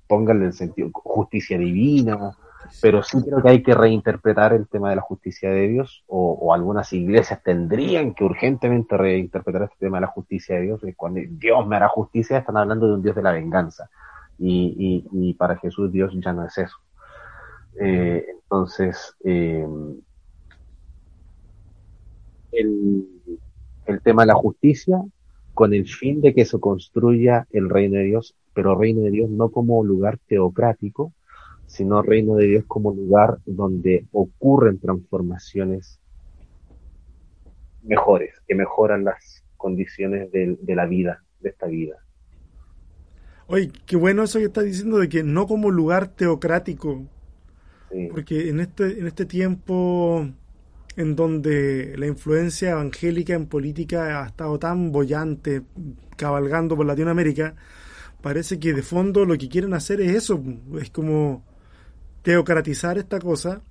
pónganle 0.07 0.47
el 0.47 0.53
sentido, 0.53 0.89
justicia 0.91 1.55
divina, 1.59 2.35
pero 2.81 3.03
sí 3.03 3.21
creo 3.21 3.41
que 3.41 3.49
hay 3.49 3.63
que 3.63 3.73
reinterpretar 3.73 4.53
el 4.53 4.67
tema 4.67 4.89
de 4.89 4.97
la 4.97 5.01
justicia 5.01 5.49
de 5.49 5.67
Dios, 5.67 6.03
o, 6.07 6.53
algunas 6.53 6.91
iglesias 6.93 7.41
tendrían 7.43 8.13
que 8.13 8.23
urgentemente 8.23 8.97
reinterpretar 8.97 9.63
este 9.63 9.77
tema 9.79 9.97
de 9.97 10.01
la 10.01 10.07
justicia 10.07 10.55
de 10.55 10.61
Dios, 10.63 10.81
cuando 10.95 11.21
Dios 11.29 11.67
me 11.67 11.75
hará 11.75 11.87
justicia, 11.87 12.37
están 12.37 12.57
hablando 12.57 12.87
de 12.87 12.93
un 12.93 13.01
Dios 13.01 13.15
de 13.15 13.23
la 13.23 13.31
venganza, 13.31 13.89
y, 14.37 15.05
y, 15.11 15.33
para 15.35 15.57
Jesús 15.57 15.91
Dios 15.91 16.13
ya 16.15 16.33
no 16.33 16.45
es 16.45 16.57
eso. 16.57 16.77
Eh, 17.79 18.25
entonces, 18.33 19.15
eh, 19.23 19.65
el, 22.51 23.07
el 23.85 24.01
tema 24.01 24.23
de 24.23 24.27
la 24.27 24.35
justicia, 24.35 25.01
con 25.53 25.73
el 25.73 25.87
fin 25.87 26.21
de 26.21 26.33
que 26.33 26.45
se 26.45 26.59
construya 26.59 27.47
el 27.51 27.69
reino 27.69 27.97
de 27.97 28.03
Dios, 28.03 28.35
pero 28.53 28.75
reino 28.75 29.01
de 29.01 29.11
Dios 29.11 29.29
no 29.29 29.49
como 29.49 29.83
lugar 29.83 30.19
teocrático, 30.27 31.13
sino 31.75 32.01
reino 32.01 32.35
de 32.35 32.47
Dios 32.47 32.63
como 32.67 32.93
lugar 32.93 33.39
donde 33.45 34.05
ocurren 34.13 34.79
transformaciones 34.79 35.99
mejores, 37.83 38.33
que 38.47 38.55
mejoran 38.55 39.03
las 39.03 39.43
condiciones 39.57 40.31
de, 40.31 40.57
la 40.67 40.85
vida 40.85 41.21
de 41.41 41.49
esta 41.49 41.67
vida. 41.67 41.97
Oye, 43.47 43.71
qué 43.85 43.97
bueno 43.97 44.23
eso 44.23 44.39
que 44.39 44.45
estás 44.45 44.63
diciendo 44.63 44.99
de 44.99 45.09
que 45.09 45.23
no 45.23 45.47
como 45.47 45.69
lugar 45.69 46.07
teocrático, 46.07 47.03
porque 48.11 48.49
en 48.49 48.61
este, 48.61 48.99
en 48.99 49.07
este 49.07 49.25
tiempo 49.25 50.27
en 50.95 51.15
donde 51.15 51.95
la 51.97 52.07
influencia 52.07 52.71
evangélica 52.71 53.33
en 53.33 53.47
política 53.47 54.23
ha 54.23 54.27
estado 54.27 54.57
tan 54.59 54.93
bollante, 54.93 55.61
cabalgando 56.15 56.77
por 56.77 56.85
Latinoamérica, 56.85 57.53
parece 58.21 58.59
que 58.59 58.73
de 58.73 58.81
fondo 58.81 59.25
lo 59.25 59.37
que 59.37 59.49
quieren 59.49 59.73
hacer 59.73 59.99
es 59.99 60.15
eso, 60.15 60.41
es 60.79 60.89
como 60.89 61.43
teocratizar 62.25 62.97
esta 62.97 63.19
cosa 63.19 63.61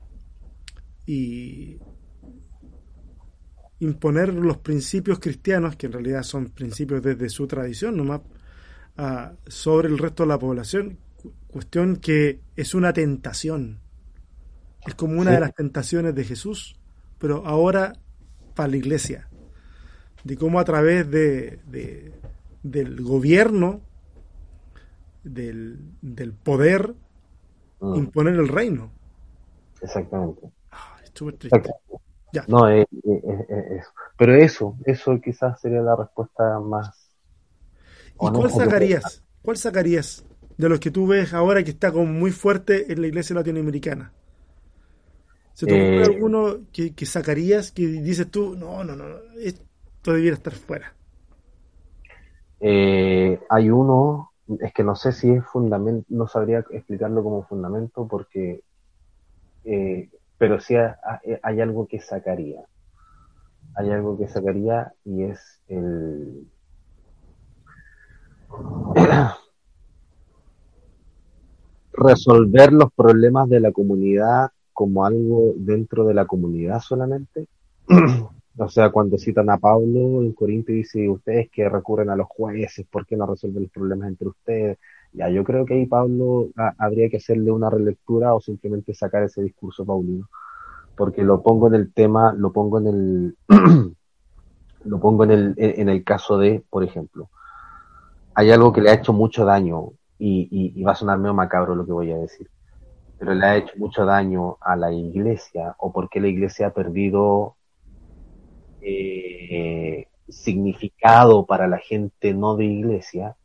y 1.07 1.77
imponer 3.81 4.33
los 4.33 4.59
principios 4.59 5.19
cristianos, 5.19 5.75
que 5.75 5.87
en 5.87 5.93
realidad 5.93 6.23
son 6.23 6.51
principios 6.51 7.03
desde 7.03 7.29
su 7.31 7.49
tradición 7.49 7.97
nomás, 7.97 8.21
sobre 9.49 9.89
el 9.89 9.99
resto 9.99 10.23
de 10.23 10.29
la 10.29 10.39
población, 10.39 10.99
cuestión 11.49 11.97
que 11.97 12.43
es 12.55 12.75
una 12.77 12.93
tentación. 12.93 13.81
Es 14.87 14.95
como 14.95 15.21
una 15.21 15.33
de 15.33 15.41
las 15.41 15.53
tentaciones 15.53 16.15
de 16.15 16.23
Jesús, 16.23 16.77
pero 17.19 17.45
ahora 17.45 17.95
para 18.55 18.69
la 18.69 18.77
iglesia. 18.77 19.29
De 20.23 20.37
cómo 20.37 20.61
a 20.61 20.65
través 20.65 21.11
de, 21.11 21.59
del 22.63 23.01
gobierno, 23.01 23.81
del, 25.25 25.81
del 26.03 26.35
poder, 26.35 26.95
mm. 27.85 27.97
imponer 27.97 28.35
el 28.35 28.49
reino. 28.49 28.91
Exactamente. 29.81 30.43
Ah, 30.71 30.97
triste. 31.13 31.63
Ya. 32.33 32.45
No, 32.49 32.69
es, 32.69 32.87
pero 34.19 34.35
eso, 34.35 34.77
eso 34.85 35.21
quizás 35.21 35.61
sería 35.61 35.81
la 35.81 35.95
respuesta 35.95 36.59
más. 36.59 37.11
¿Y 38.15 38.31
cuál 38.31 38.51
sacarías? 38.51 39.23
¿Cuál 39.43 39.57
sacarías 39.57 40.25
de 40.57 40.69
los 40.69 40.81
que 40.81 40.91
tú 40.91 41.07
ves 41.07 41.33
ahora 41.35 41.63
que 41.63 41.71
está 41.71 41.93
como 41.93 42.07
muy 42.07 42.31
fuerte 42.31 42.93
en 42.93 43.01
la 43.01 43.07
iglesia 43.07 43.37
latinoamericana? 43.37 44.13
¿Se 45.53 45.67
te 45.67 45.73
ocurre 45.75 46.01
eh, 46.01 46.05
alguno 46.05 46.59
que, 46.73 47.07
sacarías 47.07 47.71
que 47.71 47.87
dices 47.87 48.29
tú, 48.29 48.57
no, 48.57 48.83
no, 48.83 48.97
no, 48.97 49.05
esto 49.41 50.13
debiera 50.13 50.37
estar 50.37 50.53
fuera? 50.53 50.93
Eh, 52.59 53.39
hay 53.49 53.71
uno, 53.71 54.33
es 54.61 54.73
que 54.73 54.85
no 54.85 54.95
sé 54.95 55.13
si 55.13 55.31
es 55.31 55.45
fundamento, 55.47 56.07
no 56.11 56.27
sabría 56.27 56.65
explicarlo 56.71 57.23
como 57.23 57.45
fundamento 57.45 58.07
porque, 58.07 58.63
eh, 59.65 60.11
pero 60.39 60.61
sí 60.61 60.75
hay, 60.77 61.61
algo 61.61 61.87
que 61.87 62.01
sacaría. 62.01 62.63
Hay 63.77 63.91
algo 63.91 64.19
que 64.19 64.29
sacaría 64.29 64.93
y 65.05 65.23
es 65.25 65.63
el... 65.69 66.47
resolver 71.93 72.73
los 72.73 72.93
problemas 72.93 73.49
de 73.49 73.61
la 73.61 73.71
comunidad 73.73 74.51
como 74.73 75.05
algo 75.07 75.55
dentro 75.57 76.05
de 76.05 76.15
la 76.15 76.27
comunidad 76.27 76.81
solamente. 76.81 77.47
o 78.57 78.69
sea, 78.69 78.91
cuando 78.91 79.19
citan 79.19 79.51
a 79.51 79.59
Pablo 79.59 80.23
en 80.23 80.33
Corinto 80.33 80.73
dice, 80.73 81.09
ustedes 81.09 81.51
que 81.51 81.69
recurren 81.69 82.11
a 82.11 82.17
los 82.17 82.29
jueces, 82.29 82.87
¿por 82.87 83.05
qué 83.05 83.17
no 83.17 83.27
resuelven 83.27 83.65
los 83.65 83.73
problemas 83.73 84.09
entre 84.09 84.29
ustedes? 84.29 84.79
Ya, 85.13 85.29
yo 85.29 85.43
creo 85.43 85.65
que 85.65 85.75
ahí 85.75 85.87
Pablo 85.87 86.49
habría 86.79 87.09
que 87.09 87.17
hacerle 87.17 87.51
una 87.51 87.71
relectura 87.71 88.35
o 88.35 88.41
simplemente 88.41 88.95
sacar 88.95 89.25
ese 89.25 89.43
discurso 89.43 89.85
paulino, 89.85 90.29
porque 90.97 91.23
lo 91.23 91.43
pongo 91.43 91.67
en 91.69 91.75
el 91.75 91.93
tema, 91.93 92.33
lo 92.33 92.53
pongo 92.53 92.79
en 92.79 92.87
el, 92.87 93.37
lo 94.85 95.01
pongo 95.01 95.25
en 95.25 95.31
el, 95.33 95.55
en 95.57 95.89
el 95.89 96.05
caso 96.05 96.39
de, 96.39 96.63
por 96.71 96.85
ejemplo, 96.85 97.31
hay 98.35 98.51
algo 98.51 98.73
que 98.73 98.81
le 98.81 98.91
ha 98.91 98.95
hecho 98.95 99.13
mucho 99.13 99.45
daño 99.45 99.91
y, 100.19 100.73
y 100.77 100.83
va 100.83 100.93
a 100.93 100.97
sonar 100.97 101.19
medio 101.19 101.35
macabro 101.35 101.75
lo 101.75 101.85
que 101.85 101.93
voy 101.93 102.13
a 102.13 102.19
decir 102.19 102.49
pero 103.19 103.35
le 103.35 103.47
ha 103.47 103.57
hecho 103.57 103.75
mucho 103.77 104.05
daño 104.05 104.59
a 104.61 104.77
la 104.77 104.93
iglesia 104.93 105.75
o 105.79 105.93
porque 105.93 106.21
la 106.21 106.29
iglesia 106.29 106.67
ha 106.67 106.75
perdido 106.75 107.57
eh, 108.85 110.09
significado 110.29 111.47
para 111.47 111.67
la 111.67 111.79
gente 111.79 112.35
no 112.35 112.57
de 112.57 112.65
iglesia, 112.65 113.37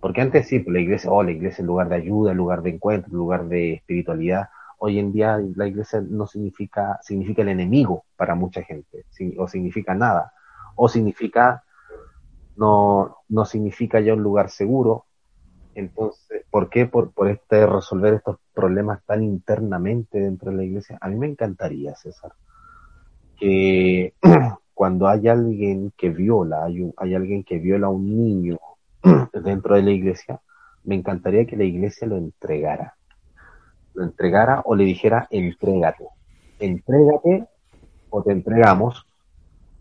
porque 0.00 0.20
antes 0.20 0.48
sí, 0.48 0.60
pues, 0.60 0.74
la 0.74 0.80
iglesia, 0.80 1.10
oh, 1.10 1.22
la 1.22 1.32
iglesia 1.32 1.62
es 1.62 1.66
lugar 1.66 1.88
de 1.88 1.96
ayuda, 1.96 2.32
lugar 2.32 2.62
de 2.62 2.70
encuentro, 2.70 3.12
lugar 3.12 3.46
de 3.48 3.74
espiritualidad. 3.74 4.48
Hoy 4.78 4.98
en 4.98 5.12
día 5.12 5.38
la 5.56 5.66
iglesia 5.66 6.02
no 6.06 6.26
significa, 6.26 6.98
significa 7.02 7.42
el 7.42 7.48
enemigo 7.48 8.04
para 8.16 8.34
mucha 8.34 8.62
gente, 8.62 9.04
o 9.38 9.48
significa 9.48 9.94
nada, 9.94 10.32
o 10.74 10.88
significa, 10.88 11.64
no, 12.56 13.16
no 13.28 13.44
significa 13.44 14.00
ya 14.00 14.14
un 14.14 14.22
lugar 14.22 14.50
seguro, 14.50 15.06
entonces, 15.74 16.44
¿por 16.50 16.70
qué? 16.70 16.86
Por, 16.86 17.12
por 17.12 17.28
este 17.28 17.66
resolver 17.66 18.14
estos 18.14 18.38
problemas 18.54 19.04
tan 19.04 19.22
internamente 19.22 20.18
dentro 20.18 20.50
de 20.50 20.56
la 20.56 20.64
iglesia. 20.64 20.96
A 21.02 21.08
mí 21.08 21.16
me 21.16 21.26
encantaría, 21.26 21.94
César, 21.94 22.32
que 23.38 24.14
cuando 24.76 25.08
hay 25.08 25.26
alguien 25.26 25.90
que 25.96 26.10
viola, 26.10 26.64
hay, 26.64 26.92
hay 26.98 27.14
alguien 27.14 27.44
que 27.44 27.58
viola 27.58 27.86
a 27.86 27.90
un 27.90 28.14
niño 28.14 28.58
dentro 29.32 29.74
de 29.74 29.82
la 29.82 29.90
iglesia, 29.90 30.38
me 30.84 30.96
encantaría 30.96 31.46
que 31.46 31.56
la 31.56 31.64
iglesia 31.64 32.06
lo 32.06 32.18
entregara. 32.18 32.94
Lo 33.94 34.04
entregara 34.04 34.60
o 34.66 34.76
le 34.76 34.84
dijera, 34.84 35.28
entrégate. 35.30 36.04
Entrégate 36.58 37.46
o 38.10 38.22
te 38.22 38.32
entregamos, 38.32 39.06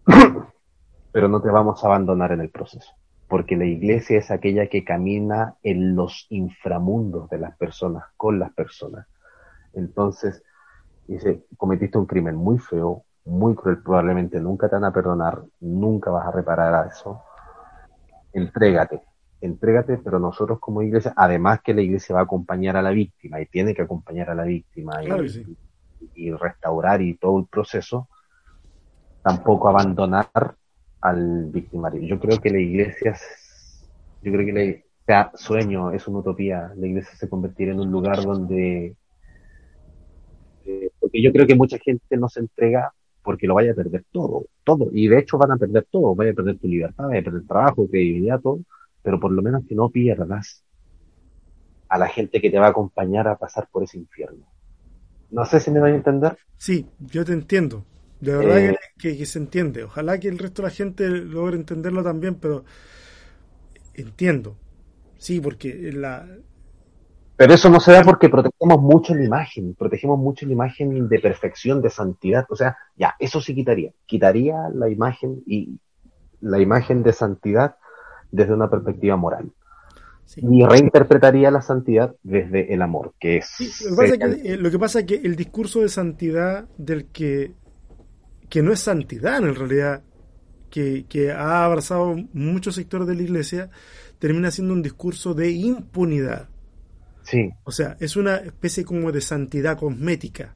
pero 1.12 1.28
no 1.28 1.42
te 1.42 1.50
vamos 1.50 1.84
a 1.84 1.88
abandonar 1.88 2.32
en 2.32 2.40
el 2.40 2.50
proceso 2.50 2.94
porque 3.28 3.58
la 3.58 3.66
iglesia 3.66 4.20
es 4.20 4.32
aquella 4.32 4.68
que 4.68 4.86
camina 4.86 5.56
en 5.62 5.96
los 5.98 6.26
inframundos 6.30 7.30
de 7.30 7.40
las 7.40 7.58
personas, 7.58 8.06
con 8.16 8.40
las 8.40 8.54
personas. 8.54 9.08
Entonces, 9.74 10.42
dice, 11.06 11.44
cometiste 11.58 11.98
un 11.98 12.06
crimen 12.06 12.36
muy 12.36 12.60
feo, 12.60 13.04
muy 13.26 13.56
cruel, 13.56 13.82
probablemente 13.82 14.40
nunca 14.40 14.70
te 14.70 14.76
van 14.76 14.86
a 14.86 14.94
perdonar, 14.94 15.42
nunca 15.60 16.12
vas 16.12 16.28
a 16.28 16.32
reparar 16.32 16.74
a 16.74 16.88
eso. 16.88 17.22
Entrégate, 18.34 19.02
entrégate, 19.42 19.98
pero 19.98 20.20
nosotros 20.20 20.60
como 20.60 20.82
iglesia, 20.82 21.14
además 21.16 21.62
que 21.62 21.74
la 21.74 21.82
iglesia 21.82 22.16
va 22.16 22.22
a 22.22 22.26
acompañar 22.26 22.78
a 22.78 22.82
la 22.82 22.92
víctima 22.92 23.42
y 23.42 23.48
tiene 23.48 23.74
que 23.74 23.82
acompañar 23.82 24.30
a 24.30 24.36
la 24.36 24.44
víctima 24.44 25.04
y, 25.04 25.58
y 26.16 26.32
restaurar 26.32 27.02
y 27.02 27.18
todo 27.18 27.40
el 27.40 27.48
proceso, 27.48 28.08
tampoco 29.24 29.70
abandonar 29.70 30.30
al 31.02 31.46
victimario. 31.46 32.02
Yo 32.02 32.20
creo 32.20 32.40
que 32.40 32.50
la 32.52 32.60
iglesia, 32.60 33.16
yo 34.22 34.32
creo 34.32 34.46
que 34.46 34.54
la, 34.54 34.86
sea, 35.06 35.32
sueño, 35.36 35.92
es 35.92 36.08
una 36.08 36.20
utopía, 36.20 36.72
la 36.76 36.88
iglesia 36.88 37.16
se 37.16 37.30
convertirá 37.30 37.72
en 37.72 37.80
un 37.80 37.92
lugar 37.92 38.24
donde, 38.24 38.96
eh, 40.66 40.90
porque 41.00 41.22
yo 41.22 41.32
creo 41.32 41.48
que 41.48 41.56
mucha 41.56 41.78
gente 41.78 42.18
no 42.18 42.30
se 42.30 42.42
entrega 42.42 42.94
porque 43.26 43.48
lo 43.48 43.56
vaya 43.56 43.72
a 43.72 43.76
perder 43.76 44.06
todo, 44.12 44.46
todo, 44.64 44.90
y 44.94 45.08
de 45.08 45.20
hecho 45.20 45.38
van 45.38 45.52
a 45.52 45.58
perder 45.58 45.88
todo, 45.92 46.16
vaya 46.16 46.32
a 46.32 46.36
perder 46.36 46.60
tu 46.60 46.68
libertad, 46.68 47.08
vaya 47.08 47.20
a 47.20 47.24
perder 47.24 47.48
trabajo, 47.48 47.88
credibilidad, 47.88 48.40
todo, 48.40 48.60
pero 49.02 49.20
por 49.20 49.32
lo 49.32 49.42
menos 49.42 49.64
que 49.68 49.76
no 49.76 49.90
pierdas 49.90 50.64
a 51.90 51.98
la 51.98 52.08
gente 52.08 52.40
que 52.40 52.50
te 52.50 52.60
va 52.60 52.68
a 52.68 52.70
acompañar 52.70 53.28
a 53.28 53.38
pasar 53.38 53.68
por 53.72 53.84
ese 53.84 53.98
infierno. 53.98 54.46
No 55.32 55.46
sé 55.46 55.60
si 55.60 55.72
me 55.72 55.80
voy 55.80 55.92
a 55.92 55.96
entender. 55.96 56.38
Sí, 56.58 56.88
yo 57.00 57.26
te 57.26 57.34
entiendo. 57.34 57.84
De 58.22 58.36
verdad 58.36 58.60
eh, 58.60 58.78
que, 58.98 59.26
se 59.26 59.40
entiende. 59.40 59.84
Ojalá 59.84 60.20
que 60.20 60.28
el 60.28 60.38
resto 60.38 60.62
de 60.62 60.68
la 60.70 60.74
gente 60.74 61.10
logre 61.10 61.58
entenderlo 61.58 62.04
también, 62.04 62.36
pero 62.36 62.64
entiendo. 63.94 64.56
Sí, 65.18 65.42
porque 65.42 65.92
la... 65.94 66.28
Pero 67.38 67.54
eso 67.54 67.70
no 67.70 67.80
se 67.80 67.92
da 67.92 68.04
porque 68.04 68.30
protegemos 68.30 68.82
mucho 68.82 69.14
la 69.14 69.24
imagen, 69.24 69.76
protegemos 69.76 70.18
mucho 70.18 70.46
la 70.46 70.54
imagen 70.54 71.10
de 71.10 71.20
perfección, 71.20 71.82
de 71.82 71.90
santidad. 71.90 72.46
O 72.50 72.56
sea, 72.56 72.78
ya, 72.96 73.16
eso 73.20 73.42
sí 73.42 73.54
quitaría. 73.54 73.92
Quitaría 74.06 74.70
la 74.74 74.90
imagen 74.90 75.44
y 75.46 75.78
la 76.42 76.60
imagen 76.60 77.04
de 77.04 77.12
santidad 77.12 77.76
desde 78.32 78.54
una 78.54 78.70
perspectiva 78.70 79.18
moral. 79.18 79.52
Y 80.38 80.66
reinterpretaría 80.66 81.52
la 81.52 81.62
santidad 81.62 82.16
desde 82.24 82.74
el 82.74 82.82
amor, 82.82 83.14
que 83.20 83.38
es... 83.38 83.54
Eh, 83.60 84.58
lo 84.58 84.72
que 84.72 84.80
pasa 84.80 85.00
es 85.00 85.06
que 85.06 85.16
el 85.16 85.36
discurso 85.36 85.82
de 85.82 85.90
santidad 85.90 86.66
del 86.78 87.08
que 87.08 87.54
que 88.50 88.62
no 88.62 88.72
es 88.72 88.80
santidad 88.80 89.38
en 89.38 89.56
realidad, 89.56 90.04
que, 90.70 91.32
ha 91.32 91.64
abrazado 91.64 92.16
muchos 92.34 92.76
sectores 92.76 93.08
de 93.08 93.16
la 93.16 93.24
iglesia, 93.24 93.70
termina 94.20 94.52
siendo 94.52 94.74
un 94.74 94.82
discurso 94.82 95.34
de 95.34 95.52
impunidad. 95.52 96.50
Sí. 97.26 97.52
O 97.64 97.72
sea, 97.72 97.98
es 98.00 98.16
una 98.16 98.38
especie 98.38 98.86
como 98.86 99.12
de 99.12 99.22
santidad 99.22 99.78
cosmética. 99.78 100.56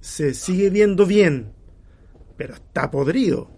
Se 0.00 0.34
sigue 0.34 0.70
viendo 0.70 1.04
bien, 1.04 1.52
pero 2.36 2.54
está 2.54 2.90
podrido. 2.90 3.50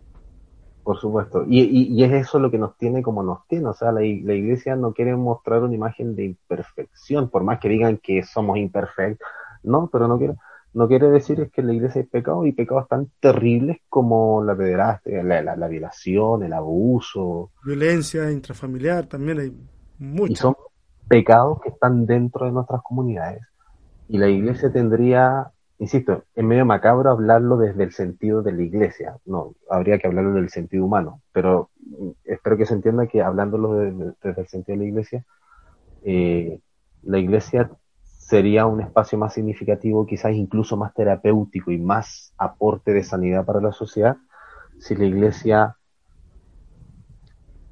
Por 0.83 0.99
supuesto. 0.99 1.45
Y, 1.47 2.03
es 2.03 2.13
eso 2.13 2.39
lo 2.39 2.51
que 2.51 2.59
nos 2.59 2.77
tiene 2.79 3.03
como 3.03 3.23
nos 3.23 3.47
tiene. 3.47 3.69
O 3.69 3.75
sea, 3.75 3.93
la, 3.93 4.01
la, 4.01 4.35
iglesia 4.35 4.75
no 4.75 4.95
quiere 4.95 5.15
mostrar 5.15 5.63
una 5.63 5.75
imagen 5.75 6.17
de 6.17 6.25
imperfección, 6.25 7.29
por 7.29 7.45
más 7.45 7.61
que 7.61 7.69
digan 7.69 7.99
que 7.99 8.23
somos 8.23 8.57
imperfectos. 8.57 9.29
No, 9.63 9.91
pero 9.93 10.09
no 10.09 10.17
quiero 10.19 10.37
no 10.75 10.87
quiere 10.87 11.09
decir 11.09 11.41
es 11.41 11.51
que 11.51 11.63
la 11.63 11.73
iglesia 11.73 12.03
hay 12.03 12.07
pecados 12.07 12.47
y 12.47 12.53
pecados 12.53 12.89
tan 12.89 13.11
terribles 13.21 13.79
como 13.89 14.45
la 14.45 14.57
pederastia, 14.57 15.23
la, 15.23 15.57
la, 15.57 15.69
violación, 15.69 16.43
el 16.43 16.53
abuso. 16.53 17.51
Violencia 17.65 18.31
intrafamiliar 18.31 19.07
también 19.07 19.41
hay 19.41 19.53
muchos. 19.99 20.31
Y 20.31 20.37
son 20.37 20.55
pecados 21.09 21.61
que 21.61 21.71
están 21.71 22.07
dentro 22.07 22.47
de 22.47 22.53
nuestras 22.53 22.83
comunidades. 22.83 23.43
Y 24.09 24.19
la 24.19 24.29
iglesia 24.29 24.73
tendría, 24.73 25.51
insisto, 25.79 26.25
es 26.35 26.45
medio 26.45 26.65
macabro 26.65 27.11
hablarlo 27.11 27.57
desde 27.57 27.85
el 27.85 27.93
sentido 27.93 28.43
de 28.43 28.53
la 28.53 28.63
iglesia. 28.63 29.17
No, 29.25 29.55
habría 29.71 29.99
que 29.99 30.07
hablarlo 30.07 30.35
del 30.35 30.51
sentido 30.51 30.85
humano. 30.85 31.21
Pero 31.33 31.71
espero 32.25 32.57
que 32.57 32.67
se 32.67 32.75
entienda 32.75 33.07
que 33.07 33.23
hablándolo 33.23 33.75
desde, 33.75 34.41
el 34.41 34.49
sentido 34.49 34.79
de 34.79 34.85
la 34.85 34.89
iglesia, 34.89 35.25
eh, 36.05 36.61
la 37.03 37.19
iglesia 37.19 37.71
sería 38.03 38.67
un 38.67 38.83
espacio 38.83 39.17
más 39.19 39.33
significativo, 39.33 40.07
quizás 40.07 40.33
incluso 40.33 40.77
más 40.77 40.93
terapéutico 40.93 41.71
y 41.71 41.79
más 41.79 42.35
aporte 42.37 42.93
de 42.93 43.03
sanidad 43.03 43.45
para 43.47 43.61
la 43.61 43.73
sociedad, 43.73 44.19
si 44.79 44.95
la 44.95 45.07
iglesia, 45.07 45.77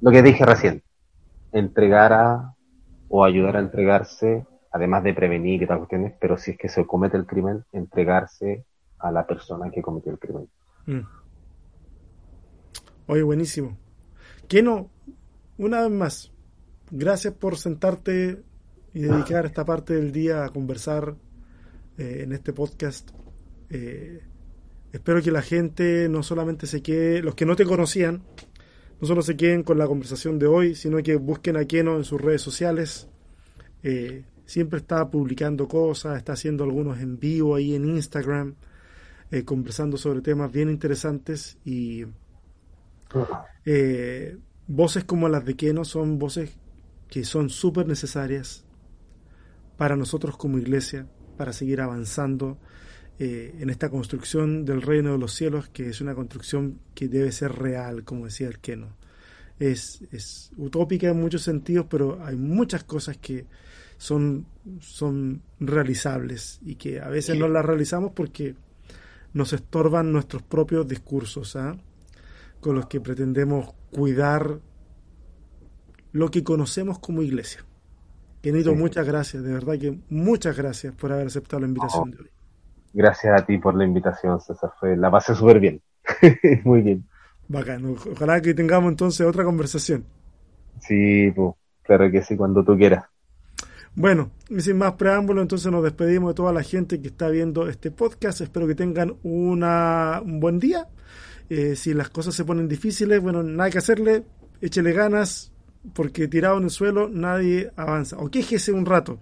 lo 0.01 0.11
que 0.11 0.23
dije 0.23 0.45
recién, 0.45 0.83
entregara 1.51 2.55
o 3.09 3.23
ayudara 3.23 3.59
a 3.59 3.63
entregarse, 3.63 4.45
además 4.71 5.03
de 5.03 5.13
prevenir 5.13 5.61
y 5.61 5.67
tal 5.67 5.79
cuestiones, 5.79 6.13
pero 6.19 6.37
si 6.37 6.51
es 6.51 6.57
que 6.57 6.69
se 6.69 6.85
comete 6.85 7.17
el 7.17 7.25
crimen, 7.25 7.63
entregarse 7.71 8.65
a 8.99 9.11
la 9.11 9.25
persona 9.25 9.69
que 9.71 9.81
cometió 9.81 10.11
el 10.11 10.19
crimen. 10.19 10.49
Mm. 10.85 11.01
Oye, 13.07 13.23
buenísimo. 13.23 13.77
¿Qué 14.47 14.61
no? 14.61 14.89
Una 15.57 15.81
vez 15.81 15.91
más, 15.91 16.31
gracias 16.91 17.33
por 17.33 17.57
sentarte 17.57 18.43
y 18.93 19.01
dedicar 19.01 19.45
esta 19.45 19.65
parte 19.65 19.93
del 19.93 20.11
día 20.11 20.45
a 20.45 20.49
conversar 20.49 21.15
eh, 21.97 22.21
en 22.23 22.33
este 22.33 22.53
podcast. 22.53 23.11
Eh, 23.69 24.21
espero 24.91 25.21
que 25.21 25.31
la 25.31 25.41
gente 25.41 26.09
no 26.09 26.23
solamente 26.23 26.67
se 26.67 26.81
quede, 26.81 27.21
los 27.21 27.35
que 27.35 27.45
no 27.45 27.55
te 27.55 27.65
conocían, 27.65 28.23
no 28.99 29.07
solo 29.07 29.21
se 29.21 29.37
queden 29.37 29.63
con 29.63 29.77
la 29.77 29.87
conversación 29.87 30.39
de 30.39 30.47
hoy, 30.47 30.75
sino 30.75 30.97
que 31.03 31.15
busquen 31.15 31.57
a 31.57 31.65
Keno 31.65 31.97
en 31.97 32.03
sus 32.03 32.19
redes 32.19 32.41
sociales. 32.41 33.07
Eh, 33.83 34.25
siempre 34.45 34.79
está 34.79 35.09
publicando 35.09 35.67
cosas, 35.67 36.17
está 36.17 36.33
haciendo 36.33 36.63
algunos 36.63 36.99
en 36.99 37.19
vivo 37.19 37.55
ahí 37.55 37.75
en 37.75 37.85
Instagram, 37.85 38.55
conversando 39.45 39.97
sobre 39.97 40.21
temas 40.21 40.51
bien 40.51 40.69
interesantes 40.69 41.57
y 41.65 42.05
voces 44.67 45.03
como 45.03 45.27
las 45.27 45.45
de 45.45 45.55
Keno 45.55 45.83
son 45.83 46.17
voces 46.17 46.57
que 47.09 47.23
son 47.23 47.49
súper 47.49 47.87
necesarias 47.87 48.65
para 49.77 49.95
nosotros 49.95 50.37
como 50.37 50.57
iglesia, 50.57 51.07
para 51.37 51.53
seguir 51.53 51.81
avanzando 51.81 52.57
eh, 53.19 53.55
en 53.59 53.69
esta 53.69 53.89
construcción 53.89 54.63
del 54.63 54.81
reino 54.81 55.13
de 55.13 55.17
los 55.17 55.33
cielos, 55.33 55.69
que 55.69 55.89
es 55.89 56.01
una 56.01 56.13
construcción 56.13 56.79
que 56.93 57.07
debe 57.07 57.31
ser 57.31 57.51
real, 57.51 58.03
como 58.03 58.25
decía 58.25 58.47
el 58.47 58.59
Keno. 58.59 58.95
Es, 59.59 60.03
es 60.11 60.51
utópica 60.55 61.09
en 61.09 61.19
muchos 61.19 61.41
sentidos, 61.41 61.87
pero 61.89 62.23
hay 62.23 62.35
muchas 62.35 62.83
cosas 62.83 63.17
que 63.17 63.45
son, 63.97 64.45
son 64.79 65.41
realizables 65.59 66.59
y 66.63 66.75
que 66.75 66.99
a 66.99 67.09
veces 67.09 67.39
no 67.39 67.47
las 67.47 67.65
realizamos 67.65 68.11
porque 68.13 68.55
nos 69.33 69.51
estorban 69.53 70.11
nuestros 70.11 70.43
propios 70.43 70.87
discursos, 70.87 71.55
¿ah? 71.55 71.75
con 72.59 72.75
los 72.75 72.85
que 72.85 73.01
pretendemos 73.01 73.73
cuidar 73.91 74.59
lo 76.11 76.29
que 76.29 76.43
conocemos 76.43 76.99
como 76.99 77.23
iglesia. 77.23 77.65
Kenito, 78.41 78.75
muchas 78.75 79.07
gracias, 79.07 79.43
de 79.43 79.53
verdad 79.53 79.79
que 79.79 79.99
muchas 80.09 80.55
gracias 80.55 80.93
por 80.93 81.11
haber 81.11 81.27
aceptado 81.27 81.61
la 81.61 81.67
invitación 81.67 82.11
de 82.11 82.17
hoy. 82.19 82.29
Gracias 82.93 83.41
a 83.41 83.45
ti 83.45 83.57
por 83.57 83.75
la 83.75 83.85
invitación, 83.85 84.39
César. 84.41 84.71
Fue, 84.79 84.95
la 84.97 85.11
pasé 85.11 85.35
súper 85.35 85.59
bien. 85.59 85.81
Muy 86.63 86.81
bien. 86.81 87.05
Bacán. 87.47 87.95
Ojalá 88.11 88.41
que 88.41 88.53
tengamos 88.53 88.89
entonces 88.89 89.25
otra 89.25 89.43
conversación. 89.43 90.05
Sí, 90.81 91.31
pues, 91.35 91.53
claro 91.83 92.11
que 92.11 92.21
sí, 92.21 92.35
cuando 92.35 92.63
tú 92.63 92.77
quieras. 92.77 93.05
Bueno, 93.95 94.29
y 94.49 94.61
sin 94.61 94.77
más 94.77 94.93
preámbulo, 94.93 95.41
entonces 95.41 95.71
nos 95.71 95.83
despedimos 95.83 96.29
de 96.29 96.35
toda 96.35 96.53
la 96.53 96.61
gente 96.61 97.01
que 97.01 97.07
está 97.07 97.29
viendo 97.29 97.67
este 97.67 97.89
podcast. 97.89 98.41
Espero 98.41 98.67
que 98.67 98.75
tengan 98.75 99.15
una, 99.23 100.21
un 100.23 100.39
buen 100.39 100.59
día. 100.59 100.87
Eh, 101.49 101.75
si 101.75 101.93
las 101.93 102.09
cosas 102.09 102.35
se 102.35 102.45
ponen 102.45 102.67
difíciles, 102.67 103.19
bueno, 103.21 103.41
nada 103.41 103.71
que 103.71 103.79
hacerle, 103.79 104.23
échele 104.61 104.93
ganas, 104.93 105.51
porque 105.93 106.27
tirado 106.27 106.57
en 106.57 106.65
el 106.65 106.69
suelo 106.69 107.09
nadie 107.09 107.71
avanza. 107.75 108.17
O 108.17 108.29
quéjese 108.29 108.71
un 108.71 108.85
rato, 108.85 109.17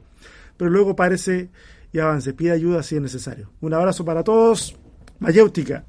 pero 0.58 0.70
luego 0.70 0.96
parece 0.96 1.50
y 1.96 2.00
avance. 2.00 2.34
Pide 2.34 2.52
ayuda 2.52 2.84
si 2.84 2.96
es 2.96 3.02
necesario. 3.02 3.52
Un 3.62 3.74
abrazo 3.74 4.04
para 4.04 4.24
todos. 4.24 4.76
Mayéutica. 5.20 5.86